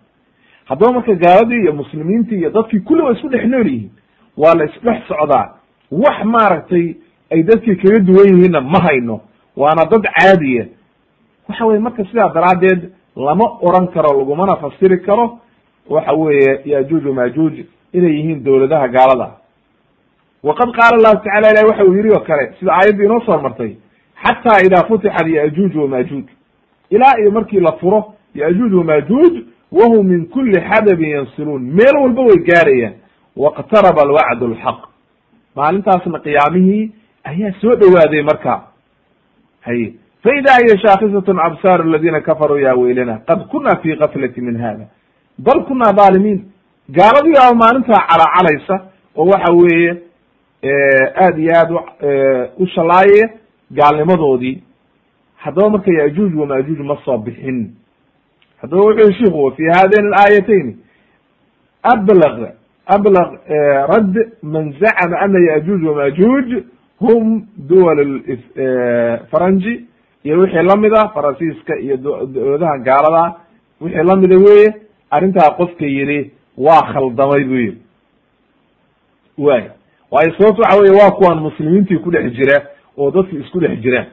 haddaba 0.65 0.93
marka 0.93 1.15
gaaladii 1.15 1.61
iyo 1.63 1.73
muslimiintii 1.73 2.39
iyo 2.39 2.51
dadkii 2.51 2.81
kulli 2.81 3.03
waa 3.03 3.13
isku 3.13 3.29
dhex 3.29 3.45
nool 3.45 3.67
yihiin 3.67 3.91
waa 4.37 4.55
la 4.55 4.65
isdhex 4.65 4.99
socdaa. 5.09 5.47
Wax 5.91 6.25
maaragtay 6.25 6.95
ay 7.31 7.43
dadkii 7.43 7.77
kaga 7.77 7.99
duwan 7.99 8.29
yihiinna 8.35 8.61
ma 8.61 8.79
hayno. 8.87 9.21
Waana 9.57 9.85
dad 9.85 10.03
caadiya 10.19 10.65
waxa 11.53 11.65
weye 11.67 11.79
marka 11.81 12.05
sidaa 12.05 12.29
daraaddeed 12.35 12.91
lama 13.17 13.47
oran 13.61 13.87
karo 13.89 14.19
lagumana 14.19 14.57
fasiri 14.57 14.99
karo 15.03 15.39
waxa 15.89 16.13
weeye 16.13 16.61
yajuuj 16.65 17.05
majuuj 17.05 17.55
inay 17.93 18.13
yihiin 18.17 18.45
dowladaha 18.45 18.89
gaalada. 18.89 19.29
Waqad 20.43 20.73
qaala 20.73 20.97
allahu 20.99 21.17
tacala 21.25 21.51
ilahi 21.53 21.67
waxa 21.71 21.85
uu 21.85 21.95
yidhi 21.97 22.11
oo 22.11 22.21
kale 22.21 22.55
sida 22.59 22.73
aayadda 22.73 23.05
inoo 23.05 23.21
soo 23.27 23.39
martay 23.39 23.77
xataa 24.25 24.65
idaa 24.67 24.85
futixat 24.89 25.27
yajuuj 25.29 25.77
wamajuuj 25.77 26.25
ilaa 26.91 27.15
iyo 27.21 27.31
markii 27.31 27.61
la 27.61 27.73
furo 27.73 28.15
yajuuj 28.35 28.73
wamajuuj 28.75 29.35
wahum 29.73 30.07
min 30.07 30.27
kuli 30.27 30.53
xadabin 30.61 31.09
yansiluun. 31.11 31.63
Meel 31.63 31.97
walba 32.03 32.23
way 32.23 32.37
gaarayaan. 32.49 32.95
Waqtaraba 33.37 34.03
alwacd 34.03 34.43
alxaq 34.43 34.79
maalintaasna 35.57 36.19
qiyaamihii 36.19 36.93
ayaa 37.25 37.53
soo 37.61 37.75
dhowaaday 37.77 38.23
marka. 38.23 38.63
Haye 39.61 39.95
faida 40.23 40.53
hiya 40.63 40.79
shaakisatun 40.79 41.39
absaaru 41.41 41.83
aladina 41.89 42.21
kafaruu 42.21 42.59
ya 42.59 42.75
weylana 42.75 43.17
qad 43.27 43.47
kuna 43.49 43.77
fi 43.77 43.97
gaflati 43.97 44.41
min 44.41 44.57
hada 44.59 44.87
bal 45.39 45.65
kunaa 45.65 45.93
dhaalimiin 45.93 46.45
gaaladii 46.91 47.37
aa 47.41 47.55
maalintaa 47.55 48.07
calacalaysa 48.11 48.81
oo 49.17 49.27
waxa 49.27 49.53
weeye 49.53 49.97
aad 51.25 51.39
iyo 51.39 51.53
aad 51.57 51.71
u 52.59 52.67
shalaayaya 52.67 53.29
gaalnimadoodii 53.71 54.63
haddaba 55.37 55.71
marka 55.71 55.93
yajuuj 55.93 56.35
wamajuuj 56.35 56.79
ma 56.81 56.97
soo 57.05 57.19
bixin 57.19 57.71
haddaba 58.61 58.83
wuxuu 58.83 59.13
shiku 59.13 59.53
fi 59.57 59.65
hadain 59.65 60.07
alaayatayn 60.07 60.77
ablg 61.83 62.49
ablg 62.87 63.31
radd 63.93 64.17
man 64.43 64.73
zacma 64.81 65.19
ana 65.21 65.39
yajuuj 65.53 65.85
wamajuuj 65.85 66.55
hum 67.01 67.47
duwal 67.69 68.21
faranji 69.31 69.85
iyo 70.25 70.39
wixii 70.41 70.63
la 70.63 70.77
mid 70.77 70.95
a 70.95 71.09
faransiiska 71.09 71.79
iyo 71.79 71.97
dowladaha 71.97 72.79
gaalada 72.79 73.35
wixii 73.81 74.03
lamida 74.05 74.37
weye 74.37 74.75
arrintaa 75.11 75.51
qofka 75.51 75.87
yidhi 75.87 76.31
waa 76.59 76.83
khaldamay 76.93 77.45
buu 77.45 77.57
yidhi. 77.57 77.79
Way 79.39 79.63
waayo 80.11 80.33
sababto 80.39 80.63
waxa 80.63 80.79
weye 80.81 80.93
waa 81.03 81.11
kuwaan 81.11 81.39
muslimiintii 81.41 81.99
ku 81.99 82.11
dhex 82.11 82.33
jira 82.33 82.63
oo 82.99 83.11
dadki 83.11 83.37
isku 83.37 83.61
dhex 83.61 83.79
jiraan. 83.81 84.07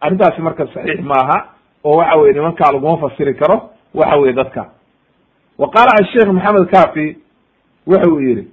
Arrintaasi 0.00 0.40
marka 0.42 0.66
saxiix 0.74 1.00
maaha 1.00 1.44
oo 1.84 1.96
waxa 1.96 2.16
weye 2.18 2.32
nimankaa 2.32 2.72
laguma 2.72 2.96
fasiri 3.08 3.34
karo 3.34 3.70
waxa 3.94 4.16
weye 4.16 4.32
dadka. 4.32 4.70
Wa 5.58 5.68
qaala 5.70 5.90
asheikh 6.00 6.28
maxamed 6.32 6.68
kafi 6.70 7.16
waxa 7.86 8.08
uu 8.10 8.20
yihi 8.20 8.48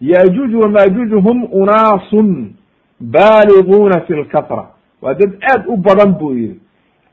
yajuuj 0.00 0.54
wamajuuj 0.54 1.12
hum 1.24 1.44
unaasun 1.52 2.54
baaliguuna 3.00 4.00
fi 4.00 4.12
lkatra 4.12 4.66
waa 5.06 5.14
dad 5.14 5.32
aad 5.52 5.62
u 5.68 5.76
badan 5.76 6.12
buu 6.18 6.32
yihi 6.34 6.60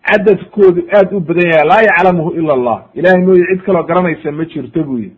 cadadkoodu 0.10 0.82
aad 0.98 1.14
u 1.14 1.20
badan 1.20 1.48
yahay 1.52 1.68
laa 1.72 1.82
yaclamuhu 1.90 2.32
ila 2.40 2.54
allah. 2.54 2.78
Ilahay 2.96 3.22
mooye 3.26 3.44
cid 3.52 3.62
kaloo 3.66 3.84
garanaysa 3.84 4.32
ma 4.32 4.46
jirto 4.46 4.84
buu 4.84 4.98
yihi 4.98 5.12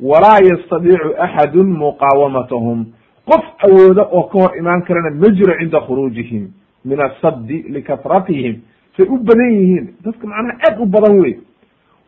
walaa 0.00 0.38
yastadiicu 0.50 1.10
axadun 1.18 1.66
muqaawamatahum 1.82 2.84
qof 3.30 3.44
awooda 3.66 4.02
oo 4.12 4.22
ka 4.22 4.38
hor 4.38 4.56
imaan 4.58 4.82
karana 4.82 5.10
ma 5.10 5.28
jiro 5.36 5.54
cinda 5.58 5.80
khuruujihim 5.80 6.48
min 6.84 6.98
asaddi 7.00 7.62
likatratihim 7.74 8.54
say 8.96 9.06
u 9.08 9.18
badan 9.18 9.50
yihiin 9.52 9.86
dadka 10.04 10.26
macnaha 10.26 10.58
aad 10.68 10.80
u 10.82 10.86
badan 10.86 11.18
wey 11.20 11.34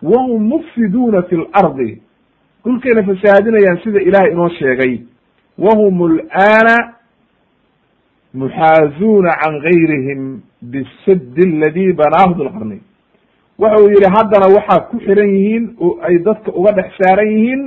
wahum 0.02 0.42
mufsiduuna 0.52 1.22
fi 1.22 1.36
lardi 1.36 2.02
dhulkayna 2.64 3.02
fasaahadinayaan 3.08 3.78
sida 3.84 4.00
ilahay 4.00 4.30
inoo 4.32 4.48
sheegay. 4.58 5.00
Wahum 5.58 6.02
alana 6.30 6.95
muxaazuuna 8.40 9.30
can 9.42 9.54
gayrihim 9.66 10.40
bisadi 10.72 11.44
aladi 11.52 11.92
banaahu 12.00 12.34
dulqarnayn 12.38 12.82
waxa 13.58 13.76
uu 13.82 13.88
yihi 13.94 14.08
haddana 14.16 14.46
waxaa 14.56 14.80
ku 14.90 14.96
xiran 15.06 15.28
yihiin 15.36 15.64
oo 15.80 15.98
ay 16.08 16.18
dadka 16.18 16.52
uga 16.52 16.72
dhex 16.78 16.92
saaran 17.00 17.30
yihiin 17.36 17.62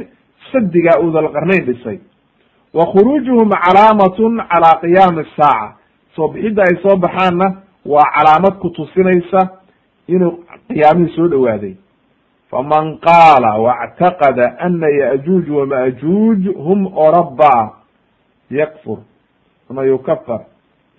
sadigaa 0.51 0.99
uu 1.03 1.11
dalqarnayn 1.11 1.65
dhisay. 1.65 1.99
Wa 2.73 2.85
khuruujuhum 2.91 3.49
calaamatun 3.49 4.37
calaa 4.51 4.79
qiyaami 4.81 5.23
saaca. 5.37 5.75
Soo 6.15 6.27
bixidda 6.33 6.63
ay 6.69 6.75
soo 6.83 6.95
baxaanna 6.97 7.47
waa 7.85 8.05
calaamad 8.15 8.59
ku 8.61 8.69
tusinaysa 8.69 9.41
inuu 10.07 10.43
qiyaamihii 10.69 11.15
soo 11.15 11.27
dhowaaday. 11.27 11.73
Faman 12.51 12.97
qaala 13.01 13.57
wاctaqada 13.65 14.55
ana 14.59 14.87
yajuuj 14.89 15.49
wamajuuj 15.49 16.41
hum 16.65 16.87
oraba 16.97 17.73
yakfur 18.51 18.97
ama 19.69 19.83
yukafar 19.85 20.41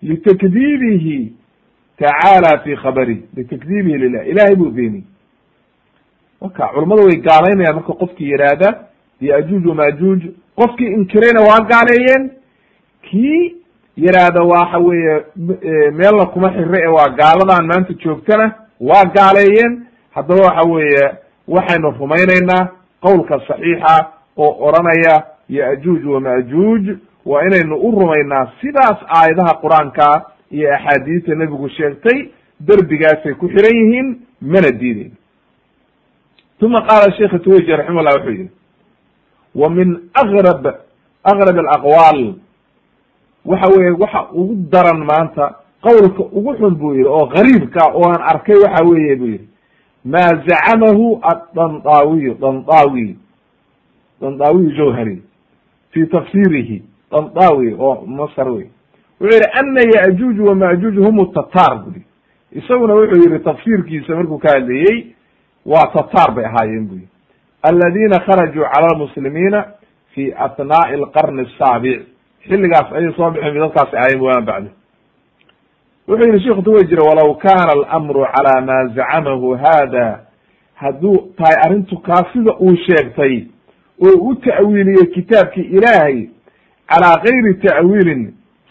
litakdiibihi 0.03 1.32
tacaala 1.98 2.59
fi 2.64 2.76
khabari 2.76 3.22
litakdiibihi 3.36 3.98
lilah 3.98 4.28
ilahay 4.28 4.55
buu 4.57 4.70
beeniy 4.70 5.03
waka 6.40 6.68
culamadu 6.74 7.03
way 7.07 7.16
gaalaynayaan 7.16 7.74
marka 7.74 7.92
qofkii 7.92 8.30
yihaahda 8.32 8.78
yajuuj 9.20 9.66
wamajuuj 9.66 10.22
qofkii 10.57 10.86
inkirayna 10.86 11.40
waa 11.40 11.61
gaaleeyeen 11.61 12.30
kii 13.03 13.57
yiraahda 13.96 14.42
waxa 14.42 14.78
weeye 14.78 15.22
meelna 15.92 16.26
kuma 16.26 16.51
xire 16.51 16.78
ee 16.84 16.86
waa 16.88 17.09
gaaladan 17.09 17.66
maanta 17.66 17.92
joogtana 17.94 18.55
waa 18.80 19.05
gaaleeyeen 19.05 19.82
haddaba 20.11 20.40
waxa 20.42 20.68
weeye 20.70 21.11
waxaynu 21.48 21.90
rumaynaynaa 22.01 22.68
qowlka 23.01 23.40
saxiixa 23.48 24.07
oo 24.36 24.57
oranaya 24.68 25.22
yajuuj 25.48 26.05
wamajuuj 26.07 26.88
waa 27.27 27.43
inaynu 27.47 27.77
u 27.77 27.91
rumaynaa 27.91 28.53
sidaas 28.61 28.99
aayadaha 29.09 29.61
qur'aanka 29.62 30.07
iyo 30.51 30.75
axaadiista 30.75 31.35
nebigu 31.35 31.68
sheegtay 31.68 32.29
derbigaasay 32.61 33.35
ku 33.35 33.49
xiran 33.49 33.77
yihiin 33.77 34.09
mana 34.41 34.71
diideyn 34.71 35.12
uma 36.62 36.81
qaala 36.89 37.12
sheikh 37.16 37.43
tweyji 37.43 37.73
raximah 37.77 38.03
llah 38.05 38.14
wuxuu 38.16 38.31
yihi 38.33 38.51
wa 39.55 39.71
min 39.71 39.89
agrab 40.14 40.66
agrab 41.25 41.57
alaqwaal. 41.59 42.35
Waxa 43.45 43.68
weye 43.77 43.91
waxa 43.91 44.29
ugu 44.33 44.55
daran 44.71 45.01
maanta 45.05 45.57
qowlka 45.83 46.23
ugu 46.33 46.55
xun 46.59 46.75
buu 46.77 46.93
yihi 46.95 47.07
oo 47.09 47.27
gariibka 47.27 47.81
oo 47.95 48.05
aan 48.11 48.23
arkay 48.23 48.57
waxa 48.57 48.85
weeye 48.85 49.16
buu 49.16 49.27
yihi 49.27 49.49
ma 50.05 50.18
zacamahu 50.49 51.21
adandawiy 51.23 52.35
dandawi 52.41 53.16
dandawiy 54.21 54.77
jawhari 54.77 55.23
fi 55.91 56.07
tafsirihi 56.07 56.83
dandawi 57.12 57.74
oo 57.78 58.04
masr 58.06 58.48
wey 58.48 58.66
wuxuu 59.20 59.36
yihi 59.36 59.50
ana 59.61 59.80
yajuuj 59.94 60.38
wamajuuj 60.48 60.96
hum 60.98 61.32
tatar 61.32 61.78
bui 61.84 62.02
isaguna 62.52 62.94
wuxuu 62.94 63.22
yihi 63.28 63.38
tafsiirkiisa 63.38 64.14
markuu 64.16 64.38
ka 64.38 64.48
hadlayey 64.52 65.06
waa 65.66 65.86
tatar 65.94 66.34
bay 66.34 66.44
ahaayeen 66.44 66.86
bu 66.88 66.94
yihi 66.94 67.08
aladina 67.62 68.18
kharajuu 68.20 68.64
cala 68.74 68.88
lmuslimiina 68.94 69.64
fi 70.14 70.32
athnaa'i 70.36 70.94
alqarni 70.94 71.42
asaabic 71.46 72.00
xilligaas 72.48 72.92
ayay 72.92 73.12
soo 73.16 73.30
bixeen 73.30 73.54
dadkaasi 73.61 73.96
ahayen 73.96 74.20
waama 74.20 74.40
bacdo 74.46 74.70
wuxuu 76.08 76.26
yihi 76.26 76.40
sheikhu 76.44 76.62
tuway 76.62 76.84
jira 76.84 77.02
walaw 77.02 77.34
kana 77.34 77.72
alamru 77.72 78.26
cala 78.34 78.61
ma 78.61 78.86
zacamahu 78.94 79.50
hada 79.56 80.20
hadduu 80.74 81.32
tahay 81.36 81.56
arrintu 81.64 81.98
kaa 81.98 82.24
sida 82.32 82.52
uu 82.61 82.76
sheegtay 82.76 83.44
oo 84.06 84.28
u 84.28 84.34
ta'wiiliyey 84.34 85.06
kitaabkii 85.14 85.62
ilaahay 85.62 86.28
calaa 86.91 87.16
gayri 87.24 87.55
ta'wiilin 87.64 88.22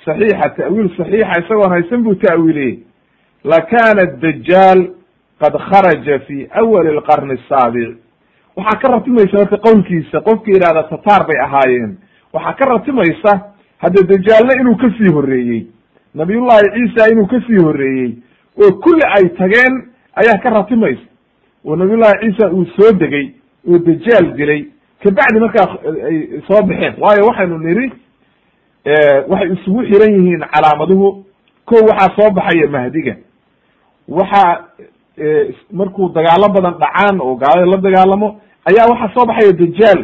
saxiixa 0.06 0.50
ta'wiil 0.58 0.90
saxiixa 0.98 1.42
isagoon 1.42 1.72
haysan 1.76 2.04
buu 2.04 2.16
ta'wiiliyey 2.16 2.80
lakana 3.44 4.06
dajaal 4.22 4.80
qad 5.42 5.54
kharaja 5.70 6.20
fi 6.28 6.48
awali 6.62 6.90
alqarni 6.98 7.34
asaabic 7.40 7.98
waxaa 8.58 8.80
ka 8.82 8.88
ratimaysa 8.96 9.38
marka 9.38 9.58
qowlkiisa 9.68 10.22
qofka 10.28 10.52
yidhahda 10.52 10.84
tataar 10.92 11.28
bay 11.28 11.38
ahaayeen. 11.46 11.98
Waxaa 12.34 12.54
ka 12.60 12.66
ratimaysa 12.66 13.32
hadde 13.84 14.00
dajaalna 14.12 14.54
inuu 14.62 14.76
ka 14.76 14.88
sii 14.98 15.14
horreeyey. 15.16 15.68
Nabiyullahi 16.16 16.66
ciisa 16.76 17.12
inuu 17.14 17.28
ka 17.28 17.40
sii 17.48 17.64
horreeyey. 17.64 18.12
Oo 18.62 18.72
kulli 18.84 19.04
ay 19.18 19.30
tageen 19.40 19.74
ayaa 20.16 20.38
ka 20.44 20.50
ratimaysa 20.50 21.02
oo 21.66 21.76
nabiyullahi 21.76 22.20
ciisa 22.22 22.52
uu 22.52 22.66
soo 22.76 22.92
degay 23.00 23.32
oo 23.70 23.78
dajaal 23.78 24.34
dilay. 24.36 24.66
Kabacdi 25.04 25.40
markaa 25.40 25.68
ay 26.10 26.42
soo 26.48 26.62
baxeen. 26.68 26.94
Waayo 27.00 27.26
waxaynu 27.28 27.58
niri 27.58 27.92
waxay 29.28 29.54
isugu 29.54 29.84
xiran 29.90 30.14
yihiin 30.14 30.44
calaamaduhu 30.54 31.26
ko 31.66 31.76
waxaa 31.90 32.16
soo 32.16 32.30
baxaya 32.32 32.68
mahdiga. 32.70 33.16
Waxaa 34.08 34.66
markuu 35.72 36.10
dagaalo 36.10 36.48
badan 36.54 36.74
dhacaan 36.80 37.22
oo 37.22 37.36
gaalada 37.36 37.66
la 37.72 37.78
dagaalamo 37.78 38.28
ayaa 38.70 38.88
waxaa 38.92 39.14
soo 39.14 39.26
baxaya 39.26 39.52
dajaal. 39.54 40.00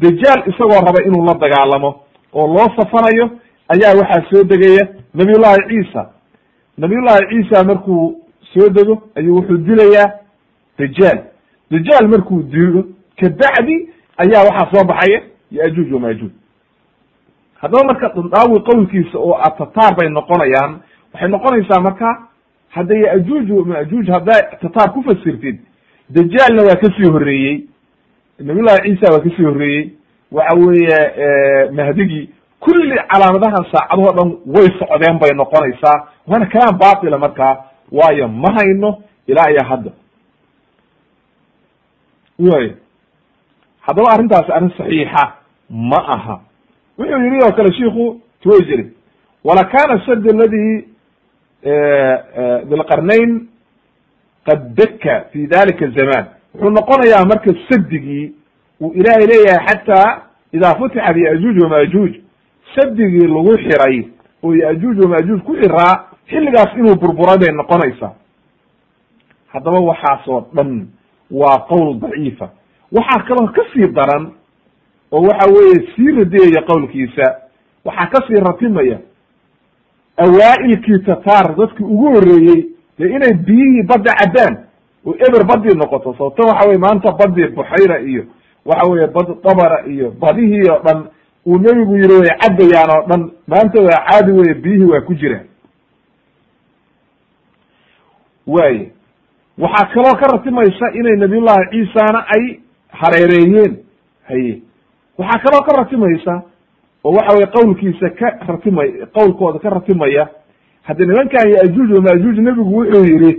Dajaal 0.00 0.40
isagoo 0.50 0.80
raba 0.86 1.02
inuu 1.06 1.24
la 1.26 1.34
dagaalamo. 1.34 1.90
Oo 2.32 2.46
loo 2.46 2.68
safanayo 2.76 3.30
ayaa 3.68 3.94
waxaa 4.00 4.24
soo 4.30 4.44
degaya 4.44 4.88
nabiyullahi 5.14 5.68
ciisa. 5.68 6.10
Nabiyullahi 6.78 7.26
ciisa 7.30 7.64
markuu 7.64 8.20
soo 8.54 8.68
dego 8.68 9.02
ayuu 9.14 9.36
wuxuu 9.36 9.56
dilayaa 9.58 10.10
dajaal. 10.78 11.18
Dajaal 11.70 12.08
markuu 12.08 12.42
dilo 12.42 12.84
kabacdi 13.20 13.88
ayaa 14.18 14.44
waxaa 14.48 14.70
soo 14.72 14.84
baxaya 14.84 15.20
yajuuj 15.50 15.92
wamajuuj 15.92 16.32
haddaba 17.62 17.84
marka 17.90 18.08
dhandaawi 18.08 18.60
qowlkiisa 18.68 19.18
oo 19.18 19.34
atataar 19.48 19.94
bay 19.98 20.08
noqonayaan 20.08 20.72
waxay 21.12 21.28
noqonaysaa 21.28 21.80
marka 21.80 22.08
hadda 22.76 22.94
yajuuj 23.06 23.50
wamajuuj 23.50 24.08
haddaa 24.10 24.42
tataar 24.62 24.92
ku 24.92 25.02
fasirtid 25.02 25.58
dajaalna 26.10 26.62
waa 26.68 26.76
ka 26.82 26.88
sii 26.96 27.10
horreeyey 27.12 27.56
nabiyullahi 28.38 28.82
ciisa 28.88 29.12
waa 29.12 29.20
ka 29.24 29.30
sii 29.36 29.44
horreeyey 29.44 29.90
waxa 30.32 30.56
weeye 30.66 31.70
mahdigii 31.72 32.28
kulli 32.60 32.96
calaamadahan 33.12 33.64
saacadahoo 33.72 34.12
dhan 34.18 34.30
way 34.56 34.66
socdeen 34.78 35.18
bay 35.18 35.30
noqonaysaa 35.34 35.96
waana 36.26 36.46
kalaan 36.46 36.78
batila 36.78 37.18
markaa 37.18 37.56
waayo 37.92 38.28
ma 38.28 38.52
hayno 38.56 38.98
ilaa 39.26 39.50
iyo 39.50 39.64
hadda. 39.68 39.90
Way 42.38 42.74
haddaba 43.80 44.08
arrintaasi 44.12 44.52
arrin 44.52 44.70
saxiixa 44.78 45.22
ma 45.70 46.00
aha 46.16 46.40
wuxuu 46.98 47.22
yidhi 47.24 47.38
oo 47.46 47.52
kale 47.56 47.72
shiku 47.72 48.20
twejeri 48.42 48.92
walakana 49.44 50.00
sad 50.06 50.26
aladi 50.30 50.84
dilqarnayn 52.70 53.46
qad 54.46 54.74
daka 54.76 55.24
fi 55.32 55.46
dalika 55.46 55.86
zaman. 55.96 56.24
Wuxuu 56.54 56.70
noqonayaa 56.70 57.24
marka 57.30 57.50
sadigii 57.68 58.32
uu 58.80 58.92
ilaahay 58.94 59.26
leeyahay 59.26 59.66
xataa 59.66 60.22
idaa 60.52 60.74
futixat 60.78 61.16
yajuuj 61.16 61.56
wamajuuj 61.62 62.12
sadigii 62.74 63.26
lagu 63.26 63.56
xiray 63.64 63.96
oo 64.42 64.54
yajuuj 64.54 64.98
wamajuuj 65.04 65.40
ku 65.42 65.52
xiraa 65.60 65.94
xilligaas 66.30 66.72
inuu 66.78 66.96
burburay 66.96 67.38
bay 67.38 67.52
noqonaysaa. 67.54 68.12
Haddaba 69.52 69.80
waxaasoo 69.80 70.40
dhan 70.54 70.88
waa 71.30 71.58
qowl 71.68 71.94
daciifa. 72.00 72.50
Waxaa 72.92 73.22
kaloo 73.28 73.48
ka 73.52 73.62
sii 73.72 73.88
daran 73.92 74.32
oo 75.12 75.22
waxa 75.22 75.50
weeye 75.52 75.88
sii 75.96 76.10
radiyaya 76.18 76.62
qowlkiisa. 76.66 77.26
Waxaa 77.84 78.06
ka 78.06 78.26
sii 78.26 78.40
ratimaya 78.46 78.98
awaa'ilkii 80.16 80.98
tataar 81.06 81.56
dadkii 81.56 81.84
ugu 81.84 82.06
horreeyey 82.14 82.66
dee 82.98 83.08
inay 83.16 83.34
biyihii 83.46 83.82
badda 83.88 84.12
caddaan 84.20 84.54
oo 85.06 85.14
eber 85.28 85.44
badii 85.46 85.74
noqoto. 85.78 86.14
Sababto 86.18 86.42
waxa 86.46 86.68
weye 86.68 86.78
maanta 86.78 87.12
badii 87.12 87.48
buxayra 87.48 88.00
iyo 88.00 88.24
waxa 88.64 88.86
weye 88.90 89.06
bad 89.06 89.26
dabara 89.44 89.86
iyo 89.86 90.10
badihii 90.10 90.70
oo 90.70 90.82
dhan 90.84 91.04
uu 91.46 91.58
nebigu 91.58 91.96
yiri 91.96 92.14
way 92.14 92.30
cabbayaan 92.40 92.90
oo 92.96 93.06
dhan 93.08 93.30
maanta 93.46 93.82
waa 93.82 94.04
caadi 94.10 94.32
weye 94.32 94.54
biyihii 94.54 94.84
waa 94.92 95.00
ku 95.00 95.14
jiraan 95.14 95.46
waaye 98.46 98.90
waxaa 99.58 99.86
kaloo 99.94 100.14
ka 100.20 100.26
ratimaysa 100.32 100.90
inay 100.94 101.16
nabiyullahi 101.16 101.70
ciisana 101.70 102.26
ay 102.36 102.58
hareereeyeen. 102.90 103.76
Haye 104.28 104.62
waxaa 105.18 105.40
kaloo 105.44 105.62
ka 105.66 105.76
ratimaysa 105.82 106.42
oo 107.04 107.12
waxa 107.16 107.34
weye 107.36 107.46
qowlkiisa 107.56 108.10
ka 108.18 108.28
ratimay 108.48 108.88
qowlkooda 109.16 109.58
ka 109.58 109.70
ratimaya 109.70 110.28
haddi 110.82 111.06
nimankan 111.06 111.50
yajuuj 111.56 111.90
wamajuuj 111.96 112.38
nebigu 112.38 112.76
wuxuu 112.78 113.04
yihi 113.04 113.32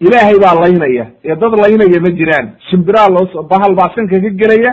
ilaahay 0.00 0.36
baa 0.44 0.54
laynaya 0.60 1.06
ee 1.24 1.36
dad 1.36 1.52
laynaya 1.62 2.00
ma 2.00 2.10
jiraan. 2.18 2.46
Shimbiraa 2.70 3.08
loo 3.08 3.42
bahal 3.42 3.74
baa 3.74 3.90
sanka 3.94 4.20
ka 4.20 4.30
gelaya 4.30 4.72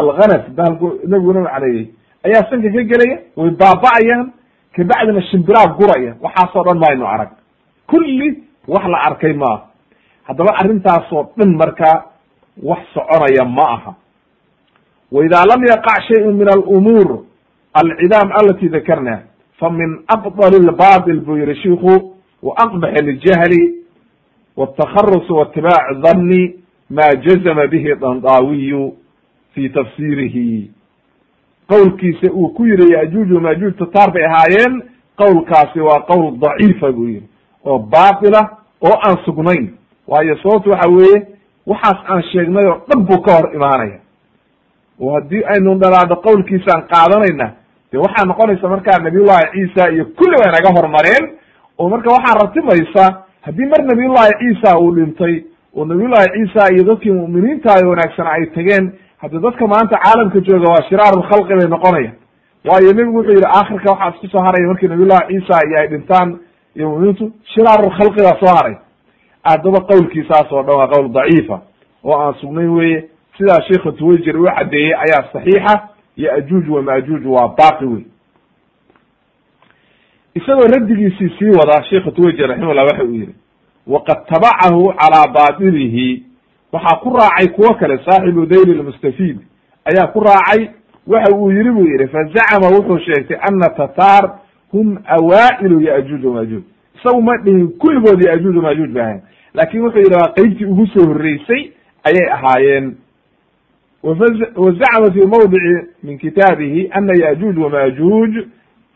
alghanas 0.00 0.44
bahalku 0.56 1.00
nebiguna 1.08 1.40
macneeyey 1.40 1.86
ayaa 2.26 2.44
sanka 2.50 2.68
ka 2.76 2.82
gelaya 2.90 3.16
way 3.36 3.50
baaba'ayaan 3.50 4.32
kabacdina 4.76 5.22
shimbiraa 5.30 5.66
guraya. 5.78 6.14
Waxaasoo 6.22 6.64
dhan 6.64 6.78
maynu 6.78 7.06
arag. 7.06 7.30
Kulli 7.90 8.42
wax 8.68 8.84
la 8.92 8.98
arkay 9.08 9.32
maaha. 9.32 9.66
Haddaba 10.28 10.50
arrintaasoo 10.60 11.22
dhan 11.38 11.50
marka 11.56 12.04
wax 12.62 12.80
soconaya 12.94 13.44
ma 13.44 13.64
aha 13.74 13.94
wa 15.12 15.24
ida 15.24 15.44
lam 15.46 15.62
yaqac 15.64 16.02
shayun 16.08 16.34
min 16.36 16.48
alumuur 16.48 17.24
alcidaam 17.74 18.30
alati 18.32 18.68
dakarna 18.68 19.22
fa 19.58 19.70
min 19.70 19.98
afdal 20.08 20.62
lbatil 20.62 21.20
buu 21.20 21.36
yihi 21.36 21.54
shiku 21.62 22.14
wa 22.42 22.54
aqbax 22.56 23.02
ljahli 23.02 23.74
wاtakharus 24.56 25.30
waitibaac 25.30 26.00
dhanni 26.02 26.54
ma 26.90 27.08
jazma 27.24 27.66
bihi 27.66 27.94
dandaawiyu 28.00 28.94
fi 29.54 29.68
tafsirihi 29.70 30.70
qowlkiisa 31.68 32.32
uu 32.32 32.48
ku 32.48 32.66
yihi 32.66 32.92
yajuuj 32.92 33.32
wamajuuj 33.32 33.74
tataar 33.78 34.12
bay 34.12 34.24
ahaayeen 34.24 34.82
qowlkaasi 35.16 35.80
waa 35.80 36.00
qowl 36.00 36.38
daciifa 36.38 36.92
buu 36.92 37.08
yihi 37.08 37.22
oo 37.64 37.78
baatila 37.78 38.40
oo 38.82 38.96
aan 39.08 39.16
sugnayn 39.24 39.74
waayo 40.08 40.36
sababtu 40.42 40.70
waxa 40.70 40.88
weeye 40.90 41.26
waxaas 41.66 41.98
aan 42.08 42.22
sheegnay 42.32 42.66
oo 42.66 42.80
dhan 42.88 43.04
buu 43.06 43.20
ka 43.22 43.32
hor 43.36 43.54
imaanaya 43.54 43.98
oo 45.00 45.14
haddii 45.14 45.42
aynu 45.52 45.74
dhalaadho 45.82 46.16
qowlkiisaan 46.26 46.82
qaadanayna 46.92 47.46
de 47.92 47.98
waxaa 47.98 48.24
noqonaysa 48.30 48.68
markaa 48.68 48.98
nabiyullahi 48.98 49.46
ciisa 49.54 49.90
iyo 49.94 50.04
kulli 50.18 50.36
way 50.40 50.50
naga 50.56 50.70
hormareen 50.78 51.24
oo 51.78 51.88
marka 51.88 52.08
waxaa 52.16 52.38
ratimaysa 52.42 53.04
haddii 53.46 53.66
mar 53.72 53.82
nabiyullahi 53.90 54.32
ciisa 54.40 54.78
uu 54.78 54.94
dhintay 54.96 55.34
oo 55.76 55.84
nabiyullahi 55.84 56.28
ciisa 56.36 56.72
iyo 56.74 56.84
dadkii 56.90 57.12
mu'miniinta 57.12 57.70
ee 57.80 57.86
wanaagsan 57.90 58.26
ay 58.26 58.46
tageen 58.56 58.92
haddi 59.22 59.38
dadka 59.46 59.66
maanta 59.66 59.96
caalamka 60.04 60.40
jooga 60.48 60.68
waa 60.72 60.82
shiraarulkhalqi 60.88 61.54
bay 61.58 61.68
noqonayaan. 61.68 62.14
Waayo 62.68 62.92
nebigu 62.92 63.16
wuxuu 63.18 63.32
yidhi 63.36 63.48
aakhirka 63.58 63.90
waxaa 63.92 64.10
isku 64.14 64.26
soo 64.32 64.42
haraya 64.46 64.66
markii 64.68 64.88
nabiyullahi 64.88 65.26
ciisa 65.28 65.60
iyo 65.68 65.78
ay 65.80 65.88
dhintaan 65.92 66.28
iyo 66.76 66.88
muminiintu 66.90 67.24
shiraarulkhalqi 67.54 68.20
baa 68.26 68.36
soo 68.42 68.54
haray. 68.56 68.74
Haddaba 69.44 69.80
qowlkiisaas 69.90 70.52
oo 70.52 70.62
dhan 70.62 70.76
waa 70.80 70.88
qowl 70.92 71.08
daciifa 71.18 71.56
oo 72.04 72.16
aan 72.20 72.34
sugnayn 72.40 72.70
weye 72.78 72.98
sidaa 73.40 73.62
sheikha 73.68 73.92
tuwajir 73.92 74.36
u 74.40 74.44
caddeeyey 74.44 74.94
ayaa 74.94 75.24
saxiixa 75.32 75.88
yajuuj 76.16 76.68
wamajuuj 76.68 77.26
waa 77.26 77.48
baaqi 77.58 77.84
wey 77.84 78.04
isagoo 80.34 80.66
raddigiisii 80.74 81.30
sii 81.38 81.50
wadaa 81.60 81.82
sheikha 81.82 82.10
tuwajir 82.10 82.46
raximahullah 82.46 82.84
waxa 82.84 83.04
uu 83.04 83.14
yihi 83.14 83.34
waqad 83.86 84.18
tabacahu 84.26 84.92
calaa 85.00 85.32
baatilihi 85.32 86.22
waxaa 86.72 86.96
ku 86.96 87.16
raacay 87.16 87.48
kuwo 87.48 87.74
kale 87.74 87.98
saaxibu 88.04 88.46
dayl 88.46 88.68
lmustafiid 88.78 89.38
ayaa 89.84 90.06
ku 90.06 90.20
raacay 90.20 90.68
waxa 91.06 91.36
uu 91.36 91.50
yihi 91.52 91.70
buu 91.70 91.86
yihi 91.86 92.08
fazacama 92.08 92.68
wuxuu 92.76 92.98
sheegtay 92.98 93.36
ana 93.48 93.68
tataar 93.68 94.38
hum 94.72 94.98
awaa'ilu 95.06 95.80
yajuuj 95.80 96.24
wamajuuj 96.24 96.62
isagu 97.00 97.22
ma 97.22 97.36
dhihin 97.44 97.68
kulligood 97.78 98.22
yajuuj 98.28 98.56
wamajuuj 98.56 98.90
ba 98.92 99.02
ahayn. 99.02 99.20
Laakin 99.54 99.80
wuxuu 99.80 99.98
yidhi 99.98 100.14
waa 100.14 100.32
qeybtii 100.36 100.64
ugu 100.64 100.86
soo 100.86 101.06
horreysay 101.06 101.70
ayay 102.04 102.26
ahaayeen 102.32 102.94
wazacama 104.02 105.12
fi 105.12 105.26
mawdici 105.26 105.86
min 106.02 106.18
kitaabihi 106.18 106.88
ana 106.92 107.12
yajuuj 107.26 107.58
wamajuuj 107.58 108.36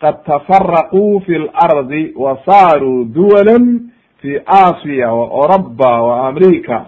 qad 0.00 0.24
tafaraquu 0.24 1.20
fi 1.26 1.32
lardi 1.38 2.12
wa 2.16 2.38
saaruu 2.46 3.04
duwalan 3.04 3.80
fi 4.20 4.40
asiya 4.46 5.12
wa 5.12 5.26
oroba 5.26 6.02
wa 6.02 6.28
america 6.28 6.80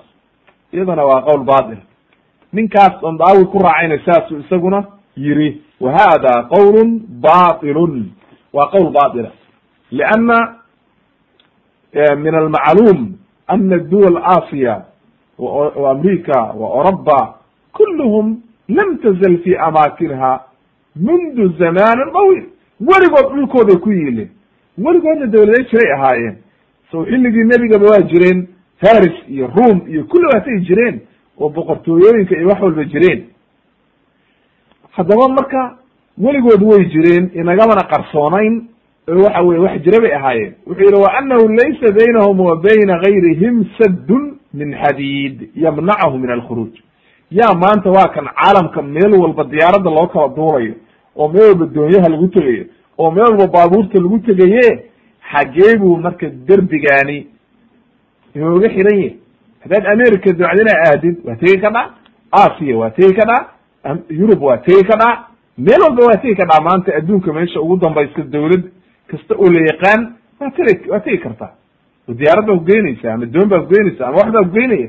iyadana 0.72 1.04
waa 1.04 1.22
qowl 1.22 1.44
batil 1.44 1.78
ninkaas 2.52 3.02
ondaawi 3.02 3.44
ku 3.44 3.58
raacayna 3.58 3.98
saasuu 4.04 4.38
isaguna 4.38 4.84
yiri 5.16 5.62
wa 5.80 5.92
hada 5.92 6.42
qowl 6.42 7.00
batilun 7.08 8.10
waa 8.52 8.66
qowl 8.66 8.90
batila 8.92 9.30
lianna 9.90 10.54
min 12.16 12.34
almacluum 12.34 13.16
ana 13.46 13.78
duwal 13.78 14.16
asiya 14.24 14.82
wa 15.76 15.90
america 15.90 16.36
wa 16.56 16.68
oroba 16.68 17.34
kulluhum 17.79 18.27
lam 18.68 18.99
tazal 18.99 19.39
fi 19.45 19.57
amaakinha 19.57 20.41
mundu 21.07 21.49
zamanin 21.59 22.09
dawil 22.16 22.43
weligood 22.89 23.27
dhulkooday 23.35 23.77
ku 23.85 23.91
yiileen 23.93 24.29
weligoodna 24.85 25.27
dawladay 25.27 25.64
jiray 25.70 25.93
ahaayeen 25.97 26.37
so 26.91 27.05
xilligii 27.05 27.45
nebigaba 27.53 27.87
waa 27.93 28.01
jireen 28.11 28.47
faris 28.81 29.16
iyo 29.29 29.47
ruom 29.57 29.79
iyo 29.93 30.05
kulli 30.05 30.27
waatay 30.33 30.59
jireen 30.68 31.01
oo 31.41 31.49
boqortooyooyinka 31.49 32.35
iyo 32.37 32.49
wax 32.49 32.61
walba 32.62 32.85
jireen 32.85 33.20
haddaba 34.97 35.29
marka 35.29 35.79
weligood 36.18 36.62
way 36.62 36.85
jireen 36.95 37.31
inagamana 37.35 37.83
qarsoonayn 37.93 38.55
oo 39.09 39.22
waxa 39.24 39.43
weye 39.43 39.61
wax 39.61 39.83
jira 39.85 40.01
bay 40.01 40.12
ahaayeen 40.14 40.53
wuxuu 40.66 40.85
yidhi 40.85 41.01
wa 41.03 41.11
anahu 41.18 41.49
laysa 41.49 41.93
baynahum 41.99 42.41
wa 42.41 42.57
bayna 42.57 42.99
gayrihim 43.05 43.64
saddun 43.79 44.22
min 44.55 44.74
xadiid 44.83 45.49
yamnacahu 45.55 46.18
min 46.18 46.31
alkhuruuj 46.31 46.74
yaa 47.31 47.55
maanta 47.55 47.91
waa 47.91 48.09
kan 48.14 48.27
caalamka 48.41 48.83
meel 48.83 49.12
walba 49.22 49.45
diyaaradda 49.45 49.91
loo 49.91 50.07
kala 50.07 50.29
duulayo 50.29 50.74
oo 51.16 51.29
meel 51.29 51.45
walba 51.49 51.66
doonyaha 51.66 52.09
lagu 52.09 52.29
tegayo 52.29 52.64
oo 52.99 53.11
meel 53.11 53.24
walba 53.31 53.47
baabuurta 53.47 53.99
lagu 54.01 54.18
tegaye 54.18 54.66
xagee 55.33 55.77
buu 55.79 55.97
marka 55.97 56.27
derbigaani 56.49 57.27
inooga 58.35 58.68
xiran 58.68 58.97
yahy 58.99 59.16
haddaad 59.62 59.87
america 59.87 60.29
dacdina 60.41 60.72
aadid 60.89 61.16
waa 61.27 61.37
tegi 61.37 61.59
kadhaa 61.61 61.91
asia 62.33 62.77
waa 62.77 62.91
tegi 62.91 63.14
kadhaa 63.14 63.43
yurub 64.11 64.43
waa 64.43 64.57
tegi 64.57 64.85
kadhaa 64.91 65.14
meel 65.59 65.81
walba 65.87 66.03
waa 66.07 66.16
tegi 66.22 66.35
kadhaa 66.35 66.61
maanta 66.68 66.95
adduunka 66.99 67.33
meesha 67.33 67.61
ugu 67.61 67.77
dambaysa 67.77 68.22
dawlad 68.22 68.64
kasta 69.11 69.35
oo 69.35 69.51
la 69.51 69.61
yaqaan 69.70 70.01
waa 70.41 70.51
tegi 70.51 70.89
waa 70.91 71.01
tegi 71.01 71.18
kartaa 71.18 71.53
oo 72.09 72.14
diyaarad 72.14 72.47
baa 72.47 72.57
kugeynaysa 72.59 73.12
ama 73.14 73.27
doon 73.27 73.49
baa 73.49 73.61
kugeynaysa 73.61 74.07
ama 74.07 74.16
wax 74.16 74.31
baa 74.33 74.45
kugeynaya 74.49 74.89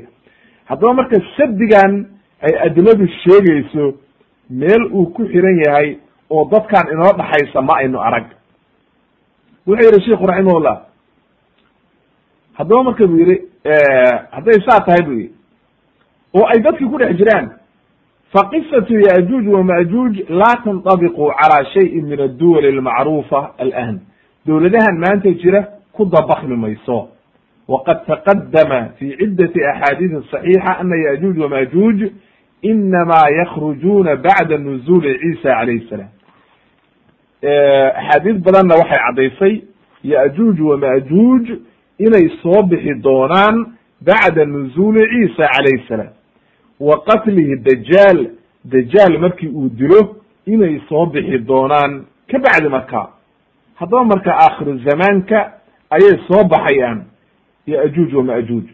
haddaba 0.64 0.94
marka 0.94 1.16
sabdigan 1.36 2.06
ay 2.42 2.54
adiladu 2.66 3.06
sheegayso 3.22 3.94
meel 4.50 4.82
uu 4.92 5.06
ku 5.12 5.24
xiran 5.26 5.58
yahay 5.66 5.98
oo 6.30 6.44
dadkan 6.50 6.92
inoo 6.92 7.12
dhaxaysa 7.18 7.62
ma 7.62 7.74
aynu 7.78 7.98
arag. 8.00 8.26
Wuxuu 9.66 9.90
yihi 9.90 10.04
sheiku 10.04 10.26
raximahullah 10.26 10.76
haddaba 12.58 12.82
marka 12.82 13.06
bu 13.06 13.16
yihi 13.18 13.36
eh, 13.64 14.18
hadday 14.30 14.58
saa 14.66 14.80
tahay 14.86 15.02
bu 15.06 15.12
yihi 15.12 15.32
oo 16.34 16.46
ay 16.46 16.62
dadki 16.62 16.84
ku 16.84 16.98
dhex 16.98 17.16
jiraan 17.18 17.50
faqisatu 18.32 19.00
yajuuj 19.00 19.46
wamajuuj 19.48 20.14
laa 20.28 20.56
tantabiqu 20.64 21.30
calaa 21.38 21.64
shayin 21.74 22.06
min 22.06 22.20
adduwal 22.20 22.64
almacruufa 22.64 23.54
alahn 23.58 24.00
dowladahan 24.46 24.98
maanta 24.98 25.30
jira 25.42 25.60
ku 25.92 26.04
dabakmi 26.04 26.56
mayso. 26.56 27.08
Waqad 27.68 28.06
taqadama 28.06 28.88
fi 28.98 29.16
ciddati 29.18 29.60
axaadiis 29.64 30.24
saxiixa 30.30 30.78
ana 30.80 30.96
yajuuj 30.96 31.36
wamajuuj 31.38 32.00
inamaa 32.62 33.28
yakrujuuna 33.38 34.16
bacda 34.16 34.58
nuzuli 34.58 35.18
ciisa 35.18 35.48
calayhi 35.54 35.88
salaam 35.90 36.08
axaadiis 37.96 38.38
badanna 38.44 38.74
waxay 38.74 38.98
caddaysay 39.06 39.62
yaajuuj 40.04 40.60
wamaajuuj 40.60 41.48
inay 41.98 42.28
soo 42.42 42.62
bixi 42.62 42.94
doonaan 42.94 43.66
bacda 44.00 44.44
nuzuuli 44.44 45.00
ciisa 45.10 45.48
calayhi 45.54 45.84
salaam 45.88 46.12
wa 46.80 47.00
qatlihi 47.04 47.56
dajaal 47.56 48.26
dajaal 48.64 49.18
markii 49.18 49.48
uu 49.48 49.68
dilo 49.68 50.16
inay 50.46 50.80
soo 50.88 51.06
bixi 51.06 51.38
doonaan 51.38 52.04
ka 52.30 52.38
bacdi 52.38 52.68
markaa 52.68 53.08
haddaba 53.74 54.04
marka 54.04 54.30
aakhiru 54.34 54.78
zamaanka 54.78 55.52
ayay 55.90 56.18
soo 56.28 56.44
baxayaan 56.44 57.04
yaajuuj 57.66 58.14
wamaajuuj 58.14 58.64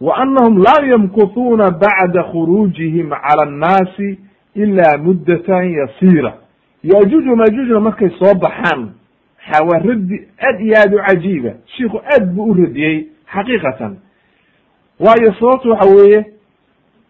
wa 0.00 0.16
anahum 0.16 0.58
laa 0.62 0.86
yamkutuuna 0.86 1.70
bacda 1.70 2.22
khuruujihim 2.24 3.10
cala 3.10 3.42
annaasi 3.42 4.18
ila 4.54 4.98
muddatan 4.98 5.70
yasiira 5.72 6.34
yajuuj 6.82 7.28
wamajuujna 7.28 7.80
markay 7.80 8.08
soo 8.18 8.34
baxaan 8.34 8.90
xa 9.50 9.64
waa 9.64 9.78
raddi 9.78 10.28
aad 10.48 10.60
iyo 10.60 10.74
aad 10.78 10.94
u 10.94 10.98
cajiiba 11.06 11.50
shiiku 11.76 11.98
aad 12.14 12.34
buu 12.34 12.44
u 12.50 12.54
radiyey 12.54 13.06
xaqiiqatan 13.34 13.96
waayo 15.00 15.34
sababtu 15.40 15.70
waxa 15.70 15.90
weeye 15.94 16.24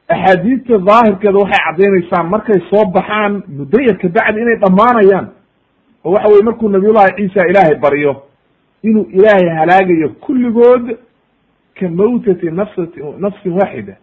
axaadiista 0.09 0.78
daahirkeeda 0.78 1.39
waxay 1.39 1.64
caddaynaysaa 1.66 2.22
markay 2.22 2.61
soo 2.70 2.85
baxaan 2.85 3.43
muddo 3.49 3.80
yar 3.80 3.99
kabacdi 3.99 4.41
inay 4.41 4.57
dhammaanayaan 4.57 5.26
oo 6.05 6.12
waxa 6.12 6.28
weye 6.28 6.43
markuu 6.43 6.68
nabiyullahi 6.68 7.16
ciisa 7.16 7.47
ilaahay 7.49 7.74
baryo 7.74 8.22
inuu 8.82 9.07
ilaahay 9.12 9.49
halaagayo 9.59 10.09
kulligood 10.09 10.97
ka 11.79 11.89
mawtati 11.89 12.51
nafsati 12.51 13.01
nafsin 13.18 13.53
waaxida 13.53 13.97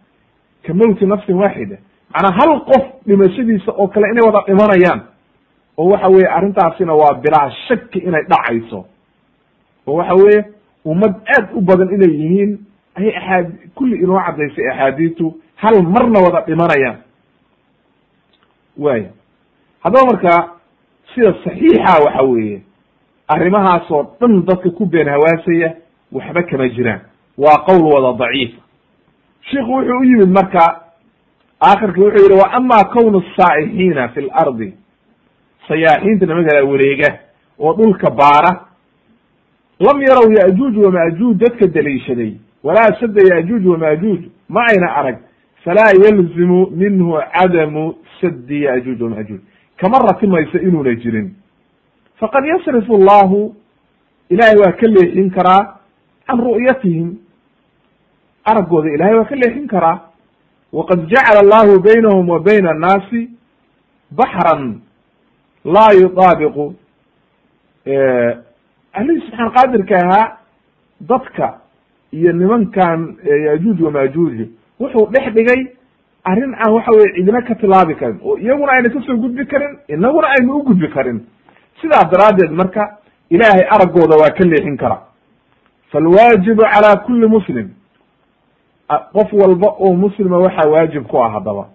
ka 0.66 0.74
mawti 0.74 1.06
nafsin 1.06 1.34
waaxida 1.36 1.76
macnaa 2.14 2.32
hal 2.38 2.60
qof 2.70 2.84
dhimashadiisa 3.06 3.72
oo 3.72 3.88
kale 3.88 4.06
inay 4.10 4.24
wada 4.26 4.40
dhimanayaan 4.46 5.00
oo 5.78 5.88
waxa 5.90 6.08
weye 6.08 6.26
arrintaasina 6.28 6.94
waa 6.94 7.14
bilaa 7.14 7.50
shaki 7.68 7.98
inay 7.98 8.22
dhacayso 8.28 8.84
oo 9.86 9.94
waxa 9.96 10.14
weeye 10.14 10.44
ummad 10.84 11.14
aad 11.36 11.48
u 11.54 11.60
badan 11.60 11.94
inay 11.94 12.10
yihiin 12.20 12.58
ayay 12.94 13.16
axaad 13.16 13.52
kulli 13.74 13.96
inoo 13.96 14.20
caddaysay 14.26 14.68
axaadiistu 14.70 15.34
hal 15.56 15.82
marna 15.82 16.20
wada 16.20 16.40
dhimanayaan 16.46 16.96
waya 18.78 19.10
haddaba 19.82 20.06
marka 20.12 20.50
sida 21.14 21.34
saxiixa 21.44 22.04
waxa 22.04 22.22
weeye 22.22 22.62
arrimahaasoo 23.28 24.02
dhan 24.20 24.42
dadka 24.46 24.70
ku 24.70 24.86
been 24.86 25.08
hawaasaya 25.08 25.74
waxba 26.12 26.42
kama 26.42 26.68
jiraan 26.68 27.00
waa 27.38 27.58
qowl 27.66 27.82
wada 27.92 28.18
daciif. 28.18 28.50
Shiku 29.50 29.72
wuxuu 29.72 29.98
u 30.00 30.04
yimid 30.04 30.28
marka 30.28 30.80
aakhirka 31.60 32.00
wuxuu 32.00 32.22
yihi 32.28 32.40
wa 32.40 32.52
ama 32.52 32.84
kownu 32.84 33.22
saa'ixiina 33.36 34.08
fi 34.08 34.20
lardi 34.20 34.74
sayaaxiinta 35.68 36.26
nimanka 36.26 36.64
wareega 36.64 37.18
oo 37.58 37.72
dhulka 37.74 38.10
baara. 38.10 38.66
Lam 39.80 40.02
yarow 40.02 40.32
yajuuj 40.32 40.76
wamajuuj 40.84 41.36
dadka 41.36 41.66
daliishaday. 41.66 42.32
Walaa 42.62 43.00
sadda 43.00 43.34
yajuuj 43.34 43.66
wamajuuj 43.66 44.20
ma 44.48 44.60
ayna 44.70 44.94
arag. 44.96 45.16
Falaa 45.64 45.92
yalzimu 46.04 46.66
minhu 46.70 47.18
cadamu 47.32 47.94
saddi 48.20 48.62
yajuuj 48.62 49.02
wamajuuj 49.02 49.40
kama 49.76 49.98
ratimayso 49.98 50.58
inuuna 50.58 50.94
jirin. 50.94 51.34
Faqad 52.20 52.44
yasrifu 52.44 52.94
allahu 52.94 53.54
ilahay 54.30 54.56
waa 54.56 54.72
ka 54.72 54.86
leexin 54.86 55.30
karaa 55.30 55.78
can 56.26 56.38
ru'yatihim 56.38 57.08
araggooda 58.44 58.88
ilahay 58.94 59.14
waa 59.14 59.24
ka 59.24 59.34
leexin 59.36 59.66
karaa 59.68 60.00
waqad 60.72 61.06
jacala 61.08 61.40
allahu 61.40 61.80
baynahum 61.80 62.28
wa 62.28 62.38
bayna 62.40 62.70
annaasi 62.70 63.30
baxran 64.10 64.80
laa 65.64 65.92
yudaabiqu 66.02 66.74
alihii 68.98 69.20
subxaan 69.26 69.50
qaadirka 69.56 69.94
ahaa 70.04 70.38
dadka 71.00 71.58
iyo 72.12 72.32
nimankan 72.32 73.16
yajuuj 73.46 73.80
wamajuuj 73.82 74.36
wuxuu 74.80 75.06
dhex 75.12 75.34
dhigay 75.34 75.60
arrin 76.24 76.54
aan 76.54 76.72
waxa 76.72 76.90
weye 76.96 77.12
cidina 77.16 77.42
ka 77.42 77.54
tilaabi 77.54 77.94
karin 77.94 78.18
oo 78.24 78.36
iyaguna 78.38 78.72
ayna 78.72 78.88
ka 78.90 79.00
soo 79.06 79.16
gudbi 79.16 79.46
karin 79.46 79.78
inaguna 79.88 80.28
aynu 80.28 80.56
u 80.56 80.62
gudbi 80.62 80.88
karin 80.88 81.20
sidaa 81.80 82.04
daraaddeed 82.12 82.50
marka 82.50 82.98
ilaahay 83.30 83.64
araggooda 83.74 84.16
waa 84.16 84.30
ka 84.30 84.44
leexin 84.44 84.76
karaa 84.76 85.02
falwaajibu 85.92 86.62
calaa 86.62 86.96
kulli 86.96 87.26
muslim 87.28 87.68
qof 89.12 89.32
walba 89.32 89.68
oo 89.78 89.94
muslima 89.96 90.38
waxaa 90.38 90.68
waajib 90.70 91.06
ku 91.06 91.18
ah 91.24 91.30
haddaba 91.32 91.68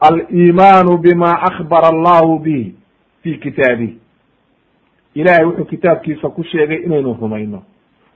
aliimaanu 0.00 0.98
bima 0.98 1.42
akbara 1.42 1.88
allahu 1.88 2.38
bih 2.38 2.72
fi 3.22 3.38
kitaabih 3.38 3.90
ilahay 5.14 5.44
wuxuu 5.44 5.64
kitaabkiisa 5.64 6.28
ku 6.28 6.44
sheegay 6.44 6.76
inaynu 6.84 7.16
rumayno 7.20 7.62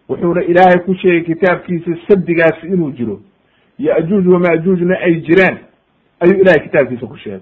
wuxuuna 0.09 0.43
ilaahay 0.45 0.79
ku 0.85 0.95
sheegay 0.95 1.21
kitaabkiisa 1.35 1.91
sabdigaasi 2.09 2.67
inuu 2.67 2.91
jiro 2.91 3.21
yajuuj 3.79 4.27
wamajuujna 4.27 4.99
ay 5.01 5.15
jiraan 5.21 5.59
ayuu 6.21 6.41
ilahay 6.41 6.61
kitaabkiisa 6.61 7.07
ku 7.07 7.17
sheegay 7.17 7.41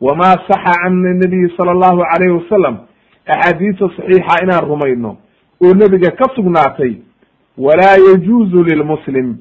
wama 0.00 0.24
saxa 0.24 0.74
can 0.82 0.94
nabiyi 1.02 1.50
sala 1.56 1.70
allahu 1.72 2.02
alayhi 2.02 2.34
wasalam 2.34 2.78
axaadiista 3.26 3.88
saxiixa 3.96 4.42
inaan 4.44 4.68
rumayno 4.68 5.16
oo 5.62 5.74
nebiga 5.74 6.10
ka 6.10 6.24
sugnaatay 6.34 6.94
walaa 7.58 7.96
yajuuzu 8.08 8.62
lilmuslim. 8.64 9.36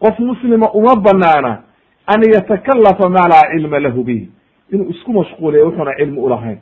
Qof 0.00 0.18
muslima 0.18 0.70
uma 0.72 0.96
banaana 0.96 1.62
an 2.06 2.20
yatakalafa 2.34 3.08
maa 3.08 3.28
laa 3.28 3.50
cilma 3.52 3.78
lahu 3.80 4.04
bih 4.04 4.28
inuu 4.72 4.90
isku 4.90 5.12
mashquuliya 5.12 5.64
wuxuuna 5.64 5.94
cilmi 5.96 6.18
ulahayn 6.20 6.58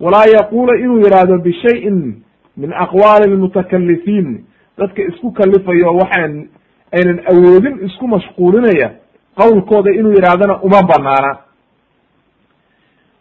walaa 0.00 0.24
yaquula 0.24 0.78
inuu 0.78 1.00
yihahdo 1.00 1.38
bishayin 1.38 2.22
min 2.56 2.72
aqwaali 2.72 3.30
lmutakalifiin 3.34 4.44
dadka 4.78 5.02
isku 5.02 5.32
kalifayo 5.32 5.94
waxaan 5.96 6.48
aynan 6.92 7.20
awoodin 7.32 7.84
isku 7.86 8.08
mashquulinaya 8.08 8.90
qowlkooda 9.36 9.90
inuu 9.92 10.12
yidhahdana 10.12 10.60
uma 10.62 10.82
banaana 10.82 11.38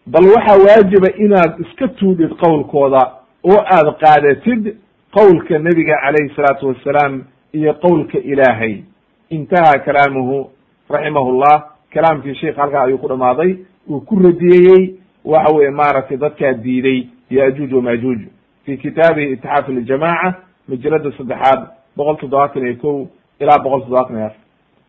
bal 0.07 0.25
waxaa 0.25 0.57
waajiba 0.67 1.09
inaad 1.17 1.59
iska 1.59 1.87
tuudhid 1.87 2.29
qowlkooda 2.29 3.11
oo 3.43 3.59
aad 3.75 3.87
qaadatid 3.99 4.77
qowlka 5.13 5.59
nebiga 5.59 5.95
calayhi 6.01 6.35
salaatu 6.35 6.67
wassalaam 6.67 7.23
iyo 7.53 7.73
qowlka 7.73 8.17
ilaahay. 8.19 8.83
Intaha 9.29 9.79
kalaamuhu 9.79 10.49
raximahullah 10.89 11.63
kalaamkii 11.93 12.35
sheikh 12.35 12.55
halkaa 12.57 12.83
ayuu 12.83 12.97
ku 12.97 13.07
dhamaaday 13.07 13.57
uu 13.89 14.01
ku 14.01 14.15
radiyeyey 14.19 14.95
waxa 15.25 15.53
weye 15.55 15.69
maaragtay 15.69 16.17
dadkaa 16.17 16.53
diiday 16.53 17.07
yajuuj 17.29 17.73
wamajuuj 17.73 18.19
fi 18.65 18.77
kitaabihi 18.77 19.31
itixaaf 19.33 19.69
ljamaca 19.69 20.33
majalada 20.67 21.11
saddexaad 21.17 21.67
boqol 21.97 22.15
toddobaatan 22.17 22.65
iyo 22.67 22.75
kow 22.81 23.07
ilaa 23.39 23.59
boqol 23.63 23.81
toddobaatan 23.81 24.15
iyo 24.17 24.25
afar. 24.25 24.37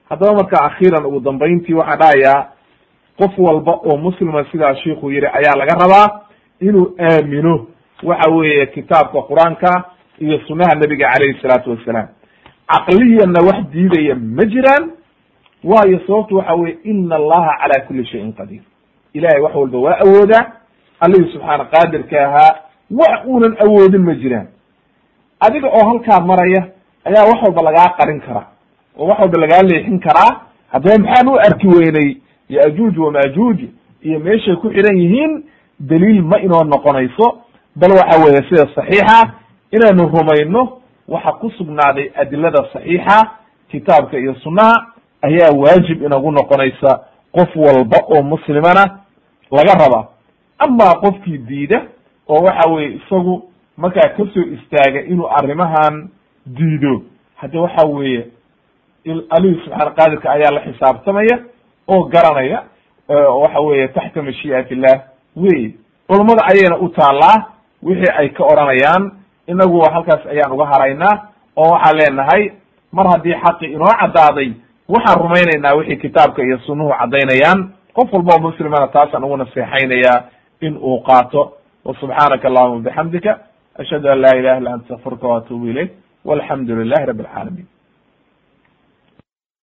Haddaba 0.08 0.32
marka 0.34 0.56
akhiiran 0.64 1.06
ugu 1.06 1.20
dambayntii 1.20 1.74
waxaan 1.74 1.98
dhahayaa 1.98 2.48
qof 3.18 3.38
walba 3.38 3.72
oo 3.72 3.96
muslima 3.96 4.44
sidaa 4.52 4.74
shiiku 4.74 5.10
yihi 5.10 5.26
ayaa 5.26 5.56
laga 5.56 5.74
rabaa 5.82 6.20
inuu 6.60 6.94
aamino 7.00 7.66
waxa 8.02 8.30
weeye 8.30 8.66
kitaabka 8.66 9.18
qur'aanka 9.22 9.84
iyo 10.20 10.38
sunaha 10.48 10.74
nebiga 10.74 11.12
calayhi 11.12 11.40
salaatu 11.42 11.70
wassalaam 11.70 12.08
caqliyanna 12.72 13.40
wax 13.48 13.58
diidaya 13.72 14.14
ma 14.14 14.44
jiraan 14.44 14.90
waayo 15.64 16.00
sababtu 16.06 16.36
waxa 16.36 16.54
weye 16.54 16.76
ina 16.84 17.16
allaha 17.16 17.56
calaa 17.60 17.86
kuli 17.86 18.04
shayin 18.06 18.32
qadiir. 18.32 18.62
Ilahay 19.14 19.40
wax 19.42 19.54
walba 19.54 19.78
waa 19.78 19.98
awoodaa 20.04 20.44
allihii 21.00 21.32
subxaana 21.32 21.64
qaadirka 21.64 22.16
ahaa 22.26 22.52
wax 22.90 23.24
uunan 23.26 23.56
awoodin 23.64 24.02
ma 24.02 24.14
jiraan. 24.14 24.46
Adiga 25.40 25.68
oo 25.68 25.84
halkaa 25.88 26.20
maraya 26.20 26.62
ayaa 27.04 27.24
wax 27.30 27.42
walba 27.42 27.62
lagaa 27.62 27.88
qarin 27.98 28.20
karaa 28.20 28.46
oo 28.98 29.06
wax 29.06 29.18
walba 29.20 29.40
lagaa 29.40 29.62
leexin 29.62 29.98
karaa. 30.00 30.40
Haddaba 30.72 30.98
maxaan 30.98 31.28
u 31.28 31.36
arki 31.38 31.66
weynay 31.68 32.16
yajuuj 32.48 32.98
wamajuuj 32.98 33.58
iyo 34.02 34.18
meeshay 34.20 34.56
ku 34.56 34.70
xidhan 34.70 34.96
yihiin 34.98 35.42
daliil 35.80 36.22
ma 36.22 36.38
inoo 36.40 36.64
noqonayso. 36.64 37.38
Bal 37.76 37.90
waxa 37.92 38.18
weeye 38.24 38.42
sida 38.48 38.66
saxiixa 38.74 39.32
inaynu 39.72 40.08
rumayno 40.08 40.78
waxa 41.08 41.32
ku 41.32 41.50
sugnaaday 41.50 42.10
adilada 42.14 42.68
saxiixa 42.72 43.30
kitaabka 43.70 44.18
iyo 44.18 44.34
sunnaha 44.34 44.86
ayaa 45.22 45.50
waajib 45.56 46.02
inagu 46.02 46.30
noqonaysa 46.32 47.00
qof 47.32 47.56
walba 47.56 47.96
oo 48.16 48.22
muslimana 48.22 48.98
laga 49.50 49.74
rabaa 49.84 50.04
amaa 50.58 50.94
qofkii 50.94 51.38
diida 51.38 51.82
oo 52.28 52.44
waxa 52.44 52.70
weye 52.70 52.88
isagu 52.94 53.42
markaa 53.76 54.08
ka 54.08 54.24
soo 54.34 54.42
istaaga 54.56 55.00
inuu 55.02 55.28
arrimahan 55.30 56.08
diido. 56.46 57.02
Hadda 57.36 57.60
waxa 57.60 57.86
weeye 57.86 58.26
alihi 59.30 59.60
subxaana 59.64 59.90
qaadirka 59.90 60.30
ayaa 60.30 60.50
la 60.50 60.60
xisaabtamaya 60.60 61.38
oo 61.88 62.04
garanaya 62.04 62.62
waxa 63.42 63.60
weeye 63.60 63.88
taxta 63.88 64.22
mashii'at 64.22 64.70
illah 64.70 65.00
wey 65.36 65.74
culummada 66.08 66.42
ayayna 66.52 66.76
u 66.78 66.88
taallaa 66.88 67.46
wixii 67.82 68.12
ay 68.18 68.28
ka 68.28 68.44
odhanayaan 68.44 69.10
inagu 69.52 69.80
halkaas 69.94 70.26
ayaan 70.32 70.52
uga 70.56 70.66
haraynaa 70.72 71.14
oo 71.56 71.70
waxaan 71.74 71.96
leenahay 72.00 72.42
mar 72.96 73.06
haddii 73.12 73.36
xaqi 73.44 73.66
inoo 73.76 73.92
caddaaday 74.00 74.48
waxaan 74.94 75.18
rumaynaynaa 75.22 75.74
wixii 75.78 75.96
kitaabka 76.04 76.42
iyo 76.42 76.58
sunnuhu 76.66 76.92
caddaynayaan. 77.00 77.60
Qof 77.96 78.12
walba 78.12 78.32
oo 78.34 78.40
muslimana 78.48 78.86
taasaan 78.94 79.24
ugu 79.24 79.36
naseexaynayaa 79.36 80.18
in 80.60 80.76
uu 80.76 80.98
qaato. 81.08 81.42
Wa 81.84 81.94
subxaanaka 82.00 82.48
allahuma 82.48 82.80
bixamdika 82.86 83.32
ashhadu 83.80 84.08
an 84.12 84.18
laa 84.22 84.34
ilaha 84.40 84.58
illa 84.60 84.70
anta 84.74 84.94
astafirka 84.94 85.26
waatubu 85.28 85.66
ilayk 85.72 85.90
walxamdu 86.24 86.76
lilahi 86.82 87.06
rabi 87.10 87.22
alcaalamiin 87.24 87.66